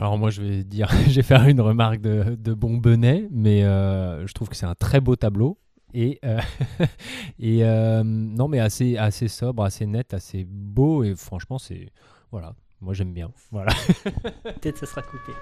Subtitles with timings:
[0.00, 3.64] Alors moi je vais dire, je vais faire une remarque de, de bon benet, mais
[3.64, 5.58] euh, je trouve que c'est un très beau tableau.
[5.92, 6.40] Et, euh,
[7.40, 11.88] et euh, non mais assez, assez sobre, assez net, assez beau et franchement c'est
[12.30, 13.32] voilà, moi j'aime bien.
[13.50, 13.72] Voilà.
[14.60, 15.32] Peut-être ça sera coupé.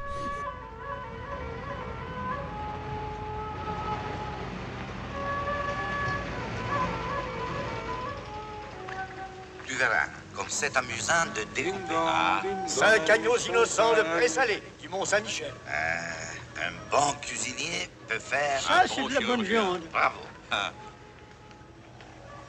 [9.67, 10.07] Tu verras,
[10.49, 11.95] c'est amusant de découper.
[11.97, 15.53] Ah, Cinq agneaux innocents de présalé du Mont Saint-Michel.
[15.69, 19.83] euh, un bon cuisinier peut faire Ça, un c'est bon de la bonne viande.
[19.93, 20.19] Bravo.
[20.51, 20.73] Ah.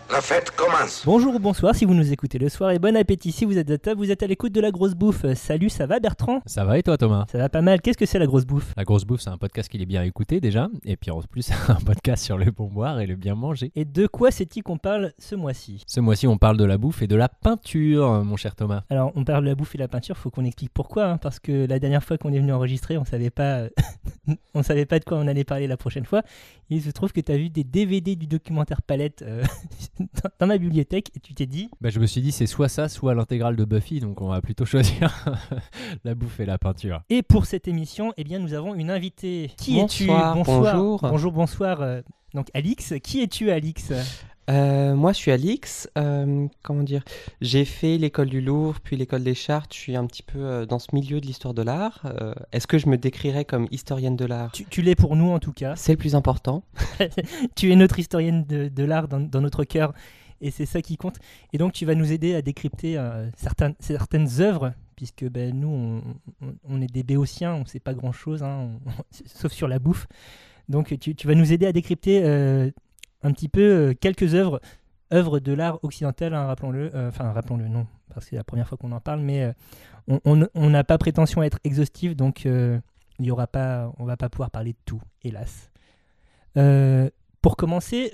[0.09, 1.03] La fête commence.
[1.05, 3.69] Bonjour ou bonsoir si vous nous écoutez le soir et bon appétit si vous êtes
[3.69, 5.25] à table, vous êtes à l'écoute de la grosse bouffe.
[5.33, 6.39] Salut, ça va Bertrand?
[6.45, 7.25] Ça va et toi Thomas?
[7.29, 8.73] Ça va pas mal, qu'est-ce que c'est la grosse bouffe?
[8.77, 11.41] La grosse bouffe c'est un podcast qu'il est bien écouté déjà, et puis en plus
[11.41, 13.73] c'est un podcast sur le bon boire et le bien manger.
[13.75, 15.83] Et de quoi c'est-il qu'on parle ce mois-ci?
[15.85, 18.83] Ce mois-ci on parle de la bouffe et de la peinture, mon cher Thomas.
[18.89, 21.39] Alors on parle de la bouffe et la peinture, faut qu'on explique pourquoi, hein, parce
[21.41, 23.63] que la dernière fois qu'on est venu enregistrer, on savait pas,
[24.53, 26.21] on savait pas de quoi on allait parler la prochaine fois.
[26.69, 29.43] Il se trouve que tu as vu des DVD du documentaire Palette euh,
[30.39, 32.87] dans- ma bibliothèque et tu t'es dit, Bah, je me suis dit c'est soit ça,
[32.89, 35.25] soit l'intégrale de Buffy, donc on va plutôt choisir
[36.03, 37.01] la bouffe et la peinture.
[37.09, 39.51] Et pour cette émission, eh bien, nous avons une invitée.
[39.57, 40.07] Qui es-tu?
[40.07, 40.99] Bonsoir, bonjour.
[41.01, 41.81] Bonjour, bonsoir.
[41.81, 42.01] euh,
[42.33, 43.91] Donc, Alix, qui es-tu, Alix?
[44.49, 45.89] Euh, moi, je suis Alix.
[45.97, 47.03] euh, comment dire?
[47.41, 49.73] J'ai fait l'école du Louvre, puis l'école des Chartes.
[49.73, 52.01] Je suis un petit peu euh, dans ce milieu de l'histoire de l'art.
[52.53, 54.51] Est-ce que je me décrirais comme historienne de l'art?
[54.53, 55.75] Tu, tu l'es pour nous, en tout cas.
[55.75, 56.63] C'est le plus important.
[57.55, 59.93] tu es notre historienne de, de l'art dans, dans notre cœur,
[60.39, 61.17] et c'est ça qui compte.
[61.51, 62.97] Et donc, tu vas nous aider à décrypter
[63.35, 67.79] certaines, certaines œuvres, puisque ben, nous, on, on- on est des béotiens, on ne sait
[67.81, 68.69] pas grand-chose, hein,
[69.25, 70.07] sauf sur la bouffe.
[70.69, 72.69] Donc, tu, tu vas nous aider à décrypter euh,
[73.23, 74.61] un petit peu euh, quelques œuvres,
[75.13, 76.91] œuvres de l'art occidental, hein, rappelons-le.
[76.95, 80.19] euh, Enfin, rappelons-le, non, parce que c'est la première fois qu'on en parle, mais euh,
[80.25, 82.81] on- n'a pas prétention à être exhaustif, donc il
[83.25, 85.69] y aura pas, on va pas pouvoir parler de tout, hélas.
[87.41, 88.11] Pour commencer,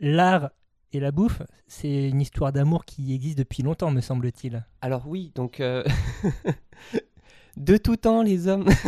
[0.00, 0.50] l'art
[0.92, 4.64] et la bouffe, c'est une histoire d'amour qui existe depuis longtemps, me semble-t-il.
[4.80, 5.60] Alors oui, donc
[7.56, 8.66] de tout temps, les hommes.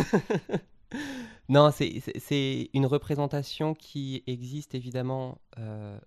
[1.49, 5.97] non, c'est- une représentation qui existe évidemment euh,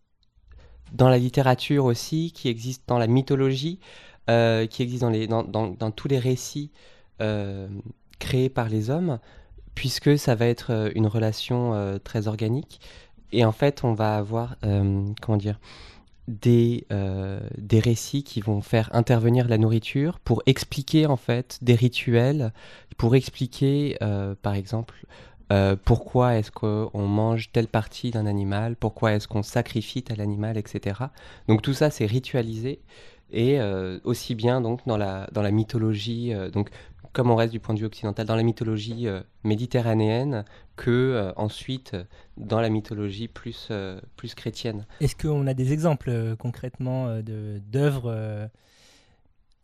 [0.93, 3.79] dans la littérature aussi, qui existe dans la mythologie,
[4.29, 6.71] euh, qui existe dans, les, dans, dans- tous les récits
[7.23, 7.69] euh,
[8.19, 9.19] créés par les hommes,
[9.75, 12.81] puisque ça va être une relation très organique.
[13.33, 14.57] Et en fait, on va avoir,
[15.23, 15.61] comment dire,
[16.29, 16.87] des,
[17.59, 22.53] des récits qui vont faire intervenir la nourriture pour expliquer en fait des rituels,
[22.99, 23.97] pour expliquer
[24.43, 25.07] par exemple
[25.53, 30.57] euh, pourquoi est-ce qu'on mange telle partie d'un animal, pourquoi est-ce qu'on sacrifie tel animal,
[30.57, 31.01] etc.
[31.49, 32.81] Donc tout ça c'est ritualisé
[33.33, 36.71] et euh, aussi bien donc dans la, dans la mythologie, euh, donc
[37.13, 39.09] comme on reste du point de vue occidental, dans la mythologie
[39.43, 40.45] méditerranéenne
[40.77, 41.97] que ensuite
[42.37, 43.73] dans la mythologie plus,
[44.15, 44.87] plus chrétienne.
[45.01, 48.49] Est-ce qu'on a des exemples concrètement d'œuvres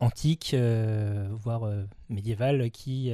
[0.01, 0.53] antiques,
[1.41, 1.71] voire
[2.09, 3.13] médiévales, qui...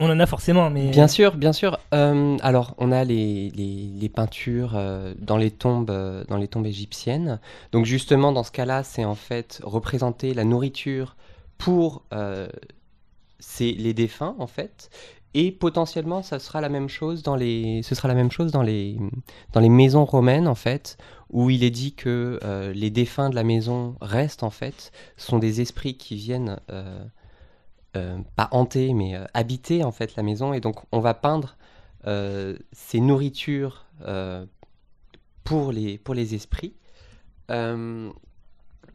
[0.00, 0.90] on en a forcément, mais...
[0.90, 1.78] Bien sûr, bien sûr.
[1.92, 6.66] Euh, alors, on a les, les- peintures euh, dans, les tombes, euh, dans les tombes
[6.66, 7.40] égyptiennes.
[7.72, 11.16] Donc, justement, dans ce cas-là, c'est en fait représenter la nourriture
[11.58, 12.04] pour
[13.60, 14.90] les défunts, en fait.
[15.34, 18.62] Et potentiellement, ça sera la même chose dans les, ce sera la même chose dans
[18.62, 18.96] les,
[19.52, 20.96] dans les maisons romaines, en fait,
[21.30, 22.38] où il est dit que
[22.74, 26.58] les défunts de la maison restent, en fait, sont des esprits qui viennent
[27.92, 30.52] pas hanter, mais euh, habiter en fait la maison.
[30.52, 31.56] Et donc on va peindre
[32.06, 34.46] euh, ces nourritures euh,
[35.44, 36.74] pour, les, pour les esprits.
[37.50, 38.10] Euh,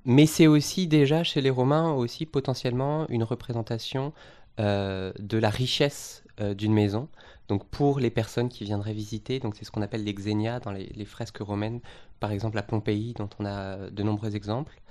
[0.06, 4.14] mais c'est aussi déjà chez les Romains aussi potentiellement une représentation
[4.60, 7.08] euh, de la richesse euh, d'une maison.
[7.48, 10.72] Donc pour les personnes qui viendraient visiter, donc c'est ce qu'on appelle les xénia dans
[10.72, 11.82] les, fresques romaines,
[12.20, 14.82] par exemple à Pompéi, dont on a de nombreux exemples.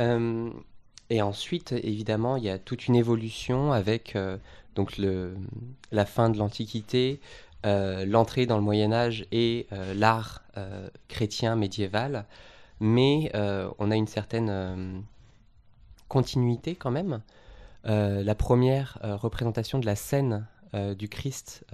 [0.00, 0.50] Euh,
[1.10, 4.36] et ensuite, évidemment, il y a toute une évolution avec euh,
[4.74, 5.36] donc le,
[5.90, 7.20] la fin de l'Antiquité,
[7.66, 10.42] euh, l'entrée dans le Moyen Âge et euh, l'art
[11.06, 12.26] chrétien médiéval.
[12.80, 13.30] Mais
[13.78, 15.04] on a une certaine
[16.08, 17.22] continuité quand même.
[17.84, 20.48] La première représentation de la scène
[20.96, 21.64] du Christ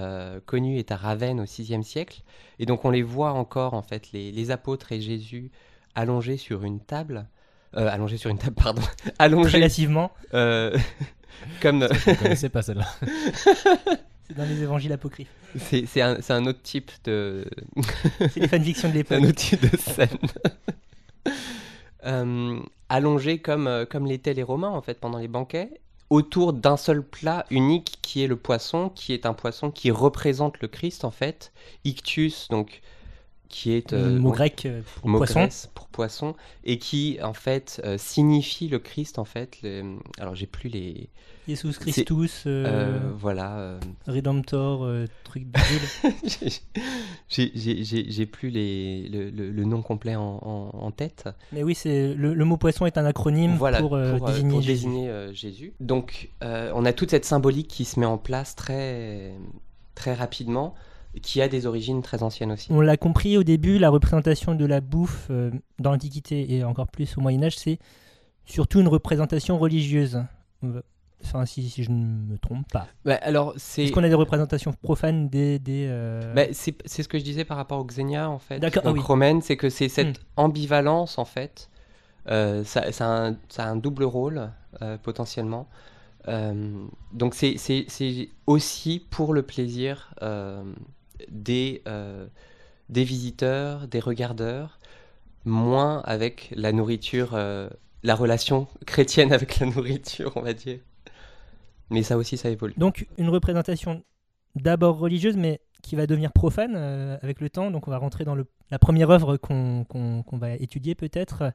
[0.45, 2.23] connue est à Ravenne au VIe siècle.
[2.59, 5.51] Et donc on les voit encore, en fait, les, les apôtres et Jésus
[5.95, 7.27] allongés sur une table.
[7.77, 8.83] Euh, allongés sur une table, pardon.
[9.19, 10.77] allongés Relativement, euh,
[11.61, 12.87] comme Je ne connaissais pas celle-là.
[14.27, 15.33] c'est dans les évangiles apocryphes.
[15.57, 17.45] c'est c'est un, c'est un autre type de
[18.31, 19.29] C'est les fanfictions de c'est un l'époque.
[19.29, 20.09] autre type de scène
[22.07, 25.71] euh, allongé comme comme l'étaient les Romains en fait pendant les banquets
[26.11, 30.61] autour d'un seul plat unique qui est le poisson, qui est un poisson qui représente
[30.61, 31.53] le Christ en fait.
[31.85, 32.83] Ictus, donc
[33.49, 35.41] qui est euh, mot donc, grec euh, pour mot poisson.
[35.41, 39.59] grec pour poisson et qui en fait euh, signifie le Christ en fait.
[40.19, 41.09] alors j'ai plus les.
[41.47, 43.79] Jesus Christus, euh, voilà.
[44.07, 44.89] Redemptor,
[45.25, 46.11] truc bidule.
[47.29, 51.29] j'ai- plus les, le, le- le nom complet en, en- en tête.
[51.53, 54.51] Mais oui, c'est le, le mot poisson est un acronyme Voilà, pour, pour, désigner.
[54.53, 54.87] pour Jésus.
[54.87, 55.73] désigner, Jésus.
[55.81, 59.33] Donc, on a toute cette symbolique qui se met en place très,
[59.95, 60.75] très rapidement,
[61.23, 62.69] qui a des origines très anciennes aussi.
[62.71, 66.89] On l'a compris au début, la représentation de la bouffe euh, dans l'Antiquité et encore
[66.89, 67.79] plus au Moyen Âge, c'est
[68.45, 70.23] surtout une représentation religieuse.
[71.23, 72.87] Enfin, si, si je ne me trompe pas.
[73.05, 75.59] Bah, alors, c'est Est-ce qu'on a des représentations profanes des...
[75.59, 78.59] des euh, bah, c'est c'est ce que je disais par rapport au Xenia, en fait.
[78.59, 79.03] D'accord, ah Donc, oui.
[79.03, 80.23] romaine, c'est que c'est cette Hmm.
[80.37, 81.71] ambivalence, en fait.
[82.29, 84.51] Euh, ça, ça a un, ça a un double rôle,
[85.03, 85.67] potentiellement.
[87.13, 90.15] Donc, c'est c'est- c'est aussi pour le plaisir
[91.29, 92.27] des, euh,
[92.89, 94.79] des visiteurs, des regardeurs,
[95.45, 97.69] moins avec la nourriture, euh,
[98.03, 100.79] la relation chrétienne avec la nourriture, on va dire.
[101.91, 102.75] Mais ça aussi, ça évolue.
[102.77, 104.03] Donc une représentation
[104.55, 107.71] d'abord religieuse, mais qui va devenir profane euh, avec le temps.
[107.71, 109.85] Donc on va rentrer dans le- la première œuvre qu'on
[110.33, 111.53] va étudier peut-être.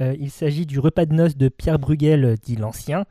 [0.00, 3.04] Il s'agit du repas de noces de Pierre Bruegel, dit l'Ancien.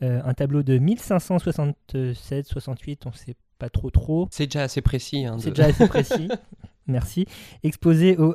[0.00, 4.28] Un tableau de 1567-68, on ne sait pas trop trop.
[4.30, 5.24] C'est déjà assez précis.
[5.24, 6.28] hein, C'est déjà assez précis.
[6.86, 7.26] Merci.
[7.62, 8.34] Exposé au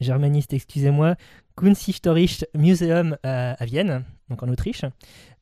[0.00, 1.16] germaniste, excusez-moi,
[1.56, 4.84] Kunsthistorisches Museum à, à Vienne, donc en Autriche.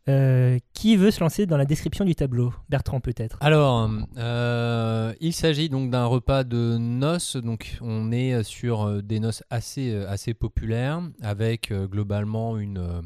[0.06, 2.52] Euh, qui veut se lancer dans la description du tableau?
[2.68, 3.38] Bertrand peut-être.
[3.40, 7.36] Alors, euh, il s'agit donc d'un repas de noces.
[7.36, 13.02] Donc, on est sur euh, des noces assez, assez populaires, avec globalement une,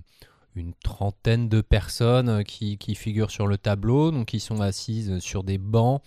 [0.55, 5.45] une trentaine de personnes euh, qui, figurent sur le tableau, donc qui sont assises sur
[5.45, 6.03] des bancs,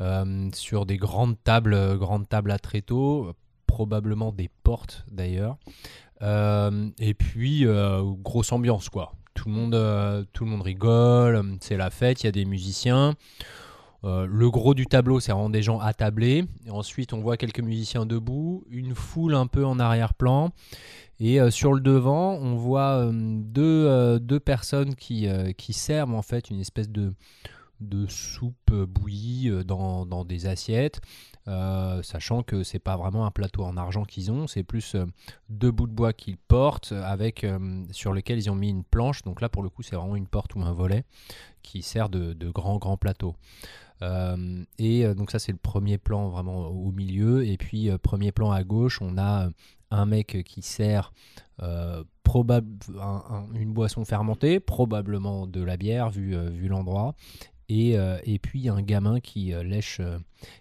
[0.00, 3.32] euh, sur des grandes tables, euh, grandes tables à tréteaux,
[3.66, 5.56] probablement des portes d'ailleurs.
[6.22, 7.66] Et puis,
[8.22, 9.12] grosse ambiance quoi.
[9.34, 13.14] Tout le monde, tout le monde rigole, c'est la fête, il y a des musiciens.
[14.02, 16.46] Le gros du tableau, c'est vraiment des gens attablés.
[16.64, 20.52] Et ensuite, on voit quelques musiciens debout, une foule un peu en arrière-plan.
[21.18, 26.14] Et euh, sur le devant, on voit euh, deux, euh, deux personnes qui, qui servent
[26.14, 27.14] en fait une espèce de,
[27.80, 31.00] de soupe bouillie dans, dans des assiettes.
[32.02, 34.96] Sachant que c'est pas vraiment un plateau en argent qu'ils ont, c'est plus
[35.48, 37.46] deux bouts de bois qu'ils portent avec
[37.92, 39.22] sur lesquels ils ont mis une planche.
[39.22, 41.04] Donc là, pour le coup, c'est vraiment une porte ou un volet
[41.62, 43.36] qui sert de, de grand grand plateau.
[44.02, 47.46] Et donc ça, c'est le premier plan vraiment au milieu.
[47.46, 49.48] Et puis premier plan à gauche, on a
[49.90, 51.12] un mec qui sert
[51.62, 52.02] euh,
[53.54, 57.14] une boisson fermentée, probablement de la bière vu, euh, l'endroit.
[57.68, 60.00] Et, euh, puis un gamin qui, euh, lèche,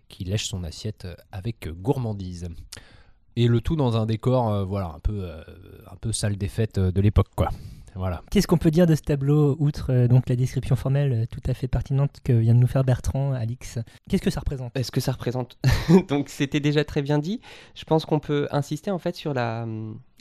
[0.07, 2.49] qui lèche son assiette avec gourmandise.
[3.35, 7.01] Et le tout dans un décor voilà, un, peu, un peu salle des fêtes de
[7.01, 7.27] l'époque.
[7.35, 7.49] quoi.
[7.95, 8.21] Voilà.
[8.29, 11.41] Qu'est-ce qu'on peut dire de ce tableau, outre euh, donc la description formelle euh, tout
[11.49, 13.79] à fait pertinente que vient de nous faire Bertrand, Alix?
[14.09, 14.77] Qu'est-ce que ça représente?
[14.77, 15.57] Est-ce que ça représente
[16.09, 17.41] Donc c'était déjà très bien dit.
[17.73, 19.65] Je pense qu'on peut insister en fait sur la,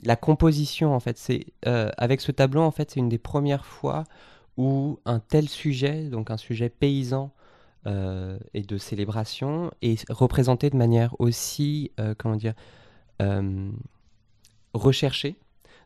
[0.03, 1.17] la composition en fait.
[1.17, 4.05] C'est euh, avec ce tableau en fait c'est une des premières fois
[4.57, 7.31] où un tel sujet, donc un sujet paysan
[7.87, 12.53] euh, et de célébration, est représenté de manière aussi euh, comment dire
[13.21, 13.71] euh,
[14.73, 15.35] recherchée,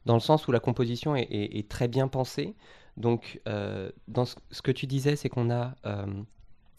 [0.06, 2.56] dans le sens où la composition est, très bien pensée.
[2.98, 6.06] Donc euh, dans ce, que tu disais, c'est qu'on a euh,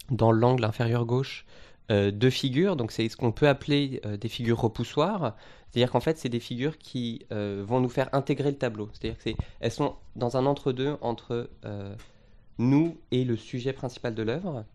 [0.09, 1.45] dans l'angle inférieur gauche
[1.91, 5.35] euh, deux figures, donc c'est ce qu'on peut appeler des figures repoussoires.
[5.69, 8.89] C'est-à-dire qu'en fait, c'est des figures qui vont nous faire intégrer le tableau.
[8.93, 11.49] C'est-à-dire que c'est, elles sont dans un entre-deux entre
[12.57, 14.65] nous et le sujet principal de l'œuvre.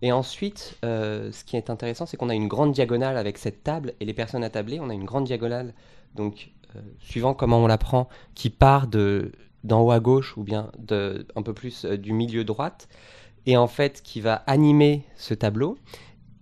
[0.00, 3.92] Et ensuite, ce qui est intéressant, c'est qu'on a une grande diagonale avec cette table
[4.00, 4.80] et les personnes attablées.
[4.80, 5.74] On a une grande diagonale,
[6.14, 6.50] donc
[7.00, 9.32] suivant comment on la prend, qui part de
[9.64, 12.88] d'en haut à gauche ou bien de, un peu plus euh, du milieu droite,
[13.46, 15.78] et en fait qui va animer ce tableau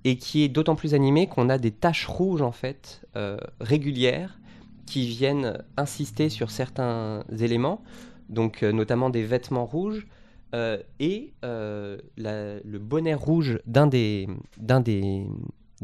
[0.04, 4.38] et qui est d'autant plus animé qu'on a des taches rouges en fait euh, régulières
[4.86, 7.82] qui viennent insister sur certains éléments,
[8.28, 10.06] donc euh, notamment des vêtements rouges
[10.54, 14.28] euh, et euh, le bonnet rouge d'un des,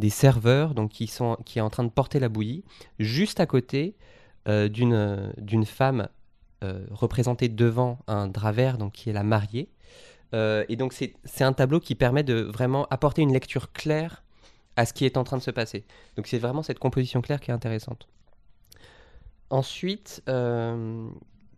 [0.08, 1.10] serveurs qui,
[1.56, 2.64] est en train de porter la bouillie,
[2.98, 4.02] juste à côté euh,
[4.46, 6.08] d'une, d'une femme
[6.62, 9.68] euh, représentée devant un drap vert, donc qui est la mariée.
[10.32, 14.22] Euh, et donc c'est un tableau qui permet de vraiment apporter une lecture claire
[14.76, 15.84] à ce qui est en train de se passer.
[16.16, 18.06] Donc c'est vraiment cette composition claire qui est intéressante.
[19.50, 21.08] Ensuite, euh,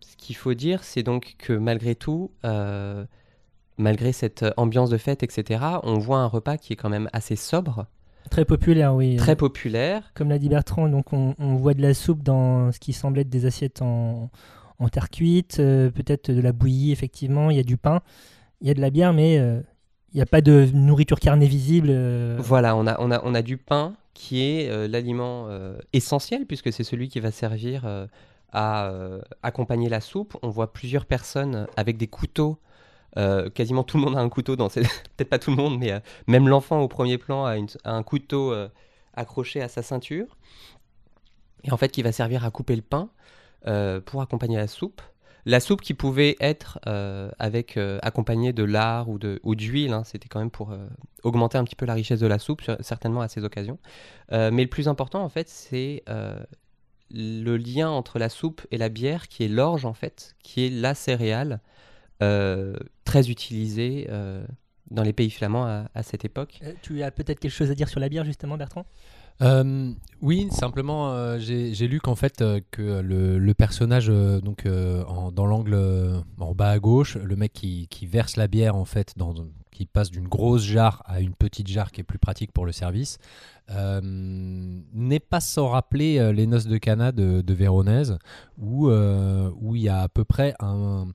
[0.00, 3.04] ce qu'il faut dire, c'est donc que malgré tout, euh,
[3.76, 7.36] malgré cette ambiance de fête, etc., on voit un repas qui est quand même assez
[7.36, 7.86] sobre,
[8.30, 9.16] Très populaire, oui.
[9.16, 10.10] très populaire.
[10.14, 13.18] Comme l'a dit Bertrand, donc on, on voit de la soupe dans ce qui semble
[13.18, 14.30] être des assiettes en,
[14.78, 17.50] en terre cuite, euh, peut-être de la bouillie, effectivement.
[17.50, 18.00] Il y a du pain,
[18.60, 19.60] il y a de la bière, mais euh,
[20.12, 21.88] il n'y a pas de nourriture carnée visible.
[21.90, 22.36] euh.
[22.40, 25.48] Voilà, on a, on, a, on a du pain qui est l'aliment
[25.92, 27.84] essentiel puisque c'est celui qui va servir
[28.52, 28.92] à
[29.42, 30.36] accompagner la soupe.
[30.42, 32.58] On voit plusieurs personnes avec des couteaux.
[33.16, 34.84] Euh, quasiment tout le monde a un couteau dans cette...
[35.16, 38.52] Peut-être pas tout le monde, mais euh, même l'enfant au premier plan a, un couteau
[38.52, 38.68] euh,
[39.14, 40.36] accroché à sa ceinture.
[41.62, 43.10] Et en fait, qui va servir à couper le pain
[44.04, 45.00] pour accompagner la soupe.
[45.46, 46.78] La soupe qui pouvait être
[47.38, 50.76] avec accompagnée de lard ou de ou d'huile, hein, c'était quand même pour
[51.22, 53.78] augmenter un petit peu la richesse de la soupe, certainement à ces occasions.
[54.30, 56.04] Mais le plus important, en fait, c'est
[57.10, 60.70] le lien entre la soupe et la bière, qui est l'orge, en fait, qui est
[60.70, 61.60] la céréale
[63.04, 64.44] très utilisée euh,
[64.90, 66.60] dans les pays flamands à, à cette époque.
[66.62, 68.86] Euh, Tu as peut-être quelque chose à dire sur la bière, justement, Bertrand?
[69.42, 69.90] Euh,
[70.22, 75.02] oui, simplement, euh, j'ai lu qu'en fait, euh, que le, le personnage, euh, donc euh,
[75.06, 78.76] en- dans l'angle euh, en bas à gauche, le mec qui, qui verse la bière,
[78.76, 79.34] en fait, dans,
[79.72, 82.70] qui passe d'une grosse jarre à une petite jarre qui est plus pratique pour le
[82.70, 83.18] service,
[83.70, 88.18] euh, n'est pas sans rappeler euh, les noces de Cana de, de Véronèse,
[88.56, 91.08] où euh, où il y a à peu près un,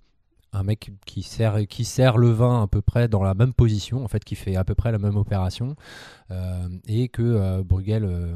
[0.54, 4.04] un mec qui sert, qui sert le vin à peu près dans la même position,
[4.04, 5.76] en fait, qui fait à peu près la même opération,
[6.32, 8.36] euh, et que euh, Bruegel euh,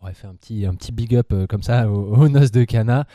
[0.00, 3.06] aurait fait un petit, un petit big up euh, comme ça aux, noces de Cana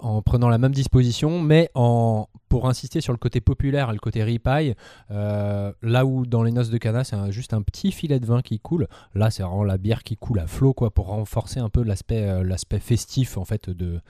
[0.00, 3.98] en prenant la même disposition, mais en, pour insister sur le côté populaire et le
[3.98, 4.74] côté ripaille,
[5.08, 8.58] là où dans les noces de Cana, c'est juste un petit filet de vin qui
[8.58, 11.82] coule, là c'est vraiment la bière qui coule à flot, quoi, pour renforcer un peu
[11.82, 14.02] l'aspect l'aspect festif en fait de,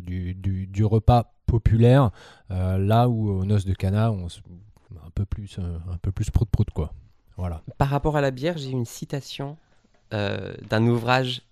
[0.00, 2.10] du, du- repas populaire,
[2.50, 4.40] euh, là où aux noces de Cana, on se-
[5.04, 6.92] un peu plus, euh, un peu plus prout prout quoi.
[7.36, 7.62] Voilà.
[7.78, 9.56] Par rapport à la bière, j'ai une citation
[10.12, 11.42] euh, d'un ouvrage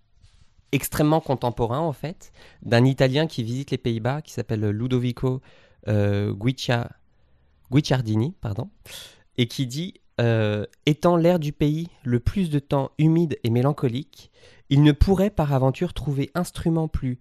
[0.72, 2.32] extrêmement contemporain, en fait,
[2.62, 5.40] d'un Italien qui visite les Pays-Bas, qui s'appelle Ludovico
[5.88, 6.90] euh, Guiccia-
[7.70, 8.68] Guicciardini, pardon,
[9.38, 14.30] et qui dit euh, Étant l'air du pays le plus de temps humide et mélancolique,
[14.70, 17.18] il ne pourrait par aventure trouver instrument plus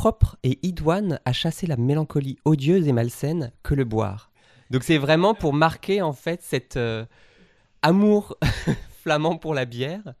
[0.00, 4.30] propre et idoine à chasser la mélancolie odieuse et malsaine que le boire.
[4.70, 7.04] Donc c'est vraiment pour marquer en fait cette euh,
[7.82, 8.38] amour
[9.02, 10.14] flamand pour la bière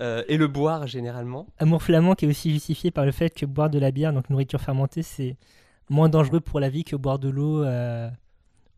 [0.00, 1.46] euh, et le boire généralement.
[1.58, 4.30] Amour flamand qui est aussi justifié par le fait que boire de la bière, donc
[4.30, 5.36] nourriture fermentée, c'est
[5.90, 8.08] moins dangereux pour la vie que boire de l'eau euh,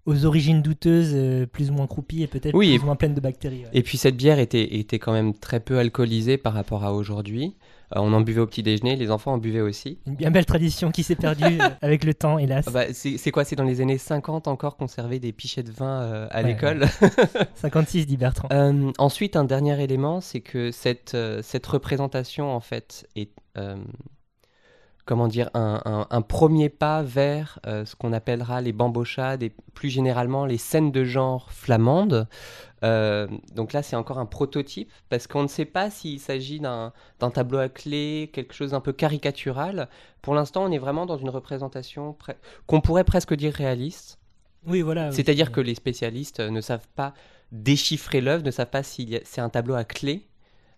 [0.06, 2.96] aux origines douteuses, euh, plus ou moins croupies et peut-être Oui, plus et- ou moins
[2.96, 3.62] pleines de bactéries.
[3.64, 3.70] ouais.
[3.72, 7.54] Et puis cette bière était, était quand même très peu alcoolisée par rapport à aujourd'hui.
[7.94, 9.98] Euh, on en buvait au petit déjeuner, les enfants en buvaient aussi.
[10.06, 12.64] Une bien belle tradition qui s'est perdue euh, avec le temps, hélas.
[12.66, 15.70] Ah bah, c'est quoi C'est dans les années 50 encore qu'on servait des pichets de
[15.70, 16.86] vin euh, à Ouais, l'école?
[17.54, 18.48] 56 dit Bertrand.
[18.98, 23.30] Ensuite, un dernier élément, c'est que cette, cette représentation, en fait, est,
[25.04, 29.52] comment dire, un, un- un premier pas vers euh, ce qu'on appellera les bambochades et
[29.74, 32.28] plus généralement les scènes de genre flamandes.
[32.84, 36.92] Euh, donc là, c'est encore un prototype parce qu'on ne sait pas s'il s'agit d'un
[37.32, 39.88] tableau à clé, quelque chose d'un peu caricatural.
[40.20, 42.16] Pour l'instant, on est vraiment dans une représentation
[42.66, 44.18] qu'on pourrait presque dire réaliste.
[44.66, 45.10] Oui, voilà.
[45.12, 47.14] C'est-à-dire c'est- que les spécialistes euh, ne savent pas
[47.50, 50.28] déchiffrer l'œuvre, ne savent pas si c'est un tableau à clé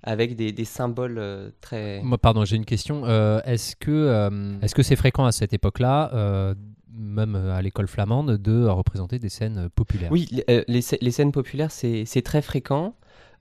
[0.04, 2.00] avec des, des symboles euh, très...
[2.02, 3.04] Moi, pardon, j'ai une question.
[3.04, 6.54] Euh, est-ce que euh, est-ce que c'est fréquent à cette époque-là,
[6.92, 10.12] même à l'école flamande, de représenter des scènes populaires?
[10.12, 12.94] Oui, les, les scè- les scènes populaires, c'est très fréquent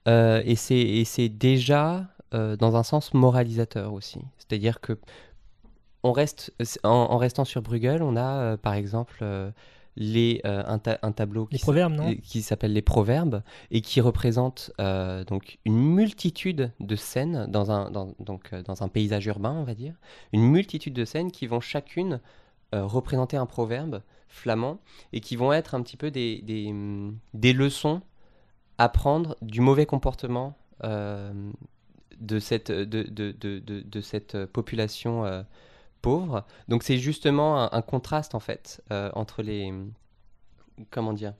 [0.07, 4.19] et c'est déjà dans un sens moralisateur aussi.
[4.37, 4.97] C'est-à-dire que
[6.05, 6.51] on reste,
[6.83, 9.51] en, en restant sur Bruegel, on a euh, par exemple euh,
[9.95, 11.45] les, euh, un, ta- un tableau
[12.23, 17.91] qui s'appelle les proverbes et qui représente euh, donc une multitude de scènes dans un,
[17.91, 19.95] dans, donc, euh, dans un paysage urbain, on va dire,
[20.31, 22.19] une multitude de scènes qui vont chacune
[22.73, 24.79] euh, représenter un proverbe flamand
[25.11, 28.01] et qui vont être un petit peu des, des, hum, des leçons
[28.79, 35.45] à prendre du mauvais comportement de, cette, de, de, de, de, cette population
[36.03, 36.45] pauvre.
[36.67, 39.73] Donc c'est justement un, contraste en fait euh, entre les...
[40.91, 41.33] Comment dire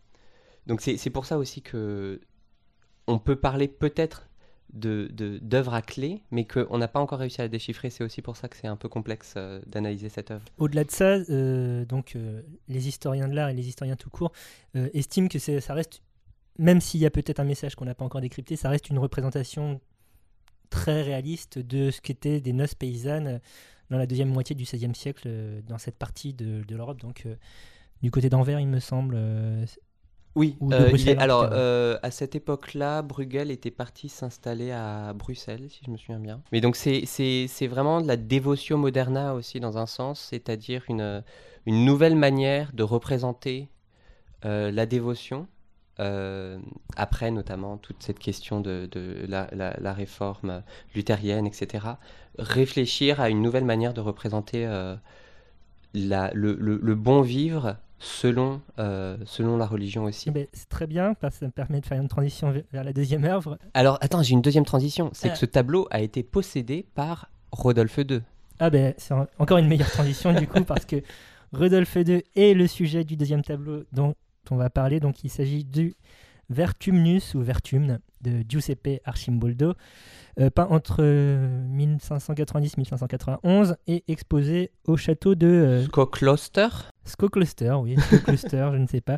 [0.65, 2.19] Donc c'est pour ça aussi que
[3.05, 4.29] on peut parler peut-être
[4.71, 7.91] d'œuvres à clé, mais qu'on n'a pas encore réussi à la déchiffrer.
[7.91, 10.45] C'est aussi pour ça que c'est un peu complexe euh, d'analyser cette œuvre.
[10.57, 12.17] Au-delà de ça, euh, donc
[12.67, 14.31] les historiens de l'art et les historiens tout court
[14.73, 16.01] estiment que ça reste,
[16.57, 18.99] même s'il y a peut-être un message qu'on n'a pas encore décrypté, ça reste une
[18.99, 19.81] représentation
[20.69, 23.41] très réaliste de ce qu'étaient des noces paysannes
[23.89, 26.99] dans la deuxième moitié du XVIe siècle euh, dans cette partie de, de l'Europe.
[26.99, 27.35] Donc euh,
[28.01, 29.65] du côté d'Anvers, il me semble, euh,
[30.35, 31.43] Oui, il est- alors
[32.01, 36.41] à cette époque-là, Bruegel était parti s'installer à Bruxelles, si je me souviens bien.
[36.51, 41.23] Mais donc c'est- vraiment de la dévotion moderna aussi dans un sens, c'est-à-dire une,
[41.65, 43.69] une nouvelle manière de représenter
[44.43, 45.47] la dévotion.
[45.99, 46.57] Euh,
[46.95, 50.63] après notamment toute cette question de, de la, la- la réforme
[50.95, 51.85] luthérienne, etc.
[52.39, 54.95] Réfléchir à une nouvelle manière de représenter euh,
[55.93, 60.29] la- le, le- le bon vivre selon, euh, selon la religion aussi.
[60.29, 62.63] Eh ben, c'est très bien parce que ça me permet de faire une transition ve-
[62.73, 63.57] vers la deuxième œuvre.
[63.73, 65.09] Alors, attends, j'ai une deuxième transition.
[65.13, 68.21] C'est que ce tableau a été possédé par Rodolphe II.
[68.59, 70.97] Ah ben c'est en- encore une meilleure transition du coup parce que
[71.53, 74.15] Rodolphe II est le sujet du deuxième tableau dont
[74.51, 74.99] on va parler.
[74.99, 75.95] Donc il s'agit du
[76.49, 79.73] Vertumnus ou Vertumne de Giuseppe Arcimboldo,
[80.39, 86.69] euh, peint entre 1590-1591 et exposé au château de euh, Skokloster.
[87.05, 89.17] Skokloster, oui, Skokloster, je ne sais pas,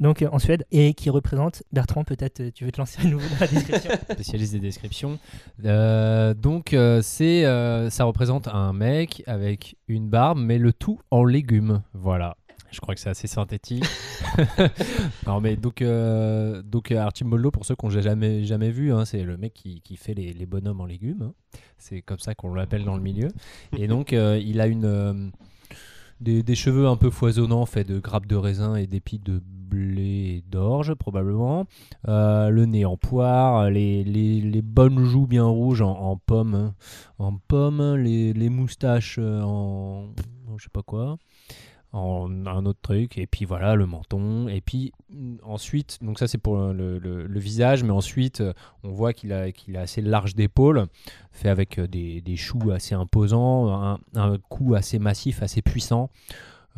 [0.00, 3.04] donc euh, en Suède, et qui représente, Bertrand, peut-être euh, tu veux te lancer à
[3.08, 5.18] nouveau dans la description spécialiste des descriptions.
[5.64, 11.00] Euh, donc, euh, c'est, euh, ça représente un mec avec une barbe, mais le tout
[11.10, 11.80] en légumes.
[11.94, 12.36] Voilà.
[12.72, 13.84] Je crois que c'est assez synthétique.
[15.26, 19.22] non, mais donc, euh, donc euh, pour ceux qu'on n'a jamais, jamais vu, hein, c'est
[19.22, 21.22] le mec qui, qui fait les, les bonhommes en légumes.
[21.22, 21.32] hein.
[21.76, 23.28] C'est comme ça qu'on l'appelle dans le milieu.
[23.76, 25.28] Et donc, euh, il a une, euh,
[26.20, 30.36] des, des cheveux un peu foisonnants, faits de grappes de raisin et d'épis de blé
[30.38, 31.66] et d'orge, probablement.
[32.06, 36.74] Le nez en poire, les, les, les bonnes joues bien rouges en, pomme, hein.
[37.18, 40.08] en pomme, les, les moustaches en,
[40.48, 41.16] en je sais pas quoi,
[41.92, 46.38] un autre truc, et puis voilà le menton, et puis mm, ensuite, donc ça c'est
[46.38, 50.86] pour le visage, mais ensuite euh, on voit qu'il a, qu'il a assez large d'épaule,
[51.32, 56.10] fait avec euh, des, des choux assez imposants, un, un cou assez massif, assez puissant.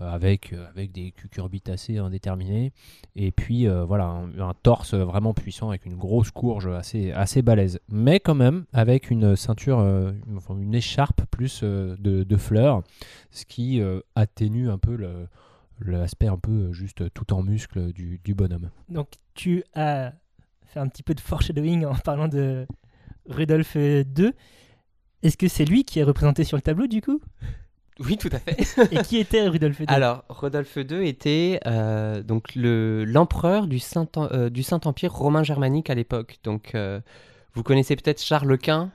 [0.00, 2.72] Euh, Avec, euh, avec des cucurbitacées indéterminés
[3.14, 7.78] et puis euh, voilà un, torse vraiment puissant avec une grosse courge assez, assez balèze.
[7.88, 12.82] Mais quand même avec une ceinture une- écharpe plus de, fleurs
[13.30, 13.80] ce qui
[14.16, 15.28] atténue un peu le
[15.80, 18.70] l'aspect un peu juste tout en muscle du, du bonhomme.
[18.88, 20.12] Donc tu as
[20.66, 22.66] fait un petit peu de foreshadowing en parlant de
[23.26, 24.32] Rudolf II.
[25.22, 27.20] Est-ce que c'est lui qui est représenté sur le tableau du coup?
[28.00, 28.56] Oui, tout à fait.
[28.92, 34.08] Et qui était Rudolf II Alors, Rodolphe II était euh, donc le- l'empereur du Saint
[34.16, 36.38] euh, du Saint Empire romain germanique à l'époque.
[36.42, 37.00] Donc, euh,
[37.52, 38.90] vous connaissez peut-être Charles Quint,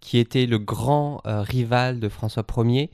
[0.00, 2.90] qui était le grand rival de François Ier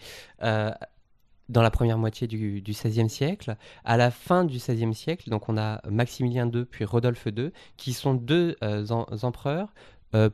[1.48, 3.56] dans la première moitié du, XVIe siècle.
[3.84, 7.92] À la fin du XVIe siècle, donc on a Maximilien II puis Rodolphe II, qui
[7.92, 9.72] sont deux em- empereurs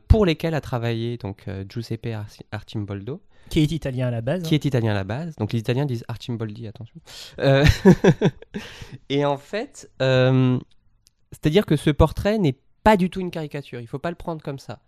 [0.07, 2.07] pour lesquels a travaillé donc Giuseppe
[2.51, 4.43] Arcimboldo Qui est italien à la base.
[4.43, 5.35] qui est italien à la base.
[5.35, 6.99] Donc les Italiens disent Arcimboldi, attention.
[7.39, 7.65] Euh,
[9.09, 10.59] et en fait, euh,
[11.31, 13.79] c'est-à-dire que ce portrait n'est pas du tout une caricature.
[13.79, 14.81] Il faut pas le prendre comme ça.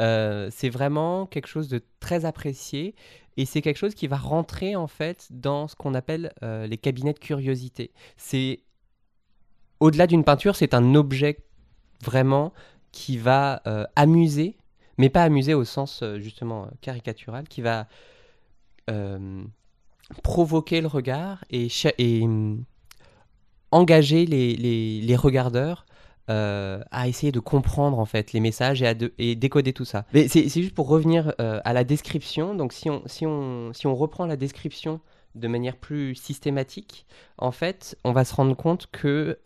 [0.00, 2.94] Euh, c'est vraiment quelque chose de très apprécié
[3.36, 7.12] et c'est quelque chose qui va rentrer en fait dans ce qu'on appelle les cabinets
[7.12, 7.92] de curiosité.
[8.16, 8.62] C'est
[9.80, 11.38] au-delà d'une peinture, c'est un objet
[12.02, 12.52] vraiment
[12.90, 13.62] qui va
[13.94, 14.57] amuser,
[14.98, 17.86] mais pas amuser au sens euh, justement euh, caricatural, qui va
[18.90, 19.42] euh,
[20.22, 21.68] provoquer le regard et,
[22.22, 22.64] hum,
[23.70, 25.86] engager les, les- regardeurs
[26.30, 30.04] à essayer de comprendre en fait les messages et, à décoder tout ça.
[30.12, 32.54] Mais c'est juste pour revenir à la description.
[32.54, 35.00] Donc si on, si, on, si on reprend la description
[35.34, 37.06] de manière plus systématique,
[37.38, 39.38] en fait, on va se rendre compte que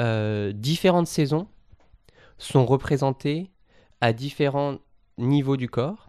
[0.57, 1.47] différentes saisons
[2.39, 3.51] sont représentées
[4.01, 4.79] à différents
[5.19, 6.09] niveaux du corps.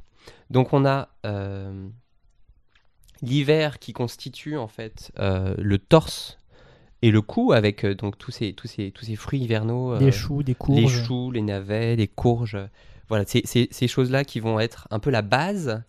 [0.50, 1.88] Donc on a euh,
[3.22, 6.38] l'hiver qui constitue en fait euh, le torse
[7.02, 9.98] et le cou avec euh, donc tous ces, tous ces, tous ces fruits hivernaux.
[9.98, 11.04] Des choux, des les courges.
[11.06, 12.58] choux, les navets, les courges.
[13.10, 15.84] Voilà, c'est c'est- ces choses-là qui vont être un peu la base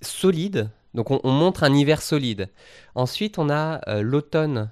[0.00, 0.70] solide.
[0.94, 2.48] Donc on, on montre un hiver solide.
[2.94, 4.70] Ensuite, on a l'automne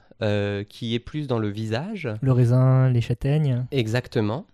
[0.68, 2.08] qui est plus dans le visage.
[2.20, 3.66] Le raisin, les châtaignes.
[3.72, 4.46] Exactement.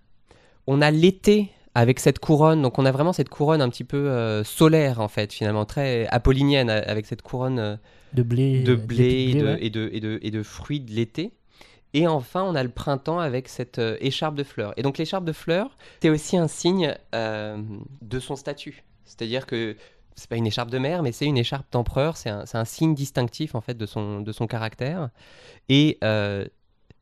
[0.66, 2.62] On a l'été avec cette couronne.
[2.62, 6.06] Donc on a vraiment cette couronne un petit peu euh, solaire en fait, finalement très
[6.08, 7.76] apollinienne a- avec cette couronne euh,
[8.12, 8.62] De blé.
[8.62, 9.58] de euh, blé, et de de, ouais.
[9.60, 11.32] et, de, et, de, et de fruits de l'été.
[11.94, 14.74] Et enfin, on a le printemps avec cette euh, écharpe de fleurs.
[14.76, 17.56] Et donc l'écharpe de fleurs, c'est aussi un signe euh,
[18.02, 18.84] de son statut.
[19.04, 19.74] C'est-à-dire que
[20.14, 22.16] c'est pas une écharpe de mère, mais c'est une écharpe d'empereur.
[22.18, 25.08] C'est un, signe distinctif en fait de son, de son caractère.
[25.70, 26.44] Et euh,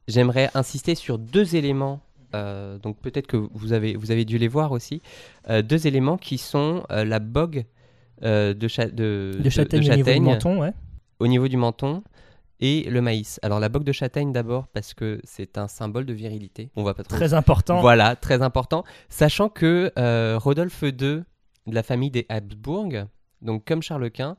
[0.06, 2.00] j'aimerais insister sur deux éléments.
[2.36, 5.02] Euh, donc peut-être que vous avez, vous avez dû les voir aussi.
[5.50, 7.64] Euh, deux éléments qui sont euh, la bogue
[8.22, 10.72] de, cha- de, De châtaigne au niveau du menton, ouais.
[11.18, 12.02] au niveau du menton
[12.60, 13.38] et le maïs.
[13.42, 16.70] Alors la boque de châtaigne d'abord parce que c'est un symbole de virilité.
[16.76, 17.14] On va pas trop.
[17.16, 17.80] Très important.
[17.82, 18.84] Voilà, très important.
[19.10, 19.92] Sachant que
[20.38, 21.24] Rodolphe II de
[21.66, 22.88] la famille des Habsbourg,
[23.42, 24.36] donc comme Charles Quint,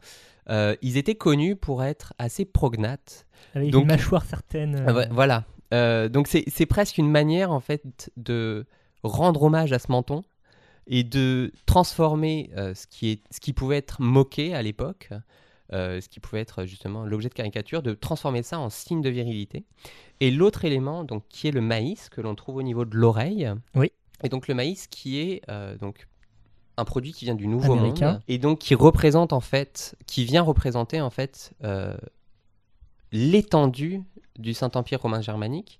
[0.49, 3.27] euh, ils étaient connus pour être assez prognates.
[3.53, 4.83] Avec Donc- une mâchoire certaine.
[4.87, 5.43] Ah euh, Voilà.
[5.73, 8.65] Euh, donc c'est c'est presque une manière en fait de
[9.03, 10.23] rendre hommage à ce menton
[10.87, 15.09] et de transformer euh, ce, qui est, ce qui pouvait être moqué à l'époque,
[15.73, 19.09] euh, ce qui pouvait être justement l'objet de caricature, de transformer ça en signe de
[19.09, 19.65] virilité.
[20.21, 23.51] Et l'autre élément, donc, qui est le maïs, que l'on trouve au niveau de l'oreille.
[23.75, 23.91] Oui.
[24.23, 25.41] Et donc le maïs qui est
[25.79, 26.07] donc
[26.77, 28.13] un produit qui vient du Nouveau Américain.
[28.13, 31.53] Monde et donc qui représente en fait, qui vient représenter en fait
[33.11, 34.03] l'étendue
[34.37, 35.79] du Saint-Empire romain germanique.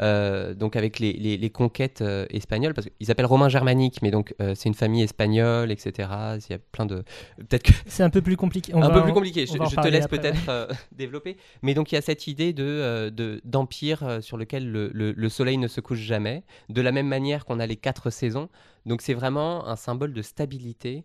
[0.00, 4.10] euh, donc avec les, les- les conquêtes euh, espagnoles, parce qu'ils appellent romain germanique, mais
[4.10, 6.08] donc euh, c'est une famille espagnole, etc.
[6.48, 7.04] Il y a plein de...
[7.36, 8.74] Peut-être que C'est un peu plus compliqué.
[8.74, 9.44] On un va peu plus compliqué.
[9.50, 11.36] on Je, te laisse peut-être développer.
[11.60, 15.28] Mais donc il y a cette idée de de- d'empire sur lequel le, le- le
[15.28, 18.48] soleil ne se couche jamais, de la même manière qu'on a les quatre saisons.
[18.86, 21.04] Donc c'est vraiment un symbole de stabilité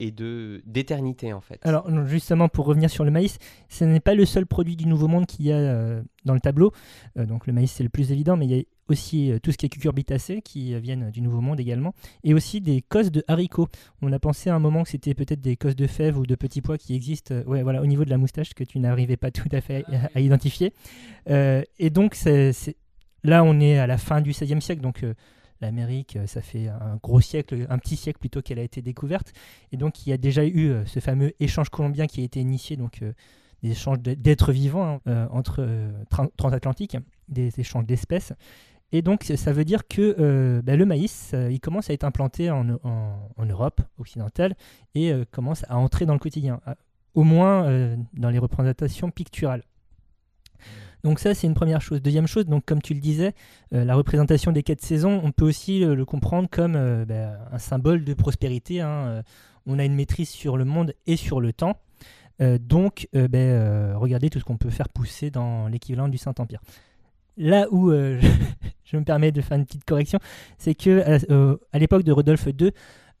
[0.00, 1.60] et de d'éternité en fait.
[1.62, 5.06] Alors justement, pour revenir sur le maïs, ce n'est pas le seul produit du Nouveau
[5.06, 6.72] Monde qu'il y a euh, dans le tableau.
[7.18, 9.52] Euh, donc le maïs, c'est le plus évident, mais il y a aussi euh, tout
[9.52, 13.22] ce qui est cucurbitacées qui viennent du Nouveau Monde également, et aussi des cosses de
[13.28, 13.68] haricots.
[14.00, 16.34] On a pensé à un moment que c'était peut-être des cosses de fèves ou de
[16.34, 19.30] petits pois qui existent ouais, voilà, au niveau de la moustache que tu n'arrivais pas
[19.30, 19.84] tout à fait
[20.14, 20.72] à, identifier.
[21.28, 22.16] Et donc
[23.22, 25.04] là, on est à la fin du XVIe siècle, donc
[25.60, 29.32] l'Amérique, euh, ça fait un gros siècle, un petit siècle plutôt qu'elle a été découverte.
[29.72, 32.40] Et donc, il y a déjà eu euh, ce fameux échange colombien qui a été
[32.40, 33.12] initié, donc euh,
[33.62, 35.68] des échanges d'êtres vivants hein, entre
[36.08, 36.96] tran- transatlantiques,
[37.28, 38.32] des échanges d'espèces.
[38.92, 42.64] Et donc, ça- veut dire que bah, le maïs, il commence à être implanté en,
[43.38, 44.56] Europe occidentale
[44.94, 46.60] et commence à entrer dans le quotidien,
[47.12, 49.62] au moins dans les représentations picturales.
[51.04, 52.02] Donc ça, c'est une première chose.
[52.02, 53.34] Deuxième chose, donc comme tu le disais,
[53.72, 57.58] euh, la représentation des quatre saisons, on peut aussi le comprendre comme euh, bah, un
[57.58, 58.80] symbole de prospérité.
[58.80, 59.22] hein, euh,
[59.66, 61.76] on a une maîtrise sur le monde et sur le temps.
[62.40, 66.62] Donc, euh, regardez tout ce qu'on peut faire pousser dans l'équivalent du Saint-Empire.
[67.36, 67.90] Là où
[68.84, 70.18] je me permets de faire une petite correction,
[70.56, 71.04] c'est que
[71.72, 72.72] à, l'époque de Rodolphe II,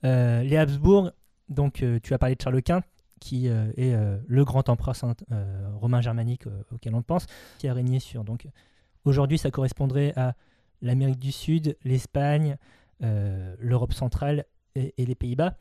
[0.02, 1.10] les Habsbourg,
[1.50, 2.80] donc tu as parlé de Charles Quint,
[3.20, 4.96] qui euh, est euh, le grand empereur
[5.30, 7.26] euh, romain germanique auquel on pense,
[7.58, 8.24] qui a régné sur.
[8.24, 8.48] Donc
[9.04, 10.34] aujourd'hui, ça correspondrait à
[10.82, 12.56] l'Amérique du Sud, l'Espagne,
[13.00, 15.54] l'Europe centrale et, les Pays-Bas.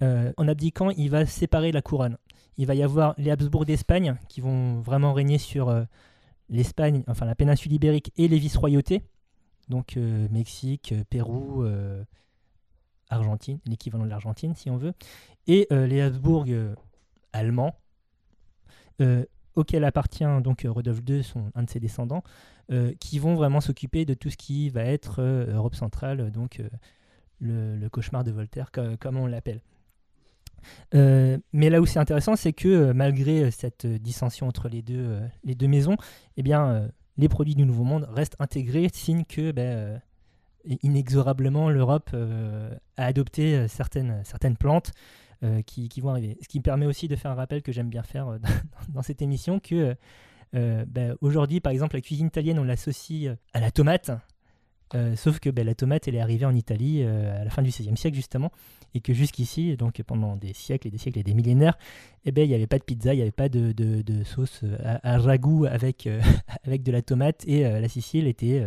[0.00, 2.16] En abdiquant, il va séparer la couronne.
[2.58, 5.72] Il va y avoir les Habsbourg d'Espagne qui vont vraiment régner sur
[6.48, 9.02] l'Espagne, enfin la péninsule ibérique et les vice-royautés,
[9.68, 11.64] donc Mexique, Pérou,
[13.08, 14.94] Argentine, l'équivalent de l'Argentine si on veut,
[15.46, 16.46] et les Habsbourg
[17.36, 17.74] allemands,
[19.00, 22.22] euh, auxquels appartient donc euh, Rodolphe II, son, un de ses descendants,
[22.70, 26.62] euh, qui vont vraiment s'occuper de tout ce qui va être Europe centrale, donc
[27.40, 29.60] le, cauchemar de Voltaire, co- comme on l'appelle.
[30.92, 35.68] Mais là où c'est intéressant, c'est que malgré cette dissension entre les deux, les deux
[35.68, 35.96] maisons,
[36.36, 40.02] eh bien, les produits du Nouveau Monde restent intégrés, signe que ben,
[40.82, 42.14] inexorablement l'Europe
[42.96, 44.92] a adopté certaines, certaines plantes
[45.66, 46.36] qui, qui vont arriver.
[46.42, 48.38] Ce qui me permet aussi de faire un rappel que j'aime bien faire euh,
[48.88, 49.94] dans, cette émission, que
[50.54, 54.10] euh, ben, aujourd'hui, par exemple, la cuisine italienne, on l'associe euh, à la tomate.
[54.94, 57.62] Euh, sauf que ben, la tomate, elle est arrivée en Italie euh, à la fin
[57.62, 58.52] du XVIe siècle, justement,
[58.94, 61.76] et que jusqu'ici, donc pendant des siècles et des siècles et des millénaires,
[62.24, 63.74] eh ben, il n'y avait pas de pizza, il n'y avait pas de,
[64.24, 66.20] sauce euh, à, à ragoût avec, euh,
[66.64, 68.64] avec de la tomate, et euh, la Sicile était,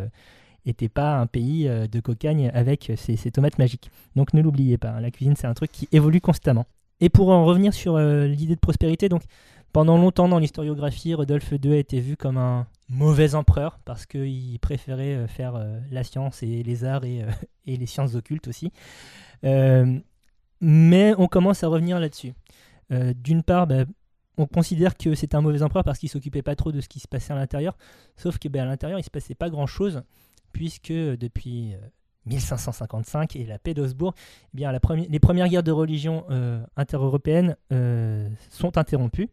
[0.65, 3.91] euh, était pas un pays euh, de cocagne avec ces tomates magiques.
[4.15, 6.65] Donc ne l'oubliez pas, hein, la cuisine, c'est un truc qui évolue constamment.
[7.01, 9.23] Et pour en revenir sur euh, l'idée de prospérité, donc
[9.71, 14.59] pendant longtemps dans l'historiographie, Rodolphe II a été vu comme un mauvais empereur parce qu'il
[14.59, 17.25] préférait euh, faire la science et les arts et,
[17.65, 18.71] les sciences occultes aussi.
[20.61, 22.33] Mais on commence à revenir là-dessus.
[22.89, 23.85] D'une part, bah,
[24.37, 26.99] on considère que c'était un mauvais empereur parce qu'il s'occupait pas trop de ce qui
[26.99, 27.77] se passait à l'intérieur.
[28.17, 30.01] Sauf que bah, l'intérieur, il se passait pas grand-chose
[30.51, 31.77] puisque euh, depuis euh,
[32.25, 34.13] 1555 et la paix d'Augsbourg,
[34.53, 39.29] eh bien, la premi- les premières guerres de religion euh, intereuropéennes euh, sont interrompues.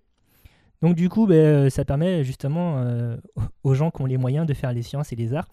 [0.83, 3.17] Donc du coup, ben, euh, ça permet justement euh,
[3.65, 5.49] aux gens qui ont les moyens de faire les sciences et les arts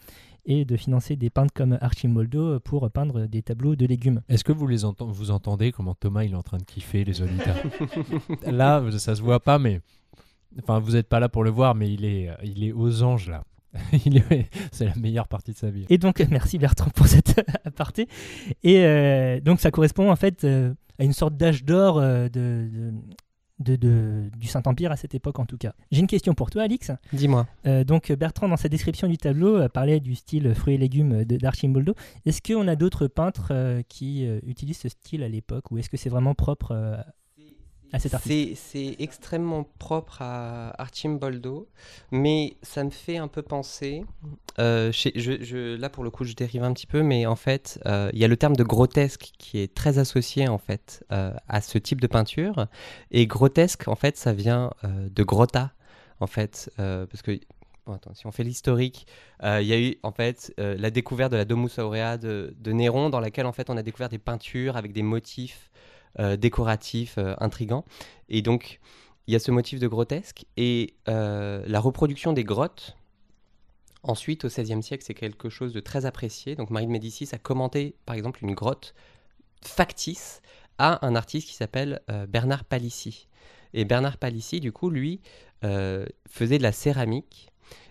[0.45, 4.21] et de financer des peintres comme Archimoldo pour peindre des tableaux de légumes.
[4.27, 7.21] Est-ce que vous les vous entendez comment Thomas il est en train de kiffer les
[7.21, 7.55] auditeurs?
[8.45, 9.79] Là, ça se voit pas, mais
[10.61, 13.29] enfin vous n'êtes pas là pour le voir, mais il est, il est aux anges
[13.29, 13.45] là.
[14.71, 15.85] C'est la meilleure partie de sa vie.
[15.89, 18.07] Et donc, merci Bertrand pour cette aparté.
[18.63, 22.69] Et euh, donc, ça correspond en fait euh, à une sorte d'âge d'or euh, de,
[22.71, 22.93] de-
[23.59, 25.73] de, de- du Saint-Empire à cette époque en tout cas.
[25.91, 26.91] J'ai une question pour toi, Alix.
[27.13, 27.47] Dis-moi.
[27.65, 31.23] Euh, donc Bertrand, dans sa description du tableau, euh, parlait du style fruits et légumes
[31.23, 31.93] d'Archimboldo.
[32.25, 35.89] Est-ce qu'on a d'autres peintres euh, qui euh, utilisent ce style à l'époque ou est-ce
[35.89, 36.97] que c'est vraiment propre euh,
[37.93, 41.67] artiste C'est extrêmement propre à Archimboldo,
[42.11, 44.03] mais ça me fait un peu penser.
[44.59, 48.09] euh, je, là, pour le coup, je dérive un petit peu, mais en fait, euh,
[48.13, 51.61] il y a le terme de grotesque qui est très associé en fait euh, à
[51.61, 52.67] ce type de peinture.
[53.11, 55.71] Et grotesque, en fait, ça vient de grotta,
[56.19, 57.39] en fait, parce que.
[58.13, 59.07] si on fait l'historique,
[59.43, 63.09] il y a eu en fait la découverte de la Domus Aurea de, de Néron,
[63.09, 65.69] dans laquelle en fait on a découvert des peintures avec des motifs
[66.19, 67.85] euh, décoratifs, euh, intrigants.
[68.29, 68.79] Et donc,
[69.27, 70.45] il y a ce motif de grotesque.
[70.57, 72.95] Et euh, la reproduction des grottes,
[74.03, 76.55] ensuite, au XVIe siècle, c'est quelque chose de très apprécié.
[76.55, 78.93] Donc, Marie de Médicis a commenté, par exemple, une grotte
[79.63, 80.41] factice
[80.77, 83.27] à un artiste qui s'appelle euh, Bernard Palissy.
[83.73, 85.21] Et Bernard Palissy, du coup, lui,
[85.63, 87.49] euh, faisait de la céramique.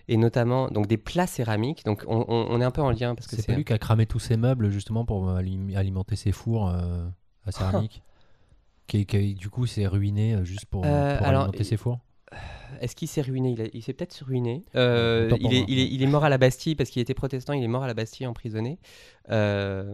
[0.09, 1.85] Et notamment donc des plats céramiques.
[1.85, 3.71] Donc on, on- on est un peu en lien parce que C'est pas lui qui
[3.73, 7.07] a cramé tous ses meubles justement pour alim- alimenter ses fours euh,
[7.45, 8.01] à céramique?
[8.87, 11.99] Qui, qui, du coup s'est ruiné euh, juste pour, Euh, pour alors, alimenter ses fours?
[12.81, 13.55] Est-ce qu'il s'est ruiné?
[13.73, 14.65] Il, s'est peut-être ruiné.
[14.75, 15.65] Euh, il, est, moi.
[15.67, 17.53] il, est, il est mort à la Bastille parce qu'il était protestant.
[17.53, 18.79] Il est mort à la Bastille emprisonné
[19.29, 19.93] euh,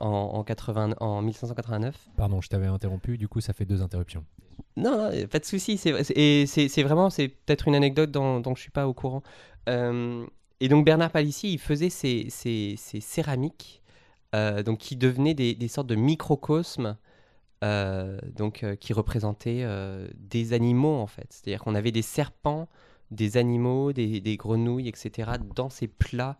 [0.00, 1.94] en, en, 80, en 1589.
[2.16, 4.24] Pardon, je t'avais interrompu, du coup ça fait deux interruptions.
[4.76, 5.78] Non, non, pas de souci.
[5.78, 9.22] C'est, vraiment, c'est peut-être une anecdote dont, dont je suis pas au courant.
[9.68, 10.26] Euh,
[10.60, 13.82] et donc Bernard Palissy, il faisait ces céramiques,
[14.34, 16.94] euh, donc qui devenaient des, des sortes de microcosmes, euh,
[17.62, 21.26] donc euh, qui représentaient euh, des animaux en fait.
[21.30, 22.68] C'est-à-dire qu'on avait des serpents,
[23.10, 25.32] des animaux, des, grenouilles, etc.
[25.54, 26.38] dans ces plats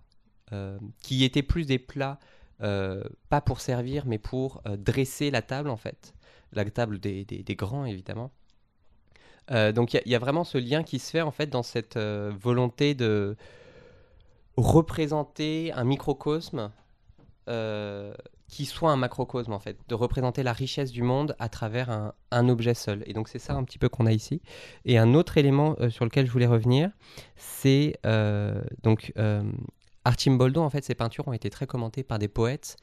[0.52, 2.18] euh, qui étaient plus des plats
[2.62, 6.14] euh, pas pour servir, mais pour euh, dresser la table en fait
[6.52, 8.30] la table des, des- grands, évidemment.
[9.50, 11.96] Euh, donc il y a- vraiment ce lien qui se fait en fait dans cette
[11.96, 13.36] euh, volonté de
[14.56, 16.70] représenter un microcosme
[17.48, 18.14] euh,
[18.48, 22.48] qui soit un macrocosme en fait, de représenter la richesse du monde à travers un,
[22.48, 23.02] objet seul.
[23.06, 24.40] Et donc c'est ça un petit peu qu'on a ici.
[24.84, 26.90] Et un autre élément euh, sur lequel je voulais revenir,
[27.36, 29.42] c'est euh, donc euh,
[30.04, 32.76] Archimboldo en fait, ses peintures ont été très commentées par des poètes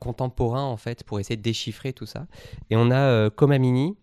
[0.00, 2.26] contemporains en fait pour essayer de déchiffrer tout ça.
[2.70, 3.98] Et on a Comamini,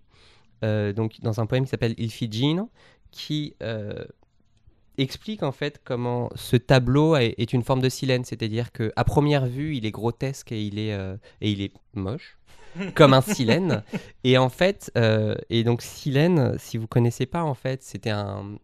[0.62, 2.69] donc dans un poème qui s'appelle Il Figino,
[3.10, 3.56] qui
[4.97, 9.45] explique en fait comment ce tableau est, une forme de silène, c'est-à-dire que à première
[9.45, 12.38] vue il est grotesque et il est euh, et il est moche.
[12.95, 13.84] comme un silène
[14.23, 18.58] et en fait euh, et donc silène si vous connaissez pas en fait c'était un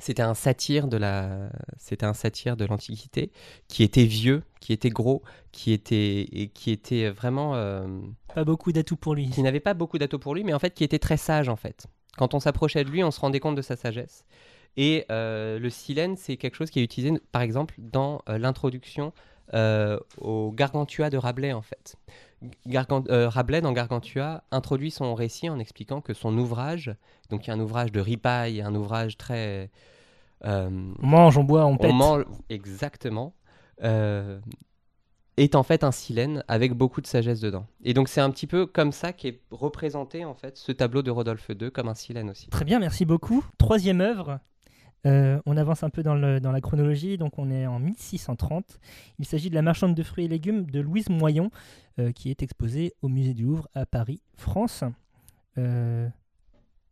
[0.00, 1.48] c'était un satire de la
[1.78, 3.30] c'était un satire de l'antiquité
[3.68, 5.22] qui était vieux qui était gros
[5.56, 7.86] qui était et qui était vraiment euh,
[8.34, 9.30] Pas beaucoup d'atouts pour lui.
[9.30, 11.56] qui n'avait pas beaucoup d'atouts pour lui, mais en fait qui était très sage en
[11.56, 11.86] fait.
[12.18, 14.26] Quand on s'approchait de lui, on se rendait compte de sa sagesse.
[14.76, 19.12] Et euh, le silène, c'est quelque chose qui est utilisé, par exemple, dans euh, l'introduction
[19.54, 21.96] euh, au Gargantua de Rabelais en fait.
[22.66, 26.94] Gargan- Rabelais dans Gargantua introduit son récit en expliquant que son ouvrage,
[27.30, 29.70] donc il y a un ouvrage de ripaille, un ouvrage très
[30.44, 31.90] On mange, on boit, on pète.
[31.90, 33.34] on mange exactement.
[33.82, 37.66] est en fait un silène avec beaucoup de sagesse dedans.
[37.84, 41.10] Et donc c'est un petit peu comme ça qu'est représenté en fait ce tableau de
[41.10, 42.48] Rodolphe II comme un silène aussi.
[42.48, 43.44] Très bien, merci beaucoup.
[43.58, 44.40] Troisième œuvre.
[45.06, 48.78] Euh, on avance un peu dans, la chronologie, donc on est en 1630.
[49.18, 51.50] Il s'agit de la marchande de fruits et légumes de Louise Moyon,
[51.98, 54.82] euh, qui est exposée au musée du Louvre à Paris, France.
[55.58, 56.08] Euh,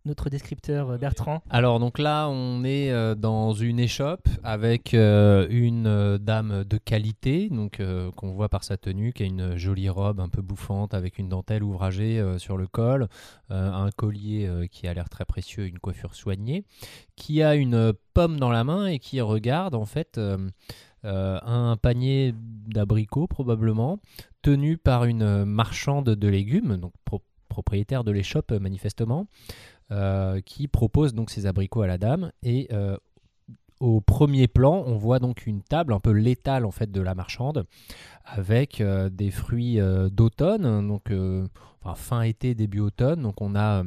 [0.05, 1.43] notre descripteur euh, Bertrand.
[1.51, 7.49] Alors donc là, on est euh, dans une échoppe avec euh, une dame de qualité,
[7.51, 7.81] donc
[8.17, 11.29] qu'on voit par sa tenue, qui a une jolie robe un peu bouffante avec une
[11.29, 13.09] dentelle ouvragée sur le col,
[13.51, 16.65] un collier qui a l'air très précieux, une coiffure soignée,
[17.17, 20.21] qui a une pomme dans la main et qui regarde en fait
[21.03, 22.35] un panier
[22.67, 23.99] d'abricots probablement
[24.43, 29.27] tenu par une marchande de légumes, donc pro- propriétaire de l'échoppe manifestement
[30.45, 32.33] qui propose donc ses abricots à la dame.
[32.43, 32.97] Et euh,
[33.81, 37.15] au premier plan, on voit donc une table un peu létale en fait de la
[37.15, 37.67] marchande,
[38.25, 41.47] avec euh, des fruits euh, d'automne, donc euh,
[41.83, 43.23] enfin, fin été, début automne.
[43.23, 43.83] Donc on a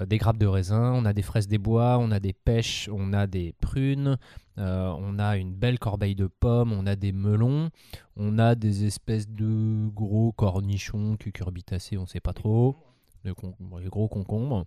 [0.00, 2.88] euh, des grappes de raisin, on a des fraises des bois, on a des pêches,
[2.92, 4.16] on a des prunes,
[4.58, 7.70] euh, on a une belle corbeille de pommes, on a des melons,
[8.16, 12.76] on a des espèces de gros cornichons, cucurbitacées, on ne sait pas trop,
[13.24, 14.64] des gros concombres,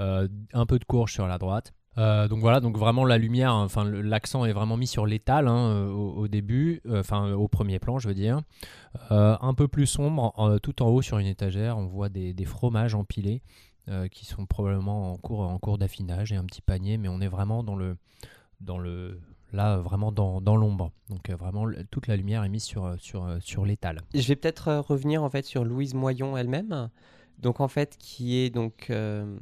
[0.00, 1.72] euh, un peu de courge sur la droite.
[1.98, 5.48] Euh, donc voilà, donc vraiment la lumière, hein, enfin l'accent est vraiment mis sur l'étal
[5.48, 8.42] hein, euh, au, début, enfin au premier plan je veux dire.
[9.10, 13.42] Un peu plus sombre, tout en haut sur une étagère, on voit des, fromages empilés
[14.10, 17.76] qui sont probablement en cours, d'affinage et un petit panier, mais on est vraiment dans
[17.76, 17.96] le,
[18.60, 19.20] dans le,
[19.52, 20.90] là vraiment dans, l'ombre.
[21.08, 24.02] Donc vraiment toute la lumière est mise sur, sur, sur l'étal.
[24.12, 26.90] Je vais peut-être revenir en fait sur Louise Moyon elle-même,
[27.38, 29.38] donc en fait qui est donc euh,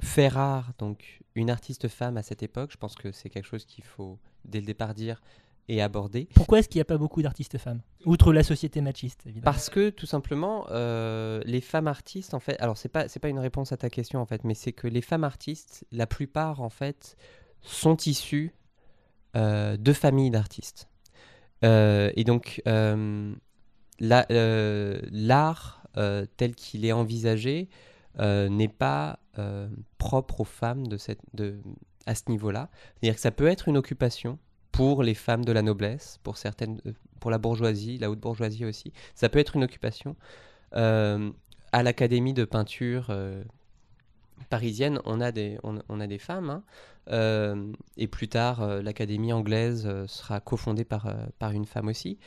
[0.00, 2.70] fait rare, donc une artiste femme à cette époque.
[2.72, 5.20] Je pense que c'est quelque chose qu'il faut dès le départ dire
[5.70, 6.28] et aborder.
[6.34, 9.44] Pourquoi est-ce qu'il n'y a pas beaucoup d'artistes femmes Outre la société machiste, évidemment?
[9.44, 13.28] Parce que tout simplement, euh, les femmes artistes, en fait, alors c'est pas c'est pas
[13.28, 16.62] une réponse à ta question en fait, mais c'est que les femmes artistes, la plupart
[16.62, 17.16] en fait,
[17.60, 18.54] sont issues
[19.36, 20.88] euh, de familles d'artistes.
[21.62, 23.34] Et donc euh,
[24.00, 24.26] la-
[25.98, 27.68] euh, tel qu'il est envisagé
[28.20, 30.96] euh, n'est pas euh, propre aux femmes de
[32.06, 32.70] à ce niveau-là.
[32.94, 34.38] C'est-à-dire que ça peut être une occupation
[34.70, 36.80] pour les femmes de la noblesse, pour certaines,
[37.20, 38.92] pour la bourgeoisie, la haute bourgeoisie aussi.
[39.14, 40.16] Ça peut être une occupation.
[40.72, 43.12] À l'académie de peinture
[44.48, 45.58] parisienne, on a des,
[46.18, 46.62] femmes.
[47.10, 47.72] hein.
[47.98, 52.18] Et plus tard, l'académie anglaise sera cofondée par, par une femme aussi.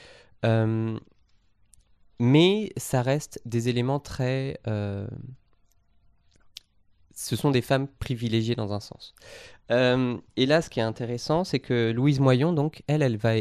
[2.23, 4.59] Mais ça reste des éléments très...
[4.67, 5.07] euh,
[7.15, 9.15] ce sont des femmes privilégiées dans un sens.
[9.71, 13.33] Euh, et là, ce qui est intéressant, c'est que Louise Moyon, donc, elle, elle va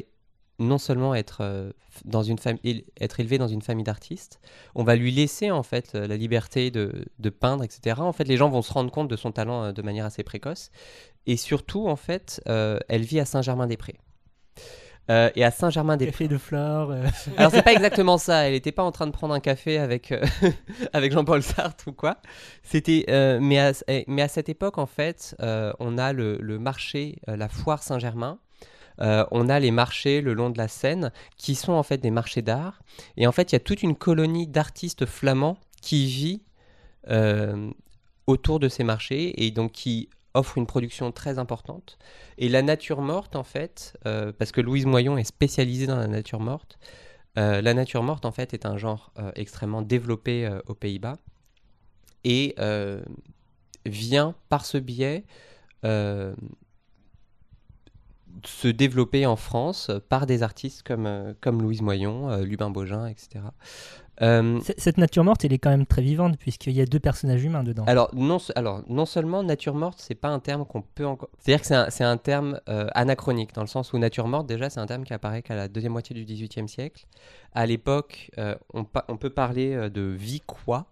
[0.58, 1.72] non seulement être, euh,
[2.06, 4.40] dans une fam- éle- être élevée dans une famille d'artistes,
[4.74, 8.00] on va lui laisser en fait la liberté de, de peindre, etc.
[8.00, 10.70] En fait, les gens vont se rendre compte de son talent de manière assez précoce.
[11.26, 13.98] Et surtout, en fait, elle vit à Saint-Germain-des-Prés.
[15.10, 16.12] Euh, et à Saint-Germain-des-Prés.
[16.12, 16.92] Café de Flore.
[16.92, 17.04] euh,
[17.36, 18.46] Alors c'est pas exactement ça.
[18.46, 20.24] Elle n'était pas en train de prendre un café avec euh,
[20.92, 22.18] avec Jean-Paul Sartre ou quoi.
[22.62, 26.58] C'était euh, mais à eh, mais à cette époque en fait, on a le, le
[26.58, 28.38] marché, la foire Saint-Germain.
[29.00, 32.10] Euh, on a les marchés le long de la Seine qui sont en fait des
[32.10, 32.82] marchés d'art.
[33.16, 36.42] Et en fait, il y a toute une colonie d'artistes flamands qui vit
[37.08, 37.70] euh,
[38.26, 41.98] autour de ces marchés et donc qui offre une production très importante.
[42.38, 46.06] Et la nature morte, en fait, euh, parce que Louise Moyon est spécialisée dans la
[46.06, 46.78] nature morte,
[47.38, 51.18] euh, la nature morte, en fait, est un genre euh, extrêmement développé aux Pays-Bas
[52.24, 52.54] et
[53.86, 55.24] vient par ce biais
[58.44, 63.40] se développer en France par des artistes comme, comme Louise Moyon, Lubin Bogin, etc.
[64.22, 67.42] Euh, Cette nature morte, elle est quand même très vivante, puisqu'il y a deux personnages
[67.42, 67.84] humains dedans.
[67.86, 71.30] alors non, alors, non seulement nature morte, c'est pas un terme qu'on peut encore.
[71.38, 74.68] C'est-à-dire que c'est un, un terme euh, anachronique, dans le sens où nature morte, déjà,
[74.68, 77.06] c'est un terme qui apparaît qu'à la deuxième moitié du XVIIIe siècle.
[77.54, 80.86] À l'époque, euh, on, pa- on peut parler de vie quoi,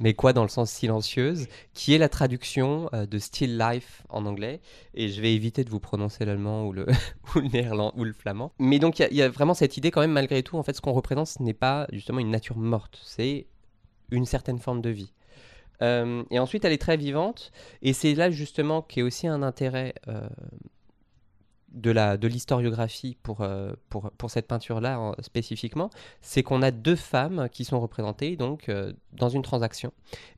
[0.00, 4.26] mais quoi dans le sens silencieuse, qui est la traduction euh, de still life en
[4.26, 4.60] anglais.
[4.94, 6.86] Et je vais éviter de vous prononcer l'allemand ou le,
[7.34, 8.52] ou le néerlandais ou le flamand.
[8.58, 10.80] Mais donc, il y a- vraiment cette idée, quand même, malgré tout, en fait, ce
[10.80, 13.46] qu'on représente, ce n'est pas justement une nature morte, c'est
[14.10, 15.12] une certaine forme de vie.
[15.82, 17.52] Euh, et ensuite, elle est très vivante.
[17.82, 20.28] Et c'est là justement qu'est aussi un intérêt euh,
[21.72, 25.90] de la de l'historiographie pour, euh, pour, pour cette peinture-là en- spécifiquement.
[26.20, 29.92] C'est qu'on a deux femmes qui sont représentées donc euh, dans une transaction.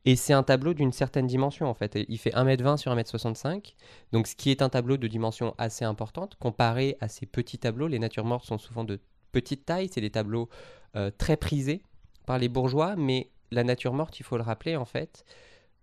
[0.05, 1.99] Et c'est un tableau d'une certaine dimension en fait.
[2.09, 3.75] Il fait 1m20 sur 1m65.
[4.13, 6.37] Donc ce qui est un tableau de dimension assez importante.
[6.39, 9.01] Comparé à ces petits tableaux, les natures mortes sont souvent de
[9.33, 9.89] petite taille.
[9.93, 10.49] C'est des tableaux
[10.97, 11.83] euh, très prisés
[12.27, 12.95] par les bourgeois.
[12.97, 15.25] Mais la nature morte, il faut le rappeler en fait,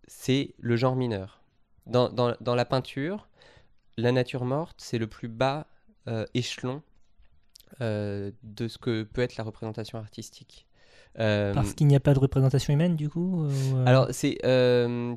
[0.08, 1.42] c'est le genre mineur.
[1.88, 3.28] Dans- dans la peinture,
[4.02, 5.68] la nature morte, c'est le plus bas
[6.08, 6.82] euh, échelon
[7.82, 10.66] euh, de ce que peut être la représentation artistique.
[11.20, 14.38] Euh, Parce qu'il n'y a pas de représentation humaine, du coup ou, alors, c'est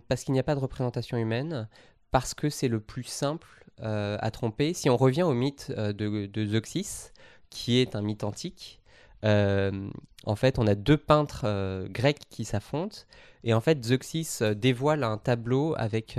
[0.08, 1.68] parce qu'il n'y a pas de représentation humaine,
[2.10, 4.74] parce que c'est le plus simple à tromper.
[4.74, 7.10] Si on revient au mythe de, de Zeuxis,
[7.50, 8.82] qui est un mythe antique,
[9.24, 9.90] euh,
[10.24, 12.98] en fait, on a deux peintres euh, grecs qui s'affrontent,
[13.44, 16.18] et en fait, Zeuxis euh, dévoile un tableau avec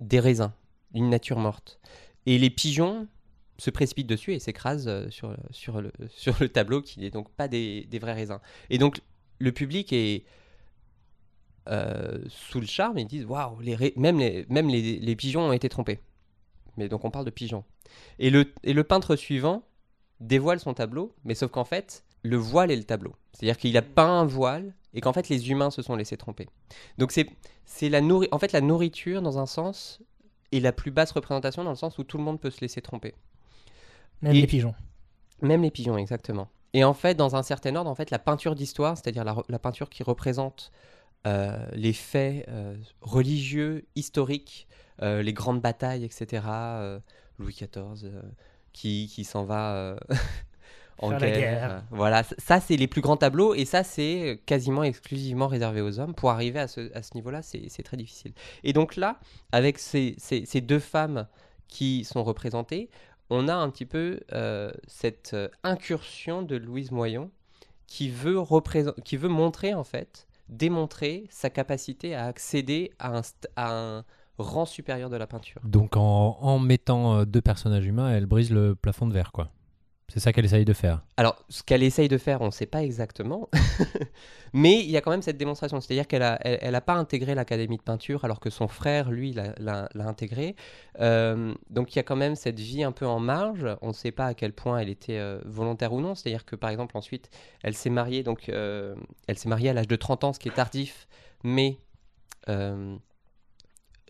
[0.00, 0.52] des raisins,
[0.94, 1.80] une nature morte.
[2.26, 3.08] Et les pigeons
[3.58, 7.30] se précipitent dessus et s'écrasent euh, sur, sur, le, sur le tableau, qui n'est donc
[7.30, 8.40] pas des, des vrais raisins.
[8.70, 9.00] Et donc,
[9.38, 10.24] le public est
[11.68, 13.58] euh, sous le charme, ils disent waouh,
[13.96, 16.00] même, les, même les, les pigeons ont été trompés.
[16.76, 17.64] Mais donc on parle de pigeons.
[18.18, 19.62] Et le, et le peintre suivant
[20.20, 23.14] dévoile son tableau, mais sauf qu'en fait, le voile est le tableau.
[23.32, 26.48] C'est-à-dire qu'il a peint un voile et qu'en fait les humains se sont laissés tromper.
[26.98, 27.26] Donc c'est
[27.64, 28.00] c'est la
[28.32, 30.00] en fait la nourriture dans un sens
[30.52, 32.80] est la plus basse représentation dans le sens où tout le monde peut se laisser
[32.82, 33.14] tromper.
[34.22, 34.74] Même et- les pigeons.
[35.42, 36.48] Même les pigeons, exactement.
[36.72, 39.44] Et en fait, dans un certain ordre, en fait, la peinture d'histoire, c'est-à-dire la, re-
[39.48, 40.70] la peinture qui représente
[41.26, 44.68] euh, les faits euh, religieux, historiques,
[45.02, 46.42] euh, les grandes batailles, etc.
[47.38, 48.10] Louis XIV,
[48.72, 49.96] qui, qui s'en va.
[51.02, 51.40] en Faire la guerre.
[51.40, 51.70] guerre.
[51.72, 55.98] euh, Voilà, ça c'est les plus grands tableaux et ça c'est quasiment exclusivement réservé aux
[55.98, 56.14] hommes.
[56.14, 58.32] Pour arriver à ce, à ce niveau-là, c'est très difficile.
[58.64, 59.18] Et donc là,
[59.52, 61.26] avec ces, ces- ces deux femmes
[61.68, 62.90] qui sont représentées,
[63.30, 67.30] on a un petit peu euh, cette euh, incursion de Louise Moyon
[67.86, 73.20] qui veut, représent- qui veut montrer en fait, démontrer sa capacité à accéder à un,
[73.20, 74.04] st- à un
[74.38, 75.60] rang supérieur de la peinture.
[75.64, 79.50] Donc en, en mettant deux personnages humains, elle brise le plafond de verre, quoi.
[80.12, 81.02] C'est ça qu'elle essaye de faire.
[81.16, 83.48] Alors, ce qu'elle essaye de faire, on ne sait pas exactement,
[84.52, 85.80] mais il y a quand même cette démonstration.
[85.80, 89.32] C'est-à-dire qu'elle n'a elle, a pas intégré l'académie de peinture, alors que son frère, lui,
[89.32, 90.56] l'a- intégré.
[91.00, 93.66] Euh, donc, il y a quand même cette vie un peu en marge.
[93.82, 96.16] On ne sait pas à quel point elle était euh, volontaire ou non.
[96.16, 97.30] C'est-à-dire que, par exemple, ensuite,
[97.62, 98.24] elle s'est mariée.
[98.24, 98.96] Donc, euh,
[99.28, 101.06] elle s'est mariée à l'âge de 30 ans, ce qui est tardif,
[101.44, 101.78] mais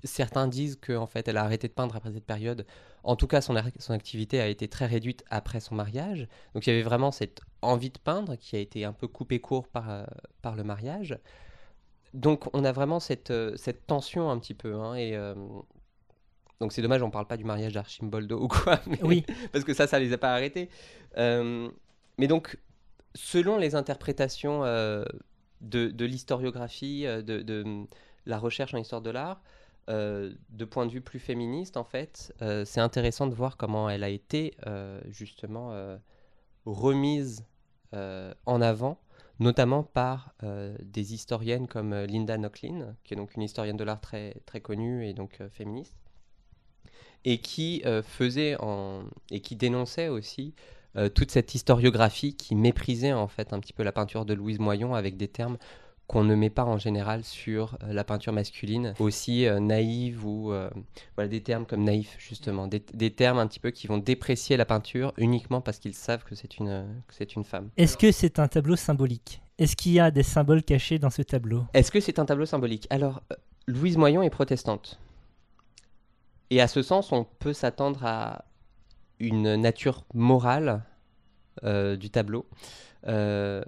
[0.05, 2.66] certains disent qu'en fait, elle a arrêté de peindre après cette période.
[3.05, 6.26] En tout cas, son, son activité a été très réduite après son mariage.
[6.55, 9.40] Donc il y avait vraiment cette envie de peindre qui a été un peu coupée
[9.40, 10.05] court par, euh,
[10.42, 11.18] par le mariage.
[12.14, 14.74] Donc on a vraiment cette, euh, cette tension un petit peu.
[14.74, 15.34] hein, et, euh,
[16.61, 18.80] donc c'est dommage, on parle pas du mariage d'Archimboldo ou quoi.
[18.86, 20.68] mais- Oui, parce que ça, ça les a pas arrêtés.
[21.16, 22.59] Mais donc,
[23.14, 25.07] selon les interprétations de,
[25.88, 27.86] de l'historiographie, de, de,
[28.26, 29.40] la recherche en histoire de l'art,
[29.91, 33.91] euh, de point de vue plus féministe, en fait, euh, c'est intéressant de voir comment
[33.91, 35.72] elle a été euh, justement
[36.64, 37.45] remise
[37.93, 39.01] en avant,
[39.41, 40.32] notamment par
[40.80, 45.12] des historiennes comme Linda Nochlin, qui est donc une historienne de l'art très, connue et
[45.12, 45.97] donc féministe,
[47.24, 48.57] et qui faisait
[49.32, 50.55] et qui dénonçait aussi
[51.14, 54.95] toute cette historiographie qui méprisait en fait un petit peu la peinture de Louise Moyon
[54.95, 55.59] avec des termes
[56.11, 60.52] qu'on ne met pas en général sur euh, la peinture masculine, aussi euh, naïve ou
[60.52, 60.68] euh,
[61.14, 64.56] voilà des termes comme naïf justement, des, des termes un petit peu qui vont déprécier
[64.56, 67.70] la peinture uniquement parce qu'ils savent que c'est une que c'est une femme.
[67.76, 69.40] est-ce que c'est un tableau symbolique?
[69.56, 71.62] Est-ce qu'il y a des symboles cachés dans ce tableau?
[71.74, 72.88] Est-ce que c'est un tableau symbolique?
[72.90, 73.22] Alors,
[73.68, 74.98] Louise Moyon est protestante.
[76.50, 78.46] Et à ce sens, on peut s'attendre à
[79.20, 80.82] une nature morale
[81.62, 82.46] euh, du tableau.
[83.06, 83.62] Euh,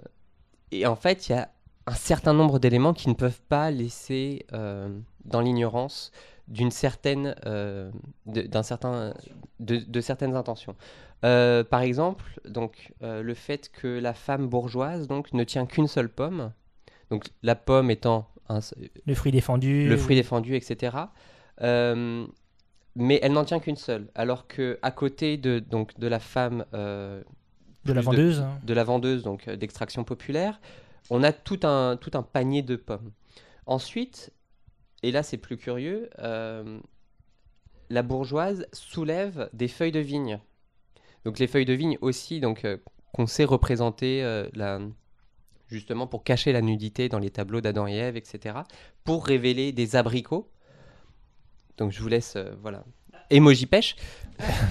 [0.71, 1.52] et en fait, il y a
[1.85, 4.89] un certain nombre d'éléments qui ne peuvent pas laisser euh,
[5.25, 6.11] dans l'ignorance
[6.47, 7.89] d'une certaine, euh,
[8.25, 9.13] de, d'un certain,
[9.59, 10.75] de, de certaines intentions.
[11.25, 16.09] Euh, par exemple, donc, le fait que la femme bourgeoise donc, ne tient qu'une seule
[16.09, 16.51] pomme,
[17.09, 18.59] donc la pomme étant un-
[19.05, 20.97] Le fruit défendu le fruit défendu, etc.
[22.95, 26.65] Mais elle n'en tient qu'une seule, alors que à côté de donc de la femme
[26.73, 27.23] de
[27.93, 28.59] la vendeuse hein.
[28.63, 30.59] de la vendeuse donc d'extraction populaire,
[31.09, 33.11] on a tout un tout un panier de pommes.
[33.65, 34.31] Ensuite,
[35.03, 36.79] et là c'est plus curieux, euh,
[37.89, 40.39] la bourgeoise soulève des feuilles de vigne.
[41.25, 42.77] Donc les feuilles de vigne aussi donc euh,
[43.13, 44.49] qu'on sait représenter euh,
[45.67, 48.59] justement pour cacher la nudité dans les tableaux d'Adam et Ève, etc.
[49.03, 50.49] Pour révéler des abricots.
[51.77, 52.83] Donc je vous laisse, voilà.
[53.35, 53.95] Emoji pêche,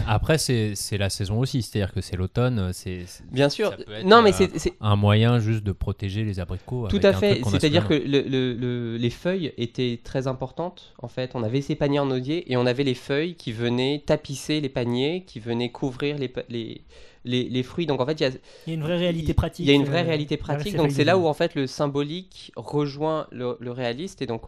[0.06, 3.70] Après, c'est la saison aussi, c'est-à-dire que c'est l'automne, euh, c'est bien sûr.
[3.70, 6.88] Ça peut être, Non, mais euh, c'est un moyen juste de protéger les abricots.
[6.88, 7.40] tout avec à fait.
[7.50, 8.00] C'est-à-dire que main.
[8.04, 10.94] le- le- le- les feuilles étaient très importantes.
[11.00, 14.02] En fait, on avait ces paniers en osier et on avait les feuilles qui venaient
[14.04, 16.82] tapisser les paniers, qui venaient couvrir les, pa- les,
[17.24, 17.86] les, les fruits.
[17.86, 18.30] Donc en fait, il y a,
[18.66, 19.64] Il y a une vraie réalité pratique.
[19.64, 20.72] Il y a une vraie euh, réalité pratique.
[20.72, 24.42] ces Donc c'est là où en fait le symbolique rejoint le, le réaliste et donc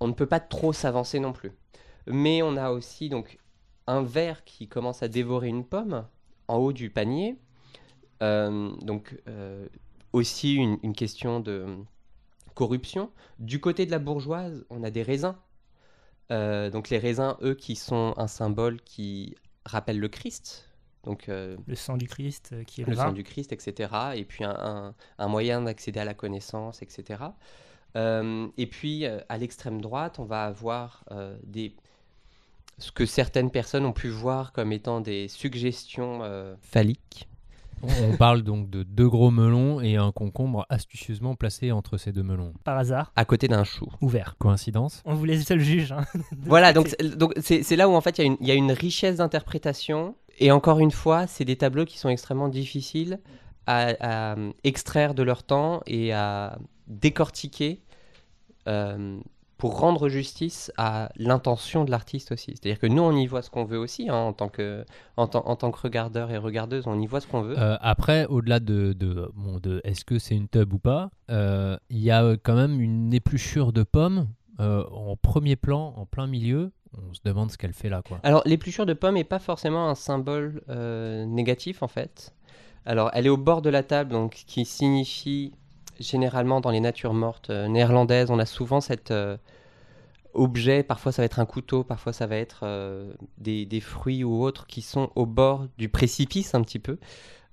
[0.00, 1.52] on ne peut pas trop s'avancer non plus.
[2.10, 3.38] Mais on a aussi donc
[3.86, 6.06] un ver qui commence à dévorer une pomme
[6.48, 7.36] en haut du panier.
[8.22, 9.66] Euh, donc euh,
[10.12, 11.66] aussi une, une question de
[12.54, 13.10] corruption.
[13.38, 15.36] Du côté de la bourgeoise, on a des raisins.
[16.30, 20.68] Euh, donc les raisins, eux, qui sont un symbole qui rappelle le Christ.
[21.04, 23.04] Donc Le sang du Christ qui est le, le vin.
[23.06, 23.90] sang du Christ, etc.
[24.16, 27.22] Et puis un, un- un moyen d'accéder à la connaissance, etc.
[27.94, 31.04] Et puis à l'extrême droite, on va avoir
[31.44, 31.74] des
[32.78, 37.28] ce que certaines personnes ont pu voir comme étant des suggestions euh, phalliques.
[37.82, 42.24] On, parle donc de deux gros melons et un concombre astucieusement placé entre ces deux
[42.24, 42.52] melons.
[42.64, 43.86] Par hasard, à côté d'un chou.
[44.00, 44.34] ouvert.
[44.38, 45.00] Coïncidence?
[45.04, 45.92] On vous laisse seul juge.
[45.92, 46.04] hein.
[46.38, 46.88] Voilà, donc
[47.40, 50.16] C'est- là où en fait il y, a une- il y a une richesse d'interprétation.
[50.40, 53.20] Et encore une fois, c'est des tableaux qui sont extrêmement difficiles
[53.68, 56.58] à, à, euh, extraire de leur temps et à
[56.88, 57.80] décortiquer
[58.66, 59.20] euh,
[59.58, 62.52] pour rendre justice à l'intention de l'artiste aussi.
[62.52, 64.84] C'est-à-dire que nous, on y voit ce qu'on veut aussi, hein, en, tant que,
[65.16, 67.58] en, en tant que regardeur et regardeuse, on y voit ce qu'on veut.
[67.58, 71.76] Euh, après, au-delà de, de, bon, de est-ce que c'est une tub ou pas, euh,
[71.90, 74.28] il y a euh, quand même une épluchure de pommes
[74.60, 76.70] euh, en premier plan, en plein milieu.
[76.96, 78.18] On se demande ce qu'elle fait là, quoi.
[78.22, 82.32] Alors, l'épluchure de pomme n'est pas forcément un symbole euh, négatif, en fait.
[82.86, 85.52] Alors, elle est au bord de la table, donc qui signifie
[85.98, 89.36] généralement dans les natures mortes euh, néerlandaises, on a souvent cet euh,
[90.34, 90.82] objet.
[90.82, 94.66] Parfois, ça va être un couteau, parfois, ça va être euh, des, fruits ou autres
[94.66, 96.98] qui sont au bord du précipice un petit peu.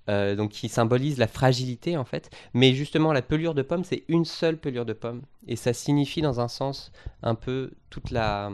[0.07, 2.29] Donc qui symbolise la fragilité en fait.
[2.53, 5.23] Mais justement, la pelure de pomme, c'est une seule pelure de pomme.
[5.47, 6.91] Et ça signifie dans un sens
[7.23, 8.51] un peu toute la...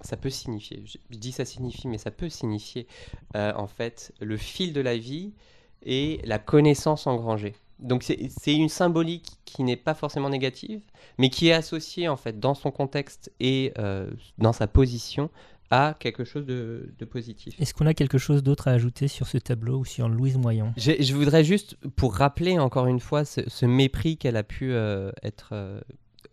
[0.00, 2.86] Ça peut signifier, je dis ça signifie, mais ça peut signifier
[3.34, 5.34] en fait le fil de la vie
[5.82, 7.54] et la connaissance engrangée.
[7.78, 10.80] Donc c'est une symbolique qui n'est pas forcément négative,
[11.18, 15.30] mais qui est associée en fait dans son contexte et euh, dans sa position
[15.70, 17.60] à quelque chose de, de positif.
[17.60, 20.72] Est-ce qu'on a quelque chose d'autre à ajouter sur ce tableau ou sur Louise Moyon
[20.76, 25.10] Je voudrais juste, pour rappeler encore une fois ce, ce mépris qu'elle a pu euh,
[25.22, 25.80] être, euh,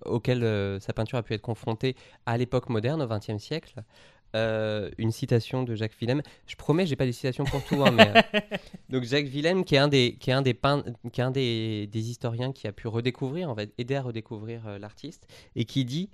[0.05, 0.41] auquel
[0.81, 3.83] sa peinture a pu être confrontée à l'époque moderne, au XXe siècle,
[4.35, 6.21] euh, une citation de Jacques Willem.
[6.47, 8.39] Je promets, j'ai pas des citations pour tout, hein, mais euh,
[8.89, 10.57] donc Jacques Willem, qui est un des, qui est un des,
[11.11, 14.67] qui est un des, des historiens qui a pu redécouvrir, en fait, aider à redécouvrir
[14.67, 16.09] euh, l'artiste, et qui dit.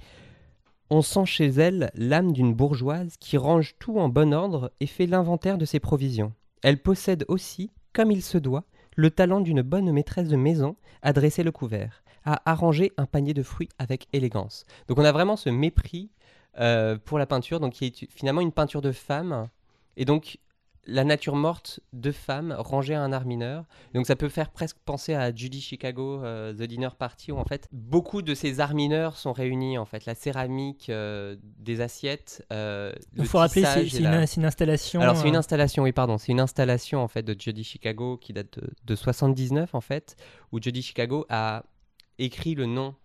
[0.89, 5.05] On sent chez elle l'âme d'une bourgeoise qui range tout en bon ordre et fait
[5.05, 6.32] l'inventaire de ses provisions.
[6.63, 8.63] Elle possède aussi, comme il se doit,
[8.95, 13.34] le talent d'une bonne maîtresse de maison à dresser le couvert, à arranger un panier
[13.34, 14.65] de fruits avec élégance.
[14.88, 16.09] Donc on a vraiment ce mépris
[16.60, 19.48] euh, pour la peinture, donc qui est finalement une peinture de femme,
[19.95, 20.39] et donc
[20.89, 23.66] la nature morte de femme rangée à un art mineur.
[23.93, 27.43] Donc ça peut faire presque penser à Judy Chicago, euh, The Dinner Party, où en
[27.43, 32.45] fait beaucoup de ces arts mineurs sont réunis, en fait, la céramique, euh, des assiettes,
[32.54, 35.02] euh, Il faut rappeler, c'est la- une, installation.
[35.02, 38.32] alors c'est une installation, oui pardon, c'est une installation en fait de Judy Chicago qui
[38.32, 40.16] date de, de 79 en fait,
[40.54, 41.64] où Judy Chicago a
[42.18, 42.95] écrit le nom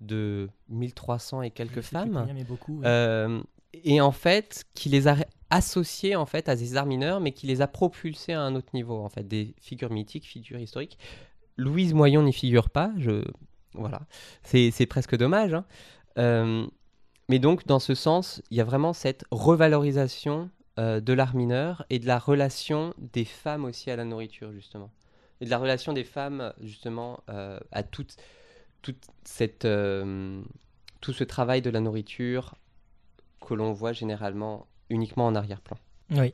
[0.00, 3.42] de 1300 et quelques femmes, beaucoup, euh,
[3.72, 5.16] et en fait qui les a
[5.50, 8.70] associés en fait à des arts mineurs, mais qui les a propulsés à un autre
[8.74, 10.98] niveau en fait, des figures mythiques, figures historiques.
[11.56, 13.22] Louise Moyon n'y figure pas, je
[13.74, 14.02] voilà,
[14.42, 15.54] c'est presque dommage.
[15.54, 15.64] hein.
[16.18, 16.66] Euh,
[17.28, 21.84] mais donc, dans ce sens, il y a vraiment cette revalorisation euh, de l'art mineur
[21.90, 24.90] et de la relation des femmes aussi à la nourriture, justement.
[25.40, 28.16] Et de la relation des femmes, justement, euh, à toute,
[28.86, 30.40] toute cette, euh,
[31.00, 32.54] tout ce travail de la nourriture
[33.44, 35.76] que l'on voit généralement uniquement en arrière-plan.
[36.12, 36.32] Oui.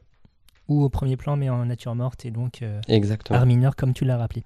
[0.69, 3.39] Ou au premier plan, mais en nature morte, et donc euh, Exactement.
[3.39, 4.45] art mineur, comme tu l'as rappelé.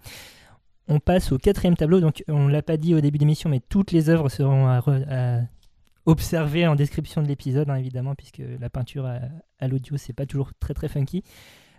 [0.87, 1.99] On passe au quatrième tableau.
[1.99, 5.05] Donc, on l'a pas dit au début d'émission, mais toutes les œuvres seront à, re-
[5.11, 5.41] à
[6.07, 9.19] observer en description de l'épisode, hein, évidemment, puisque la peinture à,
[9.59, 11.25] à l'audio, c'est pas toujours très très funky.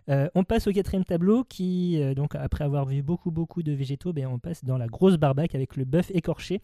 [0.09, 4.13] Euh, on passe au quatrième tableau qui, euh, après avoir vu beaucoup beaucoup de végétaux,
[4.13, 6.61] ben, on passe dans la grosse barbaque avec le bœuf écorché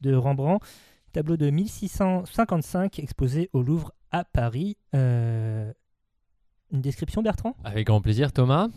[0.00, 0.64] de Rembrandt,
[1.12, 4.76] tableau de 1655 exposé au Louvre à Paris.
[4.94, 5.72] Euh,
[6.72, 7.54] une description Bertrand?
[7.62, 8.68] Avec grand plaisir, Thomas.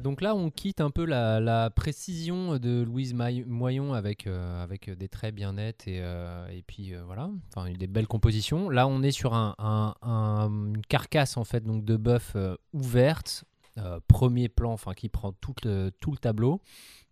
[0.00, 5.34] Donc là, on quitte un peu la, précision de Louise Moyon avec, avec des traits
[5.34, 8.70] bien nets et, et puis voilà, enfin des belles compositions.
[8.70, 12.34] Là, on est sur un, un- un- une carcasse en fait donc de bœuf
[12.72, 13.44] ouverte,
[13.76, 16.60] euh, premier plan, enfin qui prend tout le, tout le tableau,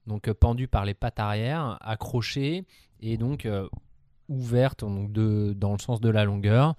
[0.06, 2.64] donc euh, pendu par les pattes arrière, accroché
[3.00, 3.68] et donc euh,
[4.28, 6.74] ouverte donc de, dans le sens de la longueur.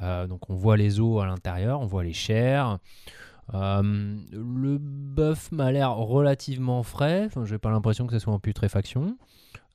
[0.00, 2.78] Donc on voit les os à l'intérieur, on voit les chairs.
[3.52, 7.24] Le bœuf m'a l'air relativement frais.
[7.26, 9.18] Enfin, j'ai pas l'impression que ce soit en putréfaction.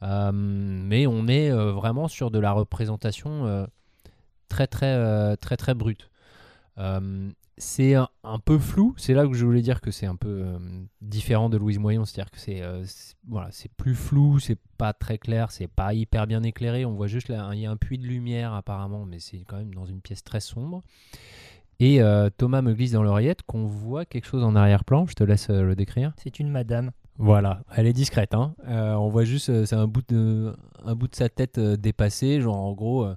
[0.01, 3.67] Mais on est vraiment sur de la représentation
[4.49, 6.09] très très très très brute.
[7.57, 8.93] C'est un, un peu flou.
[8.97, 10.59] C'est là que je voulais dire que c'est un peu euh,
[11.01, 14.93] différent de Louise Moyon, c'est-à-dire que c'est euh, c'est- voilà, c'est plus flou, c'est pas
[14.93, 16.85] très clair, c'est pas hyper bien éclairé.
[16.85, 19.57] On voit juste là, il y a un puits de lumière apparemment, mais c'est quand
[19.57, 20.81] même dans une pièce très sombre.
[21.79, 25.05] Et euh, Thomas me glisse dans l'oreillette qu'on voit quelque chose en arrière-plan.
[25.07, 26.13] Je te laisse le décrire.
[26.17, 26.91] C'est une madame.
[27.17, 28.33] Voilà, elle est discrète.
[28.33, 28.55] Hein.
[28.67, 30.53] On voit juste, c'est un bout de,
[30.83, 33.07] un bout de sa tête dépassé, genre en gros,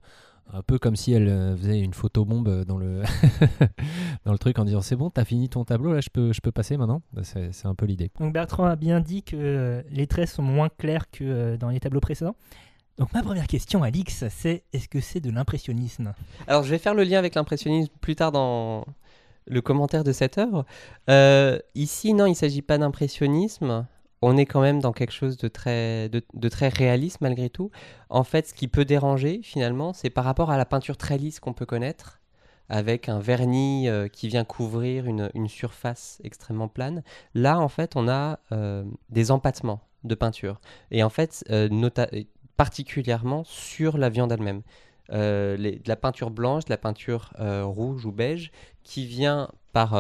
[0.53, 3.03] un peu comme si elle euh, faisait une photobombe dans le,
[4.24, 6.40] dans le truc en disant c'est bon, t'as fini ton tableau, là je peux, je
[6.40, 7.03] peux passer maintenant.
[7.12, 8.11] Bah, C'est un peu l'idée.
[8.18, 11.70] Donc Bertrand a bien dit que euh, les traits sont moins clairs que euh, dans
[11.70, 12.36] les tableaux précédents.
[12.99, 16.14] Donc ma première question, Alix, c'est est-ce que c'est de l'impressionnisme?
[16.49, 18.84] Alors, je vais faire le lien avec l'impressionnisme plus tard dans
[19.46, 20.64] le commentaire de cette œuvre.
[21.09, 23.86] Euh, ici, non, il ne s'agit pas d'impressionnisme.
[24.20, 27.70] On est quand même dans quelque chose de très, de, très réaliste malgré tout.
[28.08, 31.38] En fait, ce qui peut déranger finalement, c'est par rapport à la peinture très lisse
[31.40, 32.20] qu'on peut connaître,
[32.68, 37.02] avec un vernis euh, qui vient couvrir une, une surface extrêmement plane.
[37.34, 40.60] Là, en fait, on a euh, des empattements de peinture.
[40.90, 41.68] Et en fait, euh,
[42.56, 44.62] particulièrement sur la viande elle-même
[45.12, 48.50] euh, de la peinture blanche, de la peinture rouge ou beige,
[48.82, 49.94] qui vient par,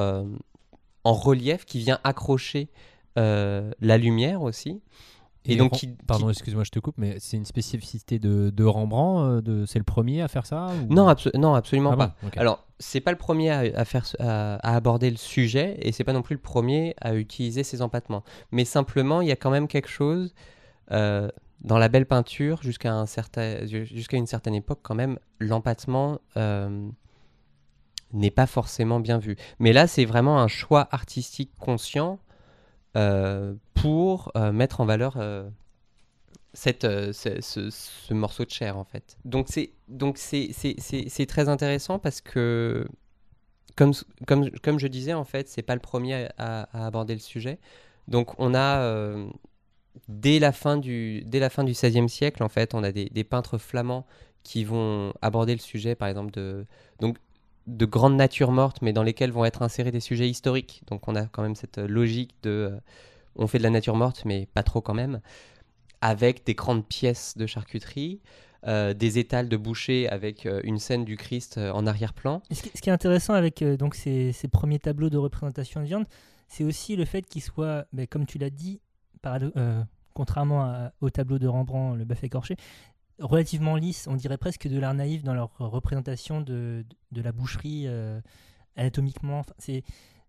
[1.04, 2.68] en relief, qui vient accrocher
[3.16, 4.80] la lumière aussi.
[5.50, 8.64] Et, donc, qui- pardon, qui- excuse-moi, je te coupe, mais c'est une spécificité de, de
[8.64, 9.22] Rembrandt.
[9.24, 12.14] euh, de, c'est le premier à faire ça ou- Non, abso- non, absolument Ah pas.
[12.22, 12.28] bon.
[12.36, 16.04] Alors, c'est pas le premier à, à faire, à, à aborder le sujet et c'est
[16.04, 18.24] pas non plus le premier à utiliser ces empattements.
[18.52, 20.34] Mais simplement, il y a quand même quelque chose
[20.90, 21.28] euh,
[21.62, 26.88] dans la belle peinture jusqu'à un certain, jusqu'à une certaine époque quand même, l'empattement euh,
[28.12, 29.36] n'est pas forcément bien vu.
[29.60, 32.27] Mais là, c'est vraiment un choix artistique conscient euh,
[33.74, 35.48] pour euh, mettre en valeur euh,
[36.52, 39.18] cette, euh, ce, ce- ce morceau de chair en fait.
[39.24, 42.86] Donc c'est très intéressant parce que
[43.76, 43.92] comme,
[44.26, 47.58] comme, comme je disais en fait c'est pas le premier à, aborder le sujet.
[48.08, 49.28] Donc on a euh,
[50.08, 53.06] dès la fin du dès la fin du XVIe siècle en fait on a des,
[53.06, 54.06] des peintres flamands
[54.42, 56.66] qui vont aborder le sujet par exemple de
[57.00, 57.18] donc
[57.68, 60.82] de grandes natures mortes mais dans lesquelles vont être insérés des sujets historiques.
[60.88, 62.80] Donc on a quand même cette logique de euh,
[63.36, 65.20] on fait de la nature morte mais pas trop quand même
[66.00, 68.20] avec des grandes pièces de charcuterie,
[68.66, 72.42] euh, des étals de boucher avec euh, une scène du Christ euh, en arrière-plan.
[72.50, 76.06] Ce qui, est intéressant avec euh, donc ces, ces premiers tableaux de représentation de viande,
[76.48, 78.80] c'est aussi le fait qu'ils soient, ben, comme tu l'as dit,
[79.26, 79.82] euh,
[80.14, 82.56] contrairement au tableau de Rembrandt, le bœuf écorché,
[83.18, 84.06] relativement lisses.
[84.08, 88.20] On dirait presque de l'art naïf dans leur représentation de, de la boucherie euh,
[88.76, 89.42] anatomiquement.
[89.58, 89.82] C'est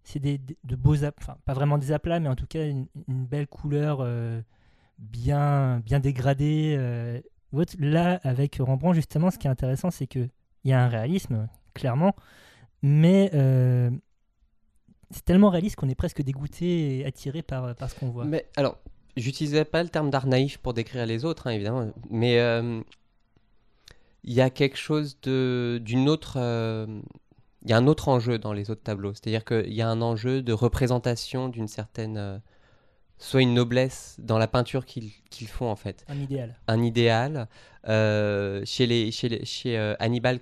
[0.03, 2.87] c'est des, de beaux ap- enfin pas vraiment des aplats, mais en tout cas une,
[3.07, 4.41] belle couleur euh,
[4.97, 6.75] bien bien dégradée.
[6.77, 7.21] euh.
[7.79, 10.29] Là, avec Rembrandt, justement, ce qui est intéressant, c'est que
[10.63, 12.13] il y a un réalisme, clairement,
[12.83, 13.31] mais
[15.09, 18.25] c'est tellement réaliste qu'on est presque dégoûté et attiré par, par ce qu'on voit.
[18.25, 18.77] Mais alors,
[19.17, 22.81] j'utilisais pas le terme d'art naïf pour décrire les autres, hein, évidemment, mais euh,
[24.23, 26.33] il y a quelque chose d'une autre.
[26.37, 26.85] euh,
[27.63, 30.01] Il y a un autre enjeu dans les autres tableaux, c'est-à-dire qu'il y a un
[30.01, 32.37] enjeu de représentation d'une certaine, euh,
[33.17, 35.11] soit une noblesse dans la peinture qu'ils
[35.47, 36.05] font en fait.
[36.07, 36.55] Un idéal.
[36.67, 37.47] un idéal.
[37.87, 40.39] Euh, chez les, chez, les- chez Hannibal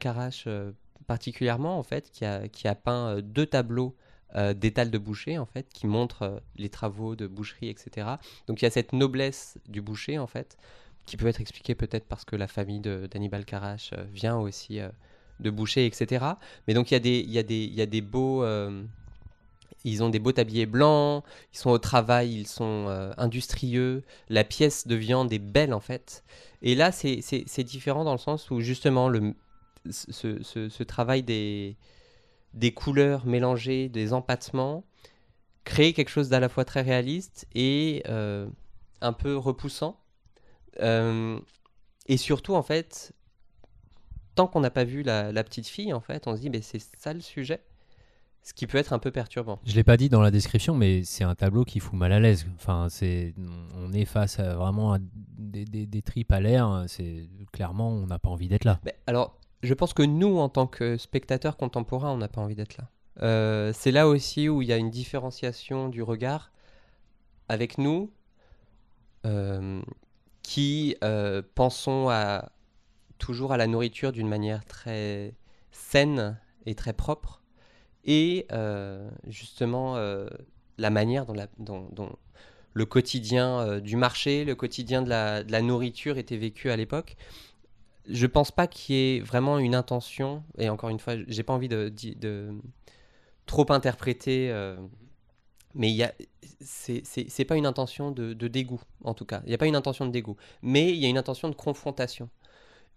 [0.47, 0.71] euh,
[1.07, 3.95] particulièrement, en fait, qui a, qui a peint deux tableaux
[4.37, 8.07] euh, de boucher, en fait, qui montrent euh, les travaux de boucherie, etc.
[8.47, 10.57] Donc il y a cette noblesse du boucher, en fait,
[11.05, 14.89] qui peut être expliquée peut-être parce que la famille d'Hannibal Carache euh, vient aussi euh,
[15.39, 16.25] de boucher, etc.
[16.67, 18.43] Mais donc il y a des, il y a des, il y a des beaux...
[19.83, 21.23] ils ont des beaux tabliers blancs,
[21.53, 26.23] ils sont au travail, ils sont industrieux, la pièce de viande est belle en fait.
[26.61, 27.21] Et là, c'est-
[27.63, 29.35] différent dans le sens où justement le,
[29.89, 31.77] ce- ce travail des,
[32.53, 34.83] des couleurs mélangées, des empattements,
[35.63, 38.47] crée quelque chose d'à la fois très réaliste et euh,
[39.01, 39.99] un peu repoussant.
[40.81, 41.39] Euh,
[42.07, 43.13] et surtout, en fait,
[44.35, 46.61] tant qu'on n'a pas vu la, la petite fille, en fait, on se dit, mais
[46.61, 47.61] c'est ça le sujet,
[48.43, 49.59] ce qui peut être un peu perturbant.
[49.65, 52.19] Je l'ai pas dit dans la description, mais c'est un tableau qui fout mal à
[52.19, 52.47] l'aise.
[52.55, 53.33] Enfin, c'est,
[53.75, 56.85] on est face à vraiment à des, des- des tripes à l'air.
[56.87, 58.79] C'est clairement, on n'a pas envie d'être là.
[58.85, 62.55] Mais alors, je pense que nous, en tant que spectateurs contemporains, on n'a pas envie
[62.55, 62.89] d'être là.
[63.21, 66.51] Euh, c'est là aussi où il y a une différenciation du regard
[67.49, 68.11] avec nous,
[69.25, 69.81] euh,
[70.43, 72.09] qui euh, pensons
[73.17, 75.33] toujours à la nourriture d'une manière très
[75.71, 77.41] saine et très propre,
[78.05, 78.47] et
[79.27, 79.97] justement
[80.77, 82.15] la manière dont,
[82.73, 87.17] le quotidien du marché, le quotidien de la, de la nourriture était vécu à l'époque
[88.07, 91.53] je pense pas qu'il y ait vraiment une intention, et encore une fois, j'ai pas
[91.53, 92.53] envie de, de- de
[93.45, 94.77] trop interpréter, euh,
[95.75, 96.13] mais il y a,
[96.61, 99.41] c'est, pas une intention de, de dégoût, en tout cas.
[99.45, 101.55] Il n'y a pas une intention de dégoût, mais il y a une intention de
[101.55, 102.29] confrontation.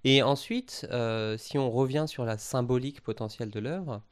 [0.05, 4.03] Et ensuite, euh, si on revient sur la symbolique potentielle de l'œuvre,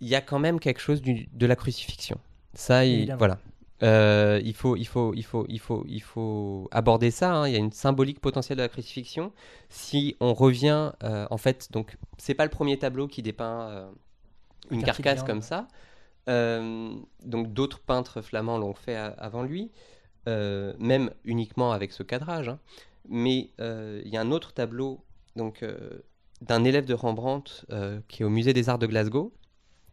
[0.00, 2.18] il y a quand même quelque chose du- de la crucifixion.
[2.54, 3.38] Ça, il- voilà.
[3.82, 7.34] Euh, il, faut, il, faut, il, faut, il, faut, il faut aborder ça.
[7.34, 7.48] hein.
[7.48, 9.32] Il y a une symbolique potentielle de la crucifixion.
[9.68, 13.90] Si on revient, euh, en fait, donc c'est pas le premier tableau qui dépeint euh,
[14.70, 15.68] une quartier carcasse comme ça.
[16.26, 19.70] Donc d'autres peintres flamands l'ont fait a- avant lui,
[20.26, 22.48] même uniquement avec ce cadrage.
[22.48, 22.58] hein.
[23.08, 25.04] Mais il y a un autre tableau
[25.36, 25.64] donc
[26.40, 27.64] d'un élève de Rembrandt
[28.08, 29.32] qui est au musée des Arts de Glasgow,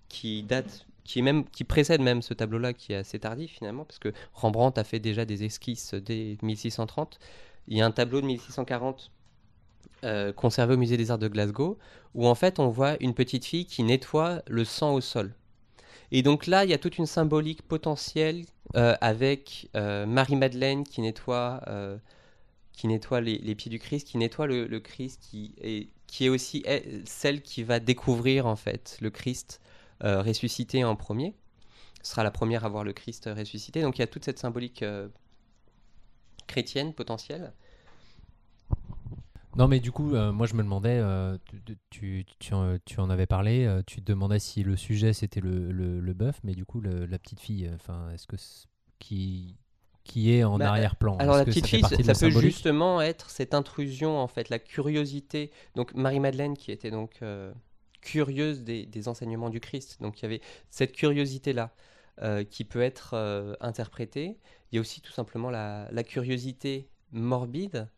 [0.10, 3.86] qui date, qui est même, qui précède même ce tableau-là, qui est assez tardif finalement,
[3.86, 7.20] parce que Rembrandt a fait déjà des esquisses dès 1630.
[7.68, 9.12] Il y a un tableau de 1640
[10.04, 11.78] euh, conservé au musée des Arts de Glasgow,
[12.14, 15.34] où en fait on voit une petite fille qui nettoie le sang au sol.
[16.12, 18.44] Et donc là, il y a toute une symbolique potentielle
[18.76, 21.62] euh, avec euh, Marie-Madeleine qui nettoie,
[22.74, 26.64] qui nettoie les, pieds du Christ, qui nettoie le, Christ, qui est, qui est aussi
[26.66, 29.62] elle, celle qui va découvrir en fait le Christ
[30.02, 31.36] ressuscité en premier.
[32.04, 33.82] sera la première à voir le Christ ressuscité.
[33.84, 35.10] Donc il y a toute cette symbolique euh,
[36.48, 37.52] chrétienne potentielle.
[39.56, 43.00] Non, mais du coup, euh, moi je me demandais, euh, tu, tu, tu en, tu
[43.00, 46.40] en avais parlé, euh, tu te demandais si le sujet c'était le, le, le bœuf,
[46.44, 48.36] mais du coup, le- la petite fille, enfin, est-ce que
[48.98, 49.58] qui,
[50.04, 53.30] qui est en Bah, arrière-plan Alors la petite ça fille, ça, la peut justement être
[53.30, 55.52] cette intrusion en fait, la curiosité.
[55.76, 57.54] Donc Marie-Madeleine qui était donc euh,
[58.04, 60.02] curieuse des, enseignements du Christ.
[60.02, 61.74] Donc il y avait cette curiosité-là
[62.22, 64.38] euh, qui peut être euh, interprétée.
[64.72, 67.90] Il y a aussi tout simplement la, curiosité morbide.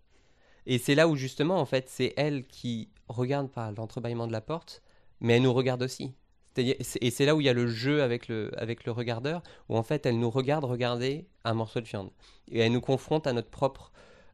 [0.65, 4.41] Et c'est là où justement en fait c'est elle qui regarde par l'entrebâillement de la
[4.41, 4.81] porte,
[5.19, 6.13] mais elle nous regarde aussi.
[6.57, 9.77] Et c'est là où il y a le jeu avec le, avec le regardeur, où
[9.77, 12.11] en fait elle nous regarde regarder un morceau de viande
[12.49, 13.91] et elle nous confronte à notre propre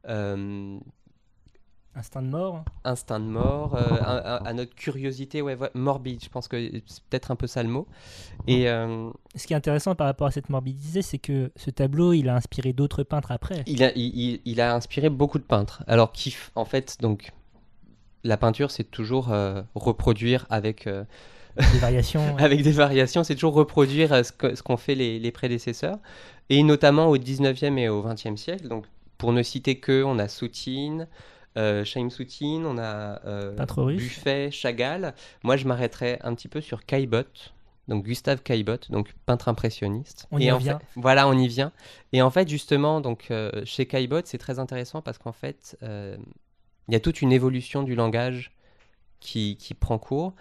[0.08, 0.80] euh,
[1.94, 2.64] Instinct de mort.
[2.86, 6.24] instinct de mort, euh, à, notre curiosité ouais, ouais, morbide.
[6.24, 7.86] Je pense que c'est peut-être un peu ça le mot.
[8.48, 12.14] Et euh, Ce qui est intéressant par rapport à cette morbidité, c'est que ce tableau,
[12.14, 13.64] il a inspiré d'autres peintres après.
[13.68, 15.84] il, a, il, il- il a inspiré beaucoup de peintres.
[15.86, 17.34] Alors, qui, en fait, donc,
[18.24, 22.38] la peinture, c'est toujours euh, reproduire avec, Des variations.
[22.39, 24.32] avec des variations, c'est toujours reproduire ce
[24.62, 25.98] qu'ont fait les, les prédécesseurs.
[26.50, 28.70] Et notamment au 19e et au 20e siècle.
[28.70, 28.86] Donc,
[29.18, 31.08] pour ne citer que, on a Soutine,
[31.58, 33.56] euh, Chaim Soutine, on a euh.
[33.97, 35.14] Buffet, Chagall.
[35.43, 37.54] Moi, je m'arrêterais un petit peu sur Caillebotte.
[37.88, 40.28] Donc Gustave Caillebotte, donc peintre impressionniste.
[40.32, 40.78] On y et en revient.
[40.80, 41.72] fait- voilà, on y vient.
[42.14, 46.16] Et en fait, justement, donc euh, chez Caillebotte, c'est très intéressant parce qu'en fait, euh,
[46.88, 48.52] il y a toute une évolution du langage
[49.20, 50.34] qui, qui prend cours.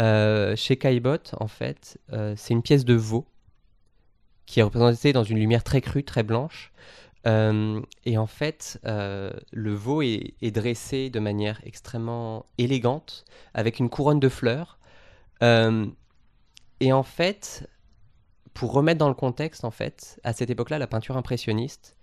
[0.00, 3.26] Euh, chez Caillebotte, en fait, euh, c'est une pièce de veau
[4.46, 6.72] qui est représentée dans une lumière très crue, très blanche.
[7.26, 13.88] Euh, et en fait, euh, le veau est, dressé de manière extrêmement élégante, avec une
[13.88, 14.78] couronne de fleurs.
[15.42, 15.86] Euh,
[16.80, 17.68] et en fait,
[18.52, 21.96] pour remettre dans le contexte, en fait, à cette époque-là, la peinture impressionniste,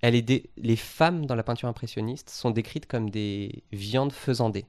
[0.00, 4.66] elle est les femmes dans la peinture impressionniste sont décrites comme des viandes faisandées.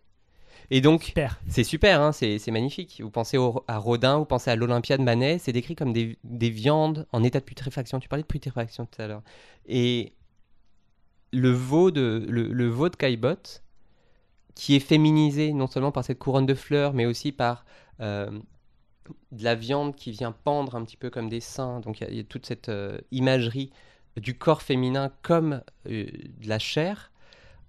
[0.71, 1.13] Et donc,
[1.47, 2.99] c'est super, hein, c'est magnifique.
[3.03, 6.17] Vous pensez au- à Rodin, vous pensez à l'Olympia de Manet, c'est décrit comme des,
[6.23, 7.99] des viandes en état de putréfaction.
[7.99, 9.23] Tu parlais de putréfaction tout à l'heure.
[9.67, 10.13] Et
[11.31, 13.63] le veau de, le, le veau de Caillebotte,
[14.55, 17.65] qui est féminisé non seulement par cette couronne de fleurs, mais aussi par
[17.99, 18.31] euh,
[19.31, 21.79] de la viande qui vient pendre un petit peu comme des seins.
[21.81, 23.71] Donc il y a- il y, a toute cette euh, imagerie
[24.17, 27.11] du corps féminin comme euh, de la chair,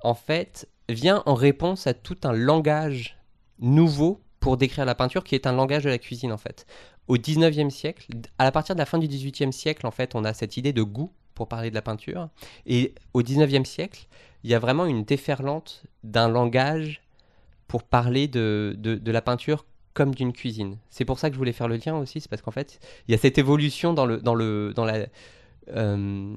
[0.01, 3.18] en fait, vient en réponse à tout un langage
[3.59, 6.66] nouveau pour décrire la peinture, qui est un langage de la cuisine, en fait.
[7.09, 8.07] Au 19e siècle,
[8.38, 10.82] à partir de la fin du 18e siècle, en fait, on a cette idée de
[10.82, 12.28] goût pour parler de la peinture.
[12.66, 14.07] Et au 19e siècle,
[14.44, 17.03] il y a vraiment une déferlante d'un langage
[17.68, 20.78] pour parler de, de, de la peinture comme d'une cuisine.
[20.90, 22.78] C'est pour ça que je voulais faire le lien aussi, c'est parce qu'en fait,
[23.09, 25.07] il y a cette évolution dans, le, dans, le, dans, la,
[25.68, 26.36] euh,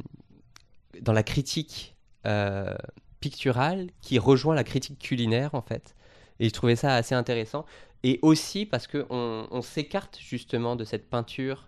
[1.02, 1.96] dans la critique
[2.26, 2.74] euh,
[3.20, 5.96] picturale qui rejoint la critique culinaire, en fait.
[6.40, 7.66] Et je trouvais ça assez intéressant.
[8.04, 11.68] Et aussi parce qu'on on, s'écarte justement de cette peinture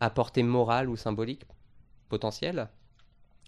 [0.00, 1.44] à portée morale ou symbolique
[2.10, 2.68] potentielle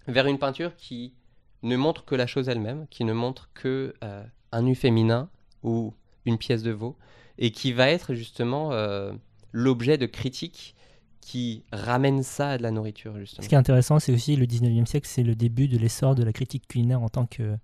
[0.07, 1.13] vers une peinture qui
[1.61, 5.29] ne montre que la chose elle-même, qui ne montre que euh, un nu féminin
[5.63, 5.93] ou
[6.25, 6.97] une pièce de veau,
[7.37, 9.13] et qui va être justement euh,
[9.51, 10.75] l'objet de critiques
[11.21, 13.43] qui ramènent ça à de la nourriture, justement.
[13.43, 16.23] Ce qui est intéressant, c'est aussi le 19e siècle, c'est le début de l'essor de
[16.23, 17.57] la critique culinaire en tant que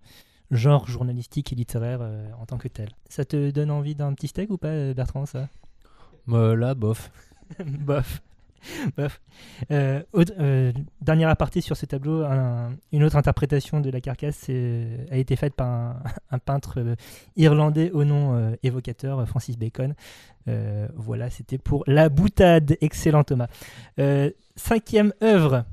[0.51, 2.89] genre journalistique et littéraire euh, en tant que tel.
[3.09, 5.49] Ça te donne envie d'un petit steak ou pas, euh, Bertrand, ça?
[6.29, 7.11] Euh, Là, bof.
[7.65, 8.21] Bof.
[8.97, 9.21] Bof.
[9.71, 14.35] Euh, autre- euh, dernière aparté sur ce tableau, un- une autre interprétation de la carcasse
[14.35, 15.95] c'est- a été faite par
[16.31, 16.95] un, peintre euh,
[17.35, 19.93] irlandais au nom euh, évocateur, euh, Francis Bacon.
[20.47, 22.77] Euh, voilà, c'était pour la boutade.
[22.81, 23.47] Excellent Thomas.
[23.99, 25.65] Euh, cinquième œuvre,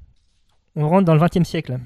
[0.76, 1.78] on rentre dans le XXe siècle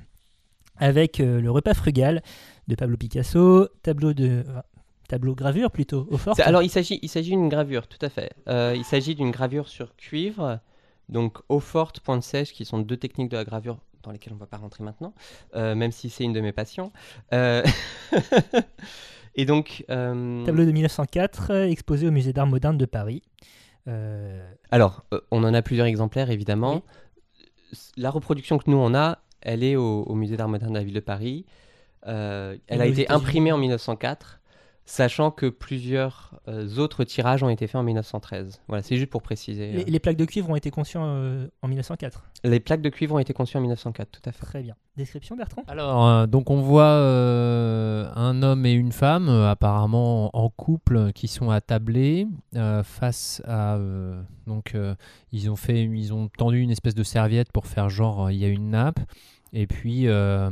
[0.76, 2.22] avec euh, le repas frugal
[2.68, 4.44] de Pablo Picasso, tableau de
[5.08, 6.34] tableau gravure plutôt au fort.
[6.42, 8.30] Alors, il s'agit, il s'agit d'une gravure, tout à fait.
[8.48, 10.60] Euh, il s'agit d'une gravure sur cuivre,
[11.08, 14.36] donc eau forte, pointe sèche, qui sont deux techniques de la gravure dans lesquelles on
[14.36, 15.14] ne va pas rentrer maintenant,
[15.54, 16.92] euh, même si c'est une de mes passions.
[17.32, 17.62] Euh,
[19.36, 23.22] Et donc, euh, Tableau de 1904, euh, exposé au Musée d'art moderne de Paris.
[24.70, 26.82] Alors, on en a plusieurs exemplaires, évidemment.
[27.96, 30.84] La reproduction que nous, on a, elle est au, au Musée d'art moderne de la
[30.84, 31.44] ville de Paris.
[32.06, 34.40] Elle Et a été imprimée en 1904.
[34.86, 38.60] Sachant que plusieurs euh, autres tirages ont été faits en 1913.
[38.68, 39.72] Voilà, c'est juste pour préciser.
[39.72, 39.84] Les, euh.
[39.86, 42.22] les plaques de cuivre ont été conçues euh, en 1904.
[42.44, 44.44] Les plaques de cuivre ont été conçues en 1904, tout à fait.
[44.44, 44.74] Très bien.
[44.96, 45.62] Description, Bertrand?
[45.66, 51.12] Alors, euh, donc on voit euh, un homme et une femme, euh, apparemment en couple,
[51.12, 53.76] qui sont attablés euh, face à.
[53.76, 54.94] euh, donc, euh,
[55.32, 58.38] ils ont fait, ils ont tendu une espèce de serviette pour faire genre, euh, il
[58.38, 59.00] y a une nappe.
[59.54, 60.50] Et puis, euh,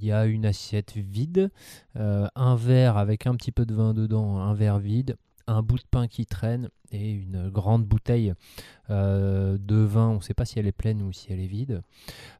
[0.00, 1.50] il y a une assiette vide,
[1.96, 5.16] euh, un verre avec un petit peu de vin dedans, un verre vide,
[5.46, 8.34] un bout de pain qui traîne et une grande bouteille
[8.90, 10.08] euh, de vin.
[10.10, 11.82] On ne sait pas si elle est pleine ou si elle est vide.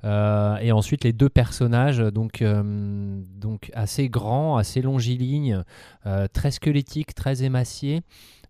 [0.05, 5.63] Et ensuite, les deux personnages, donc, donc assez grands, assez longilignes,
[6.35, 8.03] très squelettiques, très émaciés.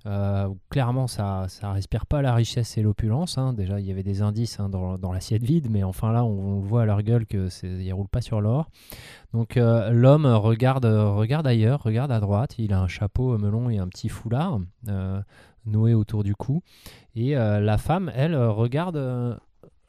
[0.07, 3.39] Euh, clairement, ça ça respire pas la richesse et l'opulence.
[3.39, 3.55] hein.
[3.55, 6.57] Déjà, il y avait des indices hein, dans, dans l'assiette vide, mais enfin là, on,
[6.57, 8.69] on voit à leur gueule que ils roulent pas sur l'or.
[9.33, 12.57] Donc euh, l'homme regarde, regarde ailleurs, regarde à droite.
[12.59, 15.23] Il a un chapeau melon et un petit foulard euh,
[15.65, 16.61] noué autour du cou.
[17.17, 19.39] Et la femme, elle, regarde,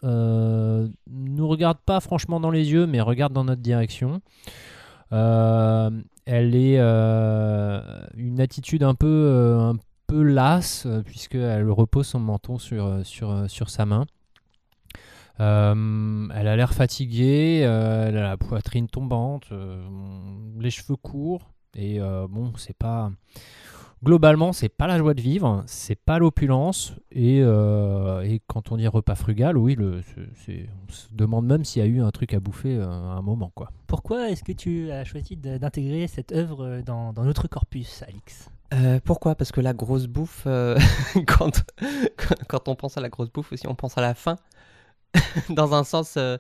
[0.04, 4.22] nous regarde pas franchement dans les yeux, mais regarde dans notre direction.
[5.12, 9.74] Elle est une attitude un peu
[10.12, 14.06] lasse, euh, puisqu'elle repose son menton sur, euh, sur, euh, sur sa main.
[15.38, 19.50] Elle a l'air fatiguée, elle a la poitrine tombante,
[20.58, 22.00] les cheveux courts, et
[22.30, 23.12] bon, c'est pas.
[24.02, 28.88] Globalement, c'est pas la joie de vivre, c'est pas l'opulence, et, et quand on dit
[28.88, 30.00] repas frugal, oui, le,
[30.48, 33.52] on se demande même s'il y a eu un truc à bouffer à un moment,
[33.54, 33.72] quoi.
[33.88, 38.50] Pourquoi est-ce que tu as choisi d'intégrer cette œuvre dans, dans notre corpus, Alix?
[38.74, 39.36] Euh, pourquoi?
[39.36, 40.78] Parce que la grosse bouffe, euh,
[41.28, 44.38] quand, on pense à la grosse bouffe aussi, on pense à la faim.
[45.50, 46.38] Dans un sens euh,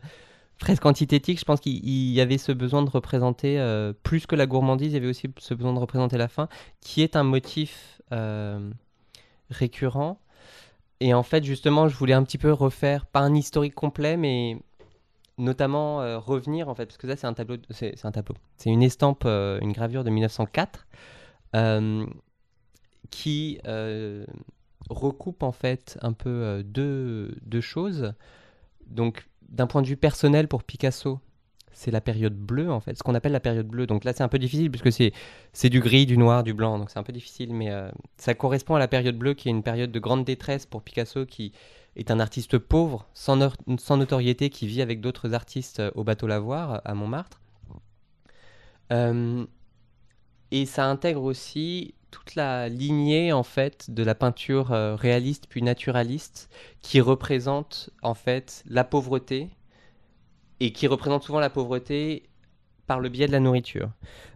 [0.60, 4.36] presque antithétique, je pense qu'il il y avait ce besoin de représenter, euh, plus que
[4.36, 6.50] la gourmandise, il y avait aussi ce besoin de représenter la faim,
[6.82, 8.02] qui est un motif
[9.50, 10.20] récurrent.
[11.02, 14.58] Et en fait, justement, je voulais un petit peu refaire, pas un historique complet, mais
[15.38, 18.82] notamment revenir, en fait, parce que ça, c'est un tableau, c'est un tableau, c'est une
[18.82, 20.88] estampe, une gravure de 1904.
[21.56, 22.06] Euh,
[23.12, 24.26] qui euh,
[24.90, 28.14] recoupe en fait un peu euh, deux, deux choses.
[28.88, 31.20] Donc, d'un point de vue personnel pour Picasso,
[31.72, 33.88] c'est la période bleue en fait, ce qu'on appelle la période bleue.
[33.88, 34.92] Donc là, c'est un peu difficile puisque
[35.54, 37.70] c'est du gris, du noir, du blanc, donc c'est un peu difficile, mais
[38.18, 41.26] ça correspond à la période bleue qui est une période de grande détresse pour Picasso
[41.26, 41.52] qui
[41.98, 46.82] est un artiste pauvre, sans, sans notoriété, qui vit avec d'autres artistes au bateau Lavoir
[46.86, 47.42] à Montmartre.
[50.52, 55.62] Et ça intègre aussi toute la lignée en fait de la peinture euh, réaliste puis
[55.62, 56.50] naturaliste
[56.82, 59.50] qui représente en fait la pauvreté
[60.62, 62.30] et qui représente souvent la pauvreté
[62.88, 63.90] par le biais de la nourriture.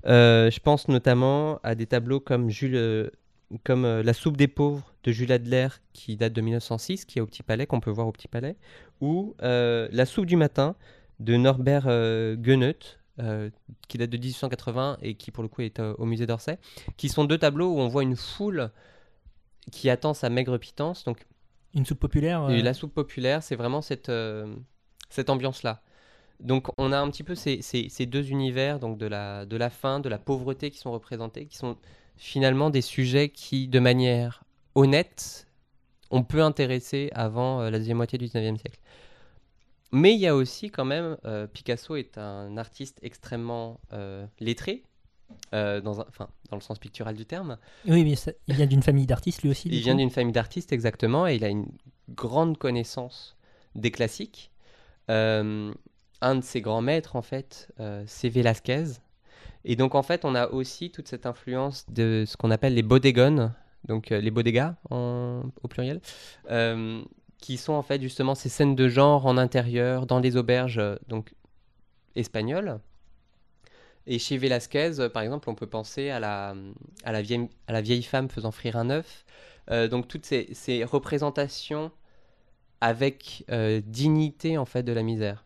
[0.07, 5.32] Euh, je pense notamment à des tableaux comme euh, La soupe des pauvres de Jules
[5.32, 8.28] Adler qui date de 1906, qui est au Petit Palais, qu'on peut voir au Petit
[8.28, 8.57] Palais,
[8.99, 10.76] ou La soupe du matin
[11.20, 11.86] de Norbert
[12.38, 13.49] Goeneut, euh,
[13.88, 16.57] qui date de 1880 et qui pour le coup est euh, au musée d'Orsay,
[16.97, 18.72] qui sont deux tableaux où on voit une foule
[19.72, 21.03] qui attend sa maigre pitance.
[21.03, 21.26] Donc
[21.74, 24.11] Une soupe populaire euh, et la soupe populaire, c'est vraiment cette,
[25.09, 25.82] cette ambiance-là.
[26.39, 29.57] Donc on a un petit peu ces, ces- ces deux univers, donc de la, de
[29.57, 31.76] la faim, de la pauvreté qui sont représentés, qui sont
[32.15, 34.43] finalement des sujets qui, de manière
[34.76, 35.47] honnête,
[36.11, 38.80] on peut intéresser avant la deuxième moitié du 19e siècle.
[39.91, 44.83] Mais il y a aussi quand même, euh, Picasso est un artiste extrêmement euh, lettré,
[45.53, 47.57] euh, dans, un- enfin, dans le sens pictural du terme.
[47.87, 49.67] Oui, mais ça- il vient d'une famille d'artistes lui aussi.
[49.69, 51.67] Il vient d'une famille d'artistes, exactement, et il a une
[52.09, 53.35] grande connaissance
[53.75, 54.51] des classiques.
[56.21, 57.71] Un de ses grands maîtres, en fait,
[58.05, 58.83] c'est Velázquez.
[59.65, 62.83] Et donc, en fait, on a aussi toute cette influence de ce qu'on appelle les
[62.83, 63.53] bodegones,
[63.87, 66.01] donc les bodegas en- au pluriel,
[67.39, 70.95] qui sont en fait justement ces scènes de genre en intérieur, dans les auberges, euh,
[71.07, 71.33] donc
[72.15, 72.79] espagnoles.
[74.07, 76.55] Et chez Velázquez, euh, par exemple, on peut penser à la,
[77.03, 79.25] à la, vieille, à la vieille femme faisant frire un œuf.
[79.71, 81.91] Euh, donc toutes ces, ces représentations
[82.81, 85.45] avec euh, dignité en fait de la misère.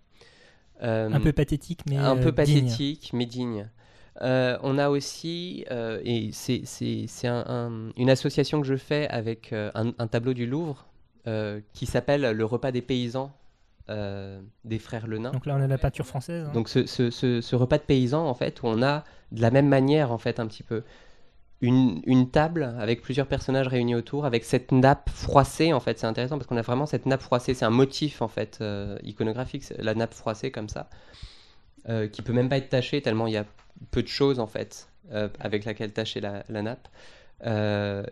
[0.82, 2.32] Euh, Un peu pathétique, mais un peu digne.
[2.32, 3.70] pathétique, mais digne.
[4.22, 5.66] On a aussi,
[6.06, 10.86] et c'est un- un- une association que je fais avec un, un tableau du Louvre
[11.28, 13.32] euh, qui s'appelle Le repas des paysans
[13.90, 15.32] euh, des frères Lenain.
[15.32, 16.48] Donc là, on a la peinture française.
[16.48, 16.54] hein.
[16.54, 19.04] Donc ce, ce- ce- ce repas de paysans, en fait, où on a
[19.34, 20.84] de la même manière, en fait, un petit peu,
[21.60, 26.08] une, une table avec plusieurs personnages réunis autour, avec cette nappe froissée, en fait, c'est
[26.08, 29.66] intéressant parce qu'on a vraiment cette nappe froissée, c'est un motif, en fait, euh, iconographique,
[29.78, 30.90] la nappe froissée comme ça,
[32.12, 33.46] qui peut même pas être tachée tellement il y a
[33.92, 34.88] peu de choses, en fait.
[35.42, 36.88] avec laquelle tâcher la, la nappe,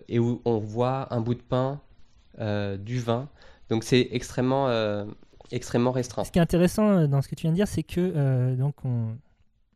[0.09, 1.80] et où on voit un bout de pain,
[2.39, 3.29] du vin.
[3.69, 5.05] Donc c'est extrêmement, euh,
[5.51, 6.23] extrêmement restreint.
[6.23, 8.55] Ce qui est intéressant euh, dans ce que tu viens de dire, c'est que euh,
[8.55, 9.15] donc on-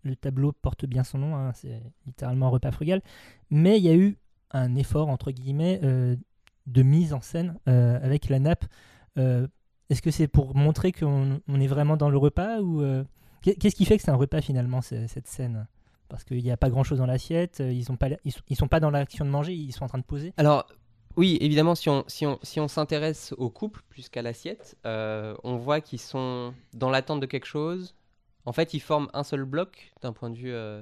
[0.03, 3.01] le tableau porte bien son nom, hein, c'est littéralement un repas frugal,
[3.49, 4.17] mais il y a eu
[4.51, 6.15] un effort, entre guillemets, euh,
[6.67, 8.65] de mise en scène euh, avec la nappe.
[9.17, 9.47] Euh,
[9.89, 13.03] Est-ce que c'est pour montrer qu'on on est vraiment dans le repas ou euh,
[13.41, 15.67] qu'est- qu'est-ce qui fait que c'est un repas finalement, ce- cette scène?
[16.09, 18.55] Parce qu'il n'y a pas grand-chose dans l'assiette, euh, ils ne pas, ils sont, ils
[18.55, 20.33] sont pas dans l'action de manger, ils sont en train de poser.
[20.37, 20.67] Alors,
[21.18, 25.36] oui, évidemment, si on, si on, si on s'intéresse au couple plus qu'à l'assiette, euh,
[25.43, 27.95] on voit qu'ils sont dans l'attente de quelque chose.
[28.45, 30.82] En fait, ils forment un seul bloc d'un point de vue euh,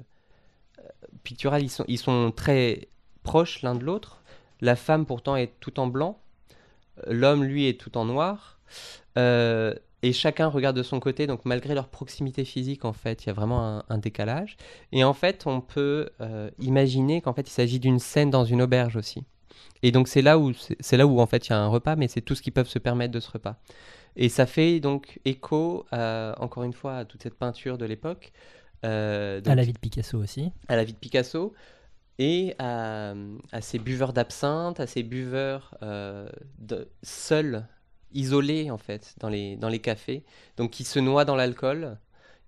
[0.80, 0.82] euh,
[1.22, 1.62] pictural.
[1.86, 2.88] Ils sont, très
[3.22, 4.22] proches l'un de l'autre.
[4.60, 6.20] La femme, pourtant, est tout en blanc.
[7.06, 8.58] L'homme, lui, est tout en noir.
[9.16, 11.26] Et chacun regarde de son côté.
[11.26, 14.56] Donc, malgré leur proximité physique, en fait, il y a vraiment un, décalage.
[14.92, 16.10] Et en fait, on peut
[16.58, 19.24] imaginer qu'en fait, il s'agit d'une scène dans une auberge aussi.
[19.82, 21.96] Et donc c'est là où c'est là où en fait il y a un repas,
[21.96, 23.56] mais c'est tout ce qu'ils peuvent se permettre de ce repas.
[24.16, 28.32] Et ça fait donc écho à, encore une fois à toute cette peinture de l'époque,
[28.84, 30.52] euh, À la vie de Picasso aussi.
[30.68, 31.54] à la vie de Picasso
[32.18, 33.14] et à,
[33.52, 36.28] à ces buveurs d'absinthe, à ces buveurs euh,
[36.58, 37.66] de- seuls,
[38.12, 40.22] isolés en fait dans les, dans les cafés,
[40.56, 41.98] donc qui se noient dans l'alcool,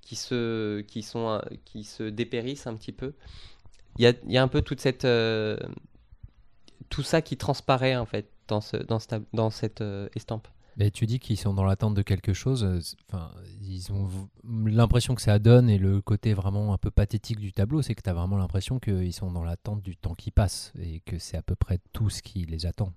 [0.02, 3.14] qui se, qui, sont, euh, qui se dépérissent un petit peu.
[3.98, 5.56] Il y a, il y a un peu toute cette, euh,
[6.88, 8.76] tout ça qui transparaît en fait dans, ce,
[9.32, 10.48] dans, cette euh, estampe.
[10.76, 12.62] Mais tu dis qu'ils sont dans l'attente de quelque chose.
[12.64, 13.30] euh, Enfin,
[13.62, 14.08] ils ont
[14.44, 18.02] l'impression que ça donne et le côté vraiment un peu pathétique du tableau, c'est que
[18.02, 21.36] tu as vraiment l'impression qu'ils sont dans l'attente du temps qui passe et que c'est
[21.36, 22.92] à peu près tout ce qui les attend.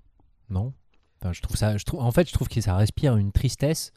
[0.49, 0.73] Non?
[1.21, 1.75] Enfin, je trouve ça.
[1.93, 3.93] En fait, je trouve que ça respire une tristesse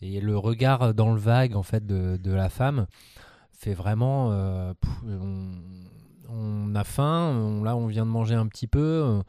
[0.00, 2.86] et le regard dans le vague en fait de, la femme
[3.52, 4.32] fait vraiment.
[4.32, 4.74] euh,
[6.28, 7.32] on a faim.
[7.36, 8.80] on- là, on vient de manger un petit peu.
[8.80, 9.22] euh,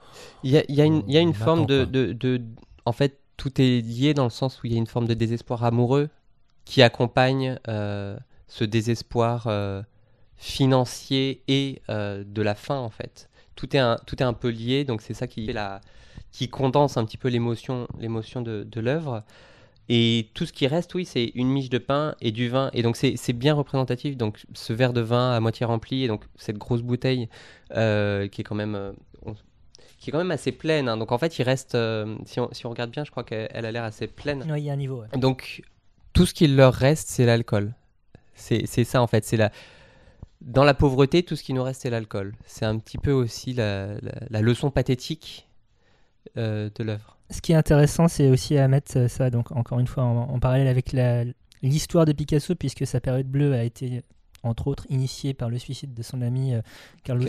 [0.43, 1.91] Il y a, il y a une, il y a On une forme de, quoi.
[1.91, 2.41] de, de-
[2.85, 5.13] En fait, tout est lié dans le sens où il y a une forme de
[5.13, 6.09] désespoir amoureux
[6.65, 8.17] qui accompagne euh,
[8.47, 9.81] ce désespoir euh,
[10.37, 13.29] financier et euh, de la faim, en fait.
[13.55, 15.81] Tout est un, tout est un peu lié, donc c'est ça qui, fait la,
[16.31, 19.23] qui condense un petit peu l'émotion l'émotion de, de l'œuvre.
[19.89, 22.69] Et tout ce qui reste, oui, c'est une miche de pain et du vin.
[22.73, 24.15] Et donc, c'est bien représentatif.
[24.15, 27.27] Donc, ce verre de vin à moitié rempli, et donc cette grosse bouteille
[27.75, 28.91] euh, qui est quand même euh,
[29.25, 29.36] on-
[29.99, 30.88] qui est quand même assez pleine.
[30.89, 30.97] hein.
[30.97, 33.47] Donc en fait, il reste, euh, si, on, si on regarde bien, je crois qu'elle
[33.53, 34.43] elle a l'air assez pleine.
[34.51, 35.01] Ouais, il y a un niveau.
[35.01, 35.17] ouais.
[35.19, 35.61] Donc
[36.13, 37.73] tout ce qu'il leur reste, c'est l'alcool.
[38.36, 39.23] C'est c'est ça en fait.
[39.25, 39.51] C'est la
[40.41, 42.36] dans la pauvreté, tout ce qui nous reste, c'est l'alcool.
[42.45, 45.47] C'est un petit peu aussi la, la- la leçon pathétique
[46.38, 47.17] euh, de l'œuvre.
[47.34, 50.29] Ce qui est intéressant, c'est aussi à mettre euh, ça, donc encore une fois, en,
[50.34, 50.95] en parallèle avec
[51.61, 54.03] l'histoire de Picasso, puisque sa période bleue a été,
[54.43, 56.61] entre autres, initiée par le suicide de son ami euh,
[57.03, 57.25] Carlos.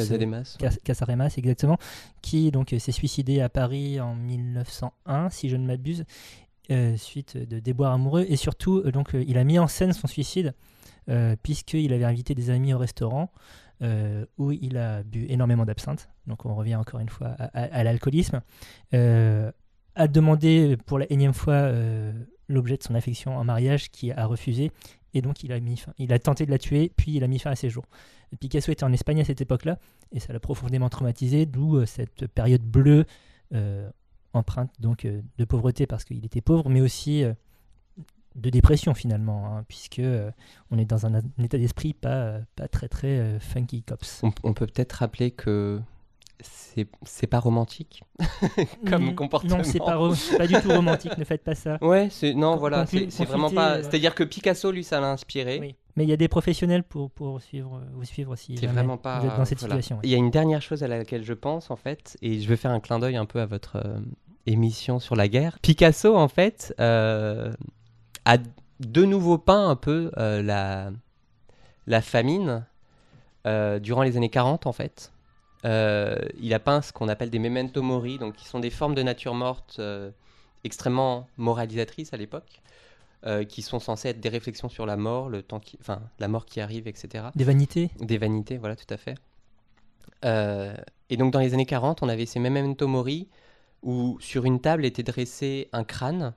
[0.59, 1.79] Cas- Casaremas, exactement,
[2.23, 6.05] qui donc euh, s'est suicidé à Paris en 1901, si je ne m'abuse,
[6.71, 8.25] euh, suite de déboires amoureux.
[8.29, 10.55] Et surtout, euh, donc, euh, il a mis en scène son suicide,
[11.09, 13.31] euh, puisqu'il avait invité des amis au restaurant.
[13.83, 17.75] euh, où il a bu énormément d'absinthe, donc on revient encore une fois à, à-
[17.81, 18.41] à l'alcoolisme,
[18.95, 19.51] euh,
[19.95, 22.13] a demandé pour la énième fois euh,
[22.49, 24.71] l'objet de son affection en mariage qui a refusé,
[25.13, 27.29] et donc il a, mis fin- il a tenté de la tuer, puis il a
[27.29, 27.85] mis fin à ses jours.
[28.41, 29.79] Picasso était en Espagne à cette époque-là,
[30.13, 33.05] et ça l'a profondément traumatisé, d'où euh, cette période bleue
[33.55, 33.89] euh,
[34.33, 37.25] empreinte donc de pauvreté parce qu'il était pauvre, mais aussi
[38.35, 40.03] de dépression finalement, hein, puisque
[40.71, 44.23] on est dans un, état d'esprit pas, pas très très euh, funky cops.
[44.43, 45.81] On peut peut-être rappeler que
[46.41, 48.03] c'est c'est pas romantique
[48.89, 49.59] comme Mm, comportement.
[49.59, 51.79] Non, c'est pas, ro- c'est pas du tout romantique, ne faites pas ça.
[51.81, 53.75] Ouais, c'est non, Con- voilà, c'est c'est vraiment pas.
[53.77, 55.59] euh, C'est-à-dire que Picasso, lui, ça l'a inspiré.
[55.61, 55.75] Oui.
[55.97, 58.97] Mais il y a des professionnels pour, pour suivre, vous suivre si C'est jamais vraiment
[58.97, 59.21] pas.
[59.21, 59.75] vous êtes dans cette voilà.
[59.77, 59.97] situation.
[59.97, 60.03] ouais.
[60.05, 62.57] Il y a une dernière chose à laquelle je pense, en fait, et je vais
[62.57, 63.99] faire un clin d'œil un peu à votre euh,
[64.47, 65.57] émission sur la guerre.
[65.63, 67.53] Picasso, en fait, euh,
[68.25, 68.39] a
[68.81, 70.91] de nouveau peint un peu euh, la,
[71.87, 72.67] la famine
[73.47, 75.13] euh, durant les années 40, en fait.
[75.65, 78.95] Euh, il a peint ce qu'on appelle des memento mori, donc qui sont des formes
[78.95, 80.11] de nature morte euh,
[80.63, 82.61] extrêmement moralisatrices à l'époque,
[83.27, 86.29] euh, qui sont censées être des réflexions sur la mort, le temps qui, enfin, la
[86.29, 87.27] mort qui arrive, etc.
[87.35, 89.17] Des vanités Des vanités, voilà, tout à fait.
[91.11, 93.29] Et donc, dans les années 40, on avait ces memento mori
[93.83, 96.33] où sur une table était dressé un crâne,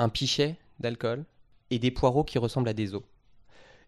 [0.00, 1.24] un pichet d'alcool
[1.70, 3.02] et des poireaux qui ressemblent à des os.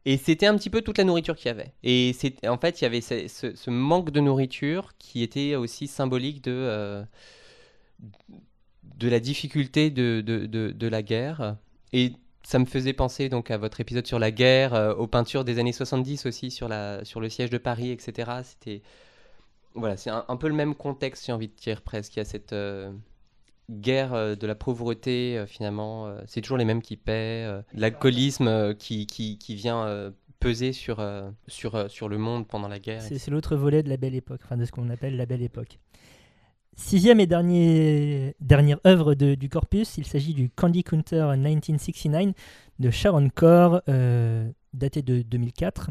[0.07, 1.73] Et c'était un petit peu toute la nourriture qu'il y avait.
[1.83, 6.43] Et c'est, en fait, il y avait ce, manque de nourriture qui était aussi symbolique
[6.43, 7.05] de, euh,
[8.97, 11.57] de la difficulté de, de, de- la guerre.
[11.93, 15.45] Et ça me faisait penser donc à votre épisode sur la guerre, euh, aux peintures
[15.45, 18.31] des années 70 aussi sur, la, sur le siège de Paris, etc.
[18.45, 18.83] C'était
[19.75, 22.17] voilà, c'est un, un peu le même contexte, j'ai envie de dire presque.
[22.17, 22.93] Il y a cette euh,
[23.71, 26.07] guerre euh, de la pauvreté, euh, finalement.
[26.07, 27.49] euh, c'est toujours les mêmes qui paient.
[27.75, 31.05] l'alcoolisme qui, qui, qui vient peser sur,
[31.49, 33.03] sur, sur le monde pendant la guerre.
[33.03, 35.79] C'est l'autre volet de la belle époque, enfin de ce qu'on appelle la belle époque.
[36.77, 42.33] Sixième et dernier, dernière œuvre de- du corpus, il s'agit du Candy Counter 1969
[42.79, 43.29] de Sharon
[43.89, 45.91] euh, daté de 2004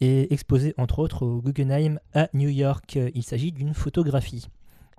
[0.00, 2.98] et exposé entre autres au Guggenheim à New York.
[3.14, 4.48] Il s'agit d'une photographie.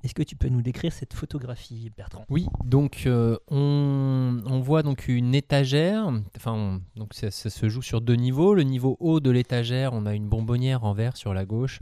[0.05, 2.27] Est-ce que tu peux nous décrire cette photographie, Bertrand?
[2.29, 6.11] Oui, donc euh, on, voit donc une étagère.
[6.37, 6.79] Enfin,
[7.09, 8.53] ça, se joue sur deux niveaux.
[8.53, 11.79] Le niveau haut de l'étagère, on a une bonbonnière en verre sur la gauche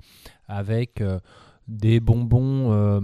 [0.47, 1.19] avec euh,
[1.67, 3.01] des bonbons euh,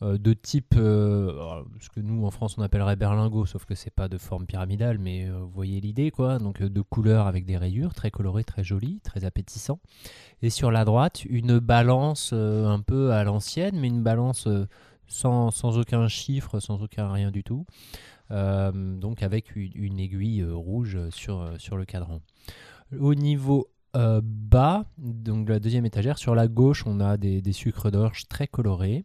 [0.00, 3.90] de type, euh, alors, ce que nous en France on appellerait berlingot, sauf que c'est
[3.90, 6.38] pas de forme pyramidale, mais euh, vous voyez l'idée quoi.
[6.38, 9.80] Donc euh, de couleurs avec des rayures, très coloré, très joli, très appétissant.
[10.42, 14.66] Et sur la droite, une balance euh, un peu à l'ancienne, mais une balance euh,
[15.06, 17.64] sans, sans aucun chiffre, sans aucun rien du tout.
[18.30, 22.20] Euh, donc avec une, aiguille euh, rouge sur, euh, sur le cadran.
[22.98, 27.90] Au niveau euh, bas, donc la deuxième étagère, sur la gauche, on a des sucres
[27.90, 29.04] d'orge très colorés.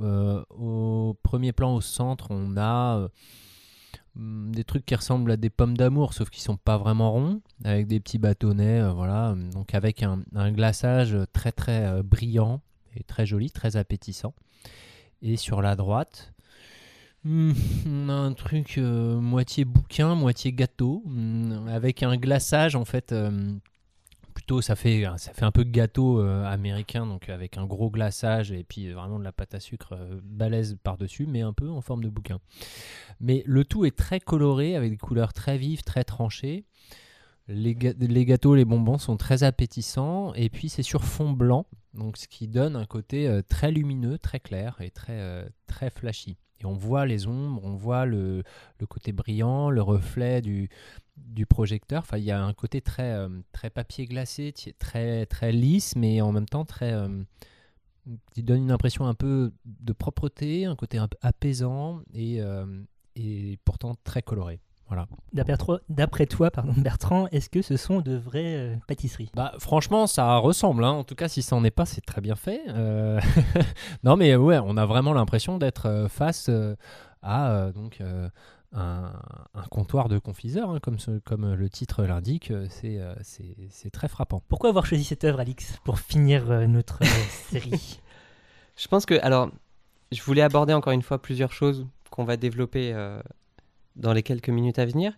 [0.00, 3.08] Euh, au premier plan, au centre, on a euh,
[4.16, 7.40] hum, des trucs qui ressemblent à des pommes d'amour, sauf qu'ils sont pas vraiment ronds,
[7.64, 10.22] avec des petits bâtonnets, euh, voilà, donc avec un,
[10.52, 12.60] glaçage très très brillant
[12.96, 14.34] et très joli, très appétissant.
[15.20, 16.32] Et sur la droite,
[17.24, 17.52] hmm,
[17.86, 23.12] on a un truc moitié bouquin, moitié gâteau, hmm, avec un glaçage en fait.
[24.60, 29.18] Ça fait, un peu gâteau euh, américain, donc avec un gros glaçage et puis vraiment
[29.18, 32.40] de la pâte à sucre euh, balèze par-dessus, mais un peu en forme de bouquin.
[33.20, 36.64] Mais le tout est très coloré, avec des couleurs très vives, très tranchées.
[37.48, 42.28] Les gâteaux, les bonbons sont très appétissants, et puis c'est sur fond blanc, donc ce
[42.28, 46.36] qui donne un côté euh, très lumineux, très clair et très, euh, très flashy.
[46.60, 48.42] Et on voit les ombres, on voit le,
[48.88, 50.68] côté brillant, le reflet du,
[51.48, 52.00] projecteur.
[52.00, 53.28] Enfin, il y a un côté très, euh,
[53.74, 57.22] papier glacé, très, très lisse, mais en même temps euh,
[58.32, 62.66] qui donne une impression un peu de propreté, un côté un peu apaisant et, euh,
[63.14, 64.60] et pourtant très coloré.
[64.88, 65.06] Voilà.
[65.88, 69.30] D'après toi, pardon, Bertrand, est-ce que ce sont de vraies euh, pâtisseries?
[69.34, 70.82] Bah, franchement, ça ressemble.
[70.84, 70.90] hein.
[70.92, 72.62] En tout cas, si ça n'en est pas, c'est très bien fait.
[72.68, 73.20] Euh,
[74.02, 76.74] non, mais ouais, on a vraiment l'impression d'être euh, face euh,
[77.22, 79.12] à donc un,
[79.54, 82.52] un comptoir de confiseur, hein, comme, ce- comme le titre l'indique.
[82.70, 84.42] C'est très frappant.
[84.48, 87.00] Pourquoi avoir choisi cette œuvre, Alix, pour finir notre
[87.50, 88.00] série?
[88.76, 89.50] Je pense que, alors,
[90.12, 93.20] je voulais aborder encore une fois plusieurs choses qu'on va développer euh,
[93.98, 95.12] dans les quelques minutes à venir.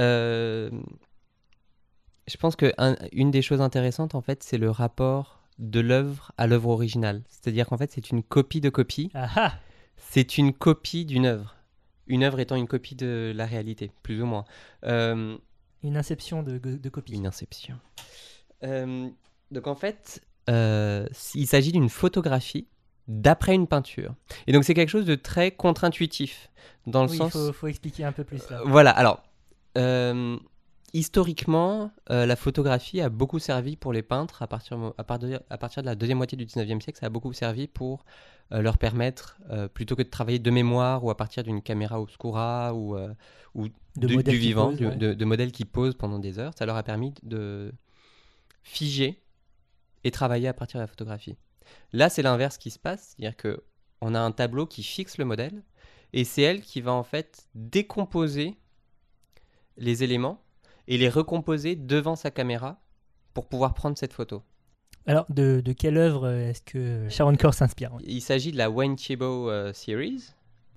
[0.00, 0.70] Euh,
[2.26, 6.32] je pense que un- une des choses intéressantes, en fait, c'est le rapport de l'œuvre
[6.36, 7.22] à l'œuvre originale.
[7.28, 9.10] C'est-à-dire qu'en fait, c'est une copie de copie.
[9.96, 11.54] C'est une copie d'une œuvre.
[12.06, 14.44] Une œuvre étant une copie de la réalité, plus ou moins.
[14.84, 15.36] Euh,
[15.82, 17.12] Une inception de, de copie.
[17.14, 17.78] une inception.
[18.62, 19.08] Euh,
[19.50, 22.66] donc en fait, il s'agit d'une photographie
[23.08, 24.14] d'après une peinture.
[24.46, 26.50] Et donc c'est quelque chose de très contre-intuitif,
[26.86, 27.32] dans le Oui, il sens...
[27.32, 28.62] faut, faut expliquer un peu plus là.
[28.64, 29.22] Voilà, alors,
[29.76, 30.36] euh,
[30.92, 35.18] historiquement, euh, la photographie a beaucoup servi pour les peintres à partir, mo- à, part
[35.18, 38.04] de, à partir de la deuxième moitié du 19e siècle, ça a beaucoup servi pour
[38.52, 39.38] euh, leur permettre,
[39.74, 42.96] plutôt que de travailler de mémoire ou à partir d'une caméra obscura ou,
[43.54, 44.96] ou De du, vivant, posent, du- ouais.
[44.96, 47.72] de, de modèles qui posent pendant des heures, ça leur a permis de
[48.62, 49.22] figer
[50.04, 51.36] et travailler à partir de la photographie.
[51.92, 53.62] Là, c'est l'inverse qui se passe, c'est-à-dire que
[54.00, 55.62] on a un tableau qui fixe le modèle
[56.12, 58.54] et c'est elle qui va en fait décomposer
[59.76, 60.42] les éléments
[60.86, 62.80] et les recomposer devant sa caméra
[63.32, 64.42] pour pouvoir prendre cette photo.
[65.06, 67.92] Alors, de, de quelle œuvre est-ce que Sharon Core s'inspire?
[68.04, 70.32] Il s'agit de la Wayne Chibo euh, series.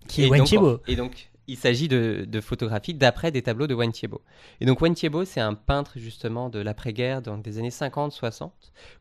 [0.07, 0.45] Qui est Et Wayne
[0.87, 4.21] Et donc, il s'agit de, photographies d'après des tableaux de Wayne Thiebaud.
[4.59, 8.51] Et donc, Wayne Thiebaud, c'est un peintre justement de l'après-guerre, donc des années 50-60,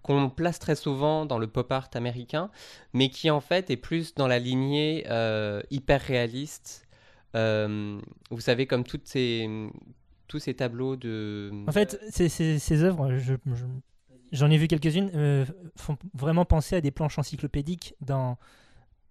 [0.02, 2.50] qu'on place très souvent dans le pop art américain,
[2.92, 6.86] mais qui en fait est plus dans la lignée euh, hyper réaliste.
[7.34, 8.00] Euh,
[8.30, 9.48] vous savez, comme toutes ces,
[10.28, 11.50] tous ces tableaux de.
[11.66, 13.64] En fait, ces, œuvres, je- je-
[14.32, 15.44] j'en ai vu quelques-unes, euh,
[15.76, 18.38] font vraiment penser à des planches encyclopédiques dans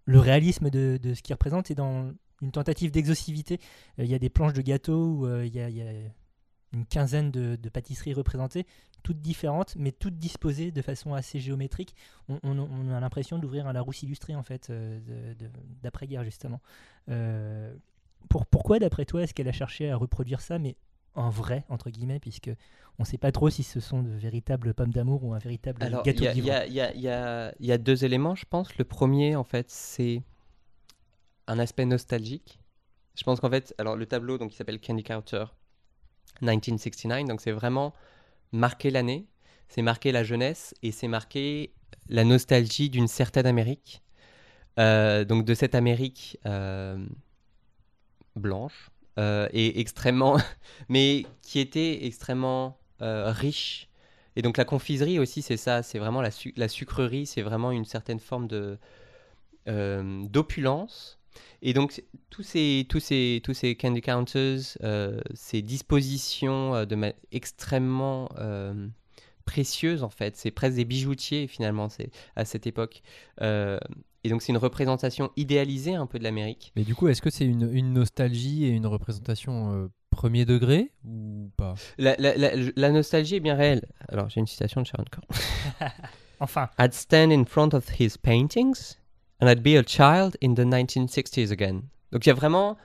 [0.05, 3.59] le réalisme de, de ce qu'ils représentent et dans une tentative d'exhaustivité.
[3.99, 5.81] Euh, Il y a des planches de gâteaux où euh, il y, a- il y
[5.81, 5.91] a
[6.73, 8.65] une quinzaine de, de pâtisseries représentées,
[9.03, 11.95] toutes différentes, mais toutes disposées de façon assez géométrique.
[12.27, 14.99] On, on- on a l'impression d'ouvrir un Larousse illustré, en fait, euh,
[15.83, 16.59] d'après-guerre, justement.
[17.09, 17.73] Euh,
[18.29, 20.75] pour, pourquoi, d'après toi, est-ce qu'elle a cherché à reproduire ça, mais
[21.13, 22.49] en vrai, entre guillemets, puisque
[22.99, 25.81] on ne sait pas trop si ce sont de véritables pommes d'amour ou un véritable
[25.83, 28.75] Alors, gâteau y y y il y a deux éléments, je pense.
[28.77, 30.23] Le premier, en fait, c'est
[31.47, 32.59] un aspect nostalgique.
[33.15, 35.45] Je pense qu'en fait, alors le tableau, donc, il s'appelle Candy Counter
[36.41, 37.93] 1969, donc c'est vraiment
[38.51, 39.27] marquer l'année,
[39.69, 41.73] c'est marquer la jeunesse et c'est marquer
[42.09, 44.03] la nostalgie d'une certaine Amérique.
[44.79, 46.97] Euh, donc de cette Amérique euh,
[48.35, 50.37] blanche euh, et extrêmement,
[50.89, 53.89] mais qui était extrêmement riche.
[54.35, 57.71] Et donc la confiserie aussi, c'est ça, c'est vraiment la, su- la sucrerie, c'est vraiment
[57.71, 58.77] une certaine forme de
[59.67, 61.14] d'opulence.
[61.61, 66.95] Et donc tous ces tous ces tous ces candy counters, euh, ces dispositions euh, de
[66.95, 68.87] ma- extrêmement euh,
[69.45, 73.01] précieuses en fait, c'est presque des bijoutiers finalement, c'est à cette époque.
[73.41, 73.77] Euh,
[74.23, 76.71] et donc c'est une représentation idéalisée un peu de l'Amérique.
[76.75, 80.91] Mais du coup, est-ce que c'est une, une nostalgie et une représentation euh, premier degré
[81.03, 81.75] ou pas?
[81.99, 83.85] La, la- la- la nostalgie est bien réelle.
[84.09, 85.89] Alors j'ai une citation de Sharon Corr.
[86.41, 88.97] Enfin, I'd stand in front of his paintings
[89.39, 91.83] and I'd be a child in the 1960s again.
[92.11, 92.77] Donc il y a vraiment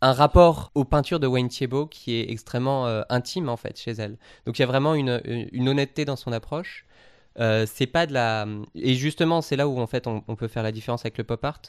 [0.00, 3.92] un rapport aux peintures de Wayne Thiebaud qui est extrêmement euh, intime en fait chez
[3.92, 4.16] elle.
[4.46, 6.86] Donc il y a vraiment une, une honnêteté dans son approche.
[7.38, 10.62] Euh, c'est pas de la et justement c'est là où en fait on, peut faire
[10.62, 11.62] la différence avec le pop art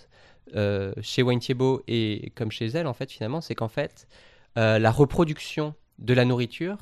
[0.55, 4.07] euh, chez Wayne Thiebaud et comme chez elle en fait finalement c'est qu'en fait
[4.57, 6.77] euh, la reproduction de la nourriture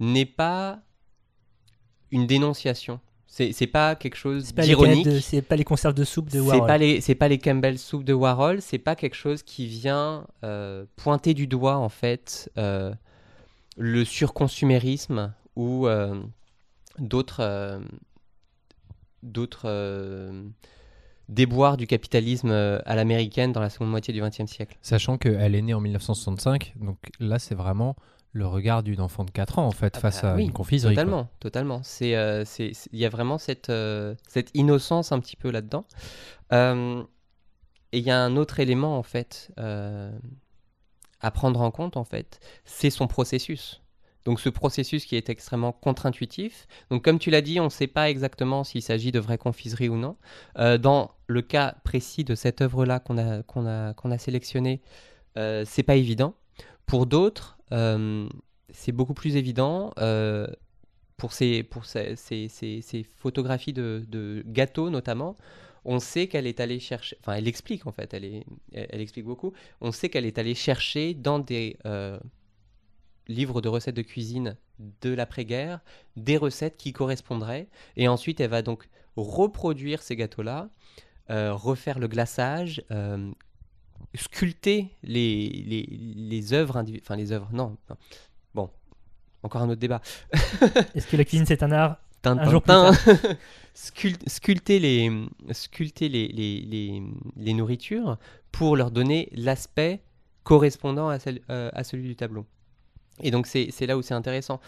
[0.00, 0.80] n'est pas
[2.10, 2.98] une dénonciation.
[3.34, 5.08] C'est c'est pas quelque chose c'est pas, les d'ironique.
[5.22, 6.66] c'est pas les conserves de soupe de C'est Warhol.
[6.66, 10.26] pas les c'est pas les Campbell soup de Warhol, c'est pas quelque chose qui vient
[10.44, 12.92] euh, pointer du doigt en fait euh,
[13.78, 16.20] le surconsumérisme ou euh,
[16.98, 17.78] d'autres euh,
[19.22, 20.42] d'autres euh,
[21.30, 24.76] déboires du capitalisme à l'américaine dans la seconde moitié du XXe siècle.
[24.82, 27.96] Sachant qu'elle est née en 1965, donc là, c'est vraiment
[28.32, 30.52] le regard d'une enfant de 4 ans, en fait, Ah face bah à oui, une
[30.52, 30.94] confiserie.
[30.94, 31.02] quoi.
[31.02, 31.80] Totalement, totalement.
[31.82, 35.50] C'est, euh, c'est, c'est- il y a vraiment cette, euh, cette innocence un petit peu
[35.50, 35.84] là-dedans.
[36.52, 37.02] Euh,
[37.92, 42.40] et il y a un autre élément en fait à prendre en compte en fait,
[42.64, 43.80] c'est son processus.
[44.24, 46.66] Donc ce processus qui est extrêmement contre-intuitif.
[46.90, 49.88] Donc comme tu l'as dit, on ne sait pas exactement s'il s'agit de vraie confiserie
[49.88, 50.16] ou non.
[50.80, 54.80] Dans le cas précis de cette œuvre-là qu'on a, qu'on a, qu'on a sélectionnée,
[55.36, 56.34] c'est pas évident.
[56.86, 59.92] Pour d'autres, c'est beaucoup plus évident.
[59.98, 60.46] euh,
[61.16, 61.68] pour ces,
[63.16, 65.36] photographies de, gâteaux notamment,
[65.84, 68.42] on sait qu'elle est allée chercher, enfin elle explique en fait, elle,
[69.00, 72.18] explique beaucoup, on sait qu'elle est allée chercher dans des euh,
[73.28, 74.56] livres de recettes de cuisine
[75.00, 75.80] de l'après-guerre
[76.16, 80.70] des recettes qui correspondraient, et ensuite elle va donc reproduire ces gâteaux-là,
[81.30, 83.30] euh, refaire le glaçage, euh,
[84.14, 87.96] sculpter les, les, les œuvres, individu- enfin les œuvres, non, non.
[88.54, 88.70] bon,
[89.42, 90.00] encore un autre débat.
[90.94, 91.96] Est-ce que la cuisine c'est un art?
[92.22, 92.72] Tin, Un jour plus
[94.26, 95.10] sculpter les,
[95.50, 97.02] sculpter les, les, les,
[97.36, 98.16] les nourritures
[98.52, 100.00] pour leur donner l'aspect
[100.44, 102.46] correspondant à, celle- euh, à celui du tableau.
[103.22, 104.60] Et donc c'est c'est là où c'est intéressant.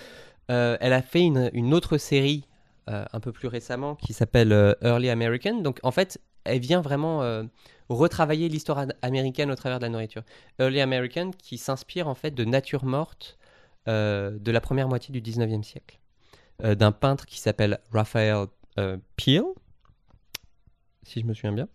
[0.50, 2.44] Euh, elle a fait une, une autre série
[2.90, 4.52] euh, un peu plus récemment qui s'appelle
[4.82, 5.60] Early American.
[5.60, 7.22] Donc en fait, elle vient vraiment
[7.88, 10.22] retravailler l'histoire américaine au travers de la nourriture.
[10.58, 13.38] Early American qui s'inspire en fait de nature morte
[13.88, 15.98] euh, de la première moitié du 19e siècle
[16.62, 18.46] euh, d'un peintre qui s'appelle Raphael
[18.78, 19.42] euh, Peale,
[21.02, 21.68] si je me souviens bien.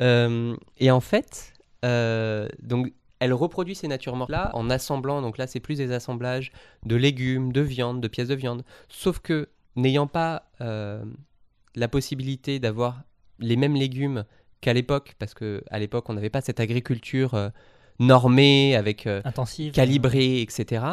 [0.00, 1.52] Euh, et en fait,
[1.82, 6.52] donc, elle reproduit ces natures mortes là en assemblant, donc là c'est plus des assemblages
[6.86, 13.02] de légumes, de viande, de pièces de viande, sauf que n'ayant pas la possibilité d'avoir
[13.38, 14.24] les mêmes légumes
[14.64, 17.50] qu'à l'époque, parce qu'à l'époque on n'avait pas cette agriculture euh,
[17.98, 20.84] normée avec euh, intensive calibrée, etc.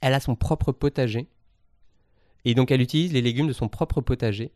[0.00, 1.28] Elle a son propre potager.
[2.46, 4.50] Et donc, elle utilise les légumes de son propre potager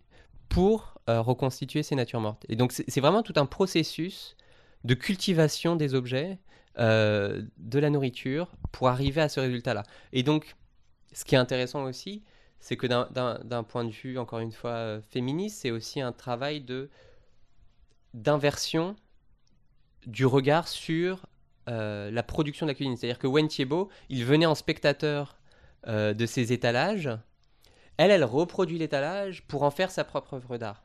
[0.48, 2.46] pour euh, reconstituer ses natures mortes.
[2.48, 4.36] Et donc, c'est vraiment tout un processus
[4.84, 6.38] de cultivation des objets,
[6.78, 9.82] de la nourriture, pour arriver à ce résultat-là.
[10.12, 10.56] Et donc,
[11.12, 12.22] ce qui est intéressant aussi,
[12.58, 16.88] c'est que d'un- point de vue, encore une fois, féministe, c'est aussi un travail de
[18.14, 18.96] d'inversion
[20.06, 21.26] du regard sur
[21.68, 22.96] euh, la production de la cuisine.
[22.96, 25.36] C'est-à-dire que Wen Thiebaud, il venait en spectateur
[25.86, 27.10] euh, de ces étalages.
[27.96, 30.84] Elle, elle reproduit l'étalage pour en faire sa propre œuvre d'art.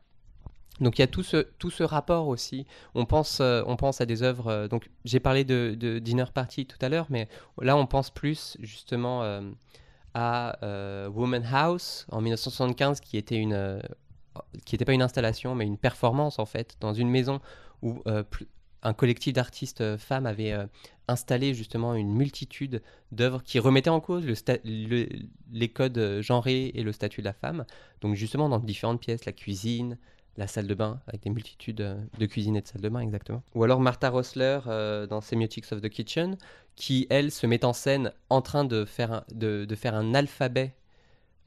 [0.80, 2.66] Donc il y a tout ce, tout ce rapport aussi.
[2.94, 4.66] On pense, euh, on pense à des œuvres.
[4.68, 7.28] donc j'ai parlé de, Dinner Party tout à l'heure, mais
[7.60, 9.42] là on pense plus justement
[10.14, 10.58] à
[11.10, 13.82] Woman House en 1975, qui était une,
[14.64, 17.40] qui n'était pas une installation, mais une performance en fait dans une maison
[17.82, 18.22] où euh,
[18.82, 20.66] un collectif d'artistes euh, femmes avait euh,
[21.08, 22.82] installé justement une multitude
[23.12, 24.24] d'œuvres qui remettaient en cause
[24.64, 27.64] les codes genrés et le statut de la femme.
[28.00, 29.98] Donc justement dans différentes pièces, la cuisine,
[30.36, 33.42] la salle de bain, avec des multitudes de cuisines et de salles de bain exactement.
[33.54, 34.60] Ou alors Martha Rosler
[35.10, 36.38] dans Semiotics of the Kitchen,
[36.76, 40.74] qui elle se met en scène en train de faire de faire un alphabet.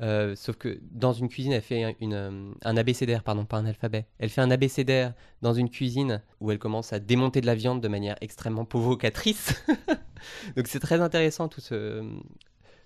[0.04, 3.66] Euh, sauf que dans une cuisine, elle fait un- une, euh, abécédaire, pardon, pas un
[3.66, 4.06] alphabet.
[4.20, 7.82] Elle fait un abécédaire dans une cuisine où elle commence à démonter de la viande
[7.82, 9.64] de manière extrêmement provocatrice.
[10.56, 12.04] Donc c'est très intéressant tout ce,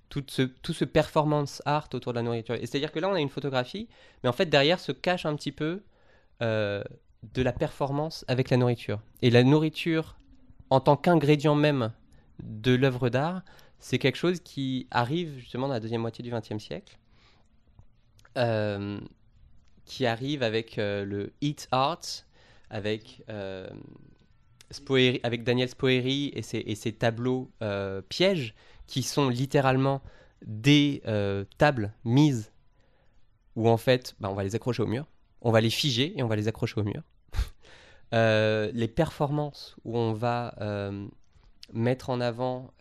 [0.09, 2.55] tout ce, tout ce performance art autour de la nourriture.
[2.55, 3.87] Et c'est-à-dire que là, on a une photographie,
[4.23, 5.81] mais en fait, derrière se cache un petit peu
[6.43, 6.83] euh,
[7.33, 9.01] de la performance avec la nourriture.
[9.21, 10.17] Et la nourriture,
[10.69, 11.91] en tant qu'ingrédient même
[12.43, 13.41] de l'œuvre d'art,
[13.79, 16.97] c'est quelque chose qui arrive justement dans la deuxième moitié du XXe siècle,
[18.37, 18.99] euh,
[19.85, 22.01] qui arrive avec euh, le Eat Art,
[22.69, 23.69] avec, euh,
[24.71, 27.51] Spoeri- avec Daniel Spoeri et ses, tableaux
[28.09, 28.53] pièges,
[28.85, 30.01] qui sont littéralement
[30.45, 31.01] des
[31.57, 32.51] tables mises
[33.55, 35.07] où en fait bah, on va les accrocher au mur,
[35.41, 37.01] on va les figer et on va les accrocher au mur.
[38.11, 40.53] Les performances où on va
[41.73, 42.73] mettre en avant,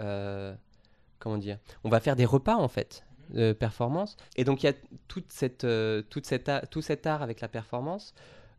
[1.19, 4.17] comment dire, on va faire des repas en fait de performance.
[4.37, 4.73] Et donc il y a
[5.09, 8.15] toute cette, euh, toute cette tout cet art avec la performance.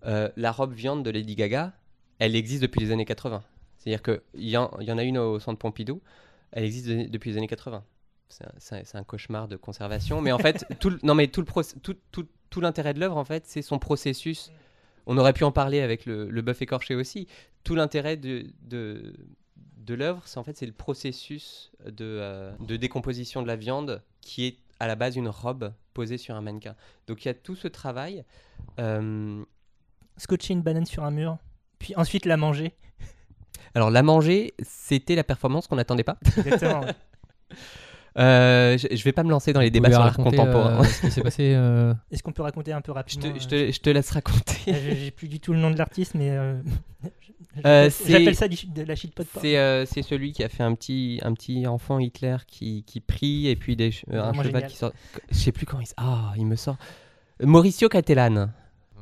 [0.05, 1.73] Euh, la robe viande de Lady Gaga,
[2.19, 3.43] elle existe depuis les années 80.
[3.77, 6.01] C'est-à-dire qu'il y, en- y en a une au centre Pompidou,
[6.51, 7.83] elle existe de- depuis les années 80.
[8.59, 10.19] C'est un, cauchemar de conservation.
[10.21, 13.15] Mais en fait, tout, le- non, mais tout, proc- tout, tout, tout l'intérêt de l'œuvre,
[13.17, 14.51] en fait, c'est son processus.
[15.05, 17.27] On aurait pu en parler avec le, le bœuf écorché aussi.
[17.63, 19.13] Tout l'intérêt de, de,
[19.87, 24.03] de l'œuvre, c'est en fait c'est le processus de, euh, de décomposition de la viande
[24.21, 26.75] qui est à la base une robe posée sur un mannequin.
[27.07, 28.23] Donc il y a tout ce travail.
[28.79, 29.43] euh,
[30.17, 31.37] Scotcher une banane sur un mur,
[31.79, 32.73] puis ensuite la manger.
[33.75, 36.17] Alors la manger, c'était la performance qu'on n'attendait pas.
[36.37, 36.81] Exactement.
[38.17, 40.79] Euh, je, je vais pas me lancer dans les débats sur l'art raconter, contemporain.
[40.81, 41.53] euh, ce qui s'est passé.
[41.55, 43.89] euh, Est-ce qu'on peut raconter un peu Je rapidement te, je, euh, te, je te
[43.91, 44.55] laisse raconter.
[44.69, 46.59] euh, j'ai- J'ai plus du tout le nom de l'artiste, mais euh,
[47.65, 49.23] Euh, c'est- j'appelle ça du- de la shitpot.
[49.23, 49.41] porn.
[49.43, 52.99] C'est euh, c'est celui qui a fait un petit, un petit enfant Hitler qui, qui
[52.99, 54.69] prie et puis des, che- euh, un Vraiment cheval génial.
[54.71, 54.91] qui sort.
[55.31, 56.77] Je sais plus comment il Ah, il me sort.
[57.41, 58.49] Mauricio Catalan.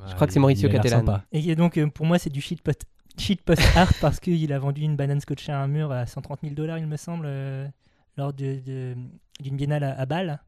[0.08, 1.00] Je crois que c'est il- Mauricio il a l'air Catalan.
[1.06, 1.24] sympa.
[1.34, 2.72] Et donc, euh, pour moi, c'est du shitpot,
[3.18, 6.54] shitpost art parce qu'il a vendu une banane scotchée à un mur à 130 000
[6.56, 7.66] dollars, il me semble, euh,
[8.18, 8.96] lors de- de-
[9.40, 10.40] d'une biennale à, à Bâle,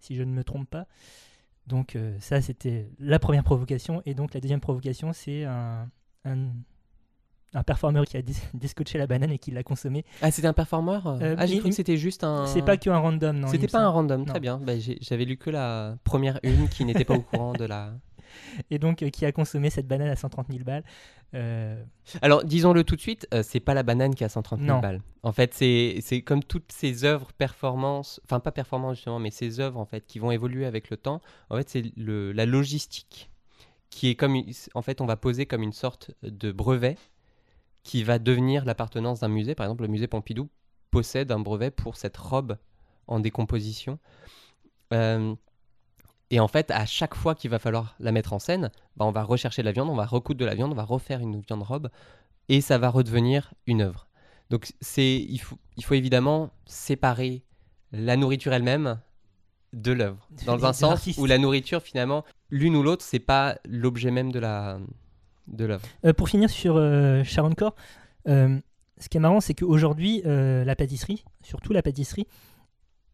[0.00, 0.86] si je ne me trompe pas.
[1.66, 4.02] Donc, euh, ça, c'était la première provocation.
[4.04, 5.88] Et donc, la deuxième provocation, c'est un,
[6.26, 6.48] un,
[7.54, 8.22] un performeur qui a
[8.52, 10.04] déscotché la banane et qui l'a consommée.
[10.20, 11.06] Ah, c'était un performeur?
[11.06, 12.46] Euh, Ah, j'ai cru que c'était juste un.
[12.46, 13.48] C'est pas qu'un random, non.
[13.48, 14.26] C'était pas un random, Non.
[14.26, 14.58] très bien.
[14.58, 17.94] Bah, J'avais lu que la première une qui n'était pas au courant de la.
[18.70, 20.84] Et donc, euh, qui a consommé cette banane à 130 000 balles.
[21.34, 21.82] Euh,
[22.22, 24.80] Alors, disons-le tout de suite, euh, c'est pas la banane qui a 130 000 Non.
[24.80, 25.00] balles.
[25.22, 29.80] En fait, c'est comme toutes ces œuvres performances, enfin pas performances justement, mais ces œuvres
[29.80, 31.20] en fait qui vont évoluer avec le temps.
[31.50, 33.30] En fait, c'est la logistique
[33.90, 34.36] qui est comme,
[34.74, 36.96] en fait, on va poser comme une sorte de brevet
[37.84, 39.54] qui va devenir l'appartenance d'un musée.
[39.54, 40.48] Par exemple, le musée Pompidou
[40.90, 42.56] possède un brevet pour cette robe
[43.06, 43.98] en décomposition.
[44.92, 45.34] Euh,
[46.30, 49.10] et en fait, à chaque fois qu'il va falloir la mettre en scène, bah, on
[49.10, 51.40] va rechercher de la viande, on va recoudre de la viande, on va refaire une
[51.40, 51.90] viande robe,
[52.48, 54.08] et ça va redevenir une œuvre.
[54.50, 57.42] Donc c'est, il faut, il faut évidemment séparer
[57.92, 59.00] la nourriture elle-même
[59.72, 64.10] de l'œuvre, dans un sens où la nourriture finalement, l'une ou l'autre, c'est pas l'objet
[64.10, 64.78] même de la
[65.48, 65.84] de l'œuvre.
[66.04, 67.74] Euh, pour finir sur euh, Sharon Core,
[68.28, 68.58] euh,
[68.98, 72.26] ce qui est marrant, c'est qu'aujourd'hui, la pâtisserie, surtout la pâtisserie,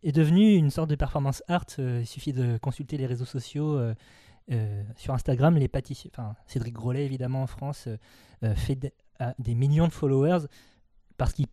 [0.02, 1.66] est devenue une sorte de performance art.
[1.78, 3.76] Euh, il suffit de consulter les réseaux sociaux.
[3.76, 3.94] euh,
[4.50, 7.88] euh, sur Instagram, les pâtissiers, enfin Cédric Grolet évidemment en France,
[8.56, 8.74] fait
[9.38, 10.46] des, millions de followers
[11.18, 11.46] parce qu'il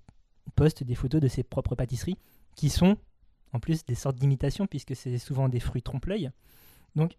[0.55, 2.17] poste des photos de ses propres pâtisseries
[2.55, 2.97] qui sont
[3.53, 6.31] en plus des sortes d'imitations puisque c'est souvent des fruits trompe-l'œil.
[6.95, 7.17] Donc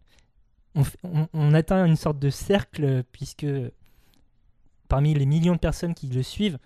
[1.04, 3.46] on atteint une sorte de cercle puisque
[4.88, 6.58] parmi les millions de personnes qui le suivent,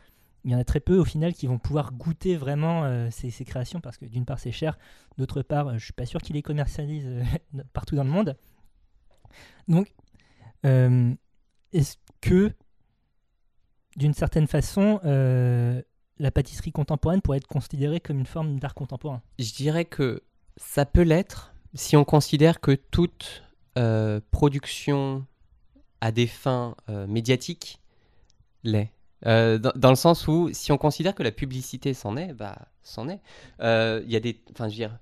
[0.44, 3.44] il y en a très peu au final qui vont pouvoir goûter vraiment euh, ces,
[3.44, 4.78] créations parce que d'une part c'est cher,
[5.18, 7.22] d'autre part euh, je suis pas sûr qu'ils les commercialisent euh,
[7.72, 8.36] partout dans le monde.
[9.68, 9.92] Donc
[10.66, 11.14] euh,
[11.72, 12.52] est-ce que
[13.96, 15.00] d'une certaine façon
[16.18, 19.22] la pâtisserie contemporaine pourrait être considérée comme une forme d'art contemporain?
[19.38, 20.22] Je dirais que
[20.56, 23.42] ça peut l'être si on considère que toute
[24.30, 25.26] production
[26.00, 26.74] à des fins
[27.08, 27.80] médiatiques
[28.64, 28.92] l'est.
[29.26, 33.08] Euh, dans, le sens où, si on considère que la publicité s'en est, bah, s'en
[33.08, 33.20] est.
[33.60, 34.40] Euh, Il y a des.
[34.52, 34.98] Enfin, dire,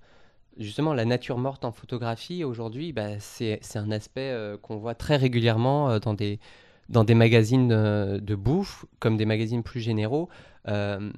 [0.58, 5.16] justement, la nature morte en photographie aujourd'hui, bah, c'est un aspect euh, qu'on voit très
[5.16, 6.38] régulièrement euh, dans des,
[6.88, 10.28] dans des magazines euh, de bouffe, comme des magazines plus généraux.
[10.68, 11.10] Euh,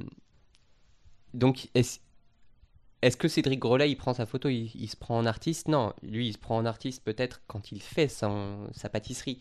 [1.34, 5.68] donc, est-ce que Cédric Grolet, il prend sa photo, il, se prend en artiste?
[5.68, 9.40] Non, lui, il se prend en artiste peut-être quand il fait son- sa pâtisserie.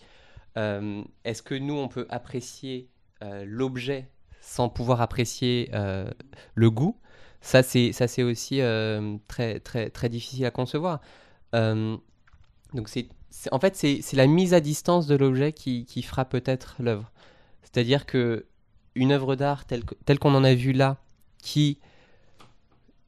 [0.57, 2.90] Euh, est-ce que nous, on peut apprécier euh,
[3.45, 6.09] l'objet sans pouvoir apprécier euh,
[6.55, 6.97] le goût
[7.41, 11.01] Ça, c'est ça, c'est aussi euh, très, très, très difficile à concevoir.
[11.55, 11.97] Euh,
[12.73, 13.07] donc, c'est,
[13.51, 17.11] en fait, c'est la mise à distance de l'objet qui, qui fera peut-être l'œuvre.
[17.63, 18.45] C'est-à-dire que
[18.95, 20.97] une œuvre d'art telle, telle qu'on en a vu là,
[21.43, 21.79] qui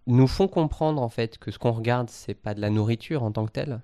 [0.08, 3.32] nous font comprendre en fait que ce qu'on regarde, c'est pas de la nourriture en
[3.34, 3.82] tant que telle.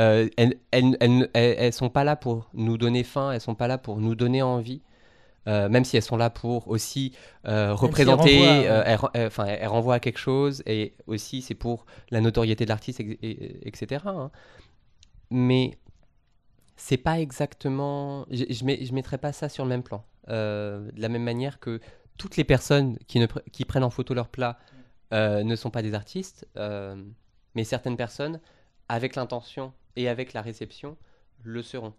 [0.00, 3.68] Euh, elles, elles, elles- elles sont pas là pour nous donner faim, elles sont pas
[3.68, 4.82] là pour nous donner envie,
[5.46, 7.12] euh, même si elles sont là pour aussi
[7.46, 8.66] euh, représenter, ouais.
[8.68, 8.82] euh,
[9.14, 13.30] elles, renvoient à quelque chose, et aussi c'est pour la notoriété de l'artiste, ex- et-
[13.30, 14.02] et- etc.
[14.06, 14.30] hein.
[15.30, 15.78] Mais
[16.76, 18.26] c'est pas exactement.
[18.30, 20.04] Je, je, mets- je mettrais pas ça sur le même plan.
[20.28, 21.80] De la même manière que
[22.16, 24.58] toutes les personnes qui, ne, qui prennent en photo leur plat
[25.12, 26.46] ne sont pas des artistes,
[27.54, 28.40] mais certaines personnes,
[28.88, 30.96] avec l'intention et avec la réception,
[31.42, 31.92] le seront.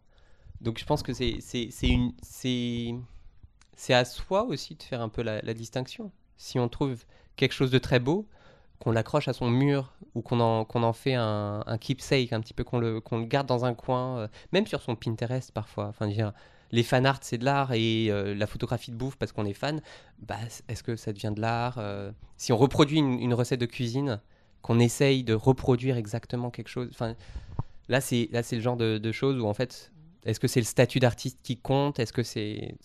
[0.62, 1.40] Donc je pense que c'est
[1.84, 2.14] une
[3.76, 6.12] c'est à soi aussi de faire un peu la, distinction.
[6.38, 8.28] Si on trouve quelque chose de très beau,
[8.80, 12.80] qu'on l'accroche à son mur ou qu'on en, fait un, keepsake, un petit peu qu'on
[12.80, 15.88] le, garde dans un coin, euh, même sur son Pinterest parfois.
[15.88, 16.34] Enfin, dire,
[16.72, 19.54] les fan art c'est de l'art et euh, la photographie de bouffe parce qu'on est
[19.54, 19.82] fan,
[20.20, 20.38] bah,
[20.68, 24.20] est-ce que ça devient de l'art Euh, Si on reproduit une, une recette de cuisine,
[24.62, 27.16] qu'on essaye de reproduire exactement quelque chose, enfin,
[27.88, 29.92] là c'est là c'est le genre de, de choses où en fait,
[30.26, 32.00] est-ce que c'est le statut d'artiste qui compte?
[32.00, 32.76] Est-ce que c'est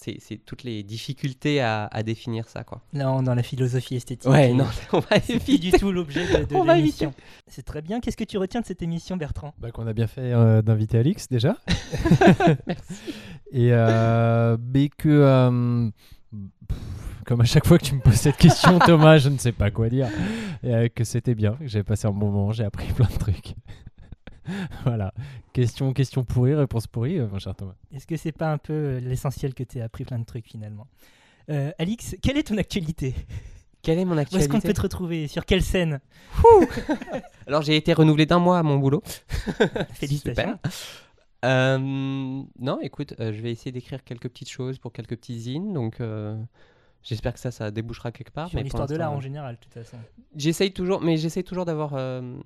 [0.44, 2.82] toutes les difficultés à, à définir ça quoi?
[2.92, 4.30] Là, on est dans la philosophie esthétique.
[4.30, 5.78] Ouais, non, on va C'est plus du éviter.
[5.78, 7.14] tout l'objet de, l'émission.
[7.46, 8.00] C'est très bien.
[8.00, 9.54] Qu'est-ce que tu retiens de cette émission, Bertrand?
[9.58, 11.56] Bah, qu'on a bien fait euh, d'inviter Alix déjà.
[13.52, 15.90] Et euh, mais que euh,
[16.68, 16.78] pff,
[17.24, 19.70] comme à chaque fois que tu me poses cette question, Thomas, je ne sais pas
[19.70, 20.08] quoi dire.
[20.62, 23.18] Et, euh, que c'était bien, que j'ai passé un bon moment, j'ai appris plein de
[23.18, 23.54] trucs.
[24.84, 25.12] voilà.
[25.52, 27.74] Question, question pourrie, réponse pourrie, euh, mon cher Thomas.
[27.94, 30.46] Est-ce que c'est pas un peu euh, l'essentiel que tu as appris plein de trucs
[30.46, 30.86] finalement?
[31.50, 33.14] Euh, Alix, quelle est ton actualité?
[33.82, 34.48] Quelle est mon Où est-ce actualité?
[34.50, 35.26] qu'on peut te retrouver?
[35.26, 36.00] Sur quelle scène?
[37.46, 39.02] Alors j'ai été renouvelé d'un mois à mon boulot.
[39.94, 40.52] Félicitations.
[40.52, 40.58] Super.
[41.44, 45.72] Euh, non, écoute, euh, je vais essayer d'écrire quelques petites choses pour quelques petits zines,
[45.72, 46.36] donc euh,
[47.02, 48.48] j'espère que ça, ça débouchera quelque part.
[48.50, 49.96] Sur l'histoire de l'art en général, de toute façon.
[50.36, 52.36] J'essaye toujours, mais j'essaye toujours d'avoir euh,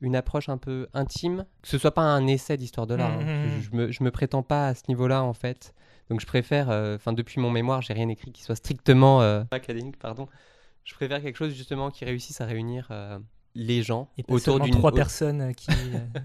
[0.00, 3.12] une approche un peu intime, que ce soit pas un essai d'histoire de l'art.
[3.12, 3.22] hein.
[3.44, 3.60] Mhm.
[3.60, 5.74] Je, je me, je me prétends pas à ce niveau-là en fait,
[6.08, 9.44] donc je préfère, euh, enfin depuis mon mémoire, j'ai rien écrit qui soit strictement euh,
[9.52, 10.28] académique, pardon.
[10.84, 13.18] Je préfère quelque chose justement qui réussisse à réunir euh,
[13.54, 15.70] les gens Et pas autour d'une trois personnes qui,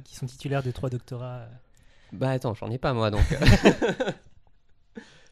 [0.04, 1.46] qui sont titulaires de trois doctorats.
[2.14, 3.22] Bah attends, j'en ai pas moi donc.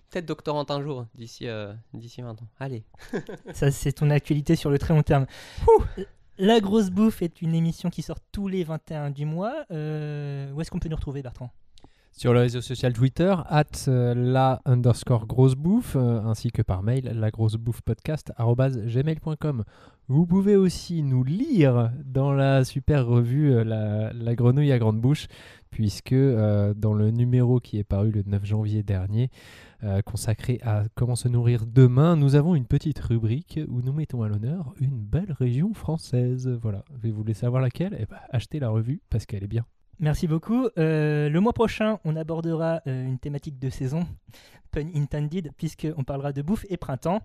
[0.09, 1.47] Peut-être doctorante un jour, d'ici
[1.93, 2.47] d'ici 20 ans.
[2.59, 2.83] Allez.
[3.53, 5.25] Ça, c'est ton actualité sur le très long terme.
[6.39, 9.65] La Grosse Bouffe est une émission qui sort tous les 21 du mois.
[9.69, 11.51] Euh, où est-ce qu'on peut nous retrouver, Bertrand?
[12.11, 16.81] Sur le réseau social Twitter, at euh, la underscore grosse bouffe, euh, ainsi que par
[16.81, 18.31] mail, la grosse bouffe podcast.
[20.09, 25.27] Vous pouvez aussi nous lire dans la super revue euh, la, grenouille à grande bouche,
[25.69, 29.29] puisque euh, dans le numéro qui est paru le 9 janvier dernier,
[29.85, 34.23] euh, consacré à comment se nourrir demain, nous avons une petite rubrique où nous mettons
[34.23, 36.49] à l'honneur une belle région française.
[36.61, 37.95] Voilà, vous voulez savoir laquelle?
[37.97, 39.65] Eh ben, achetez la revue parce qu'elle est bien.
[39.99, 40.67] Merci beaucoup.
[40.75, 44.05] Le mois prochain, on abordera une thématique de saison,
[44.71, 47.21] pun intended, puisqu'on parlera de bouffe et printemps.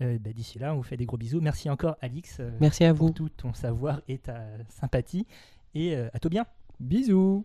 [0.00, 1.40] Euh, bah, D'ici là, on vous fait des gros bisous.
[1.40, 3.12] Merci encore, Alix, euh, Merci à pour vous.
[3.12, 5.26] tout ton savoir et ta sympathie.
[5.74, 6.46] Et euh, à tout bien.
[6.80, 7.44] Bisous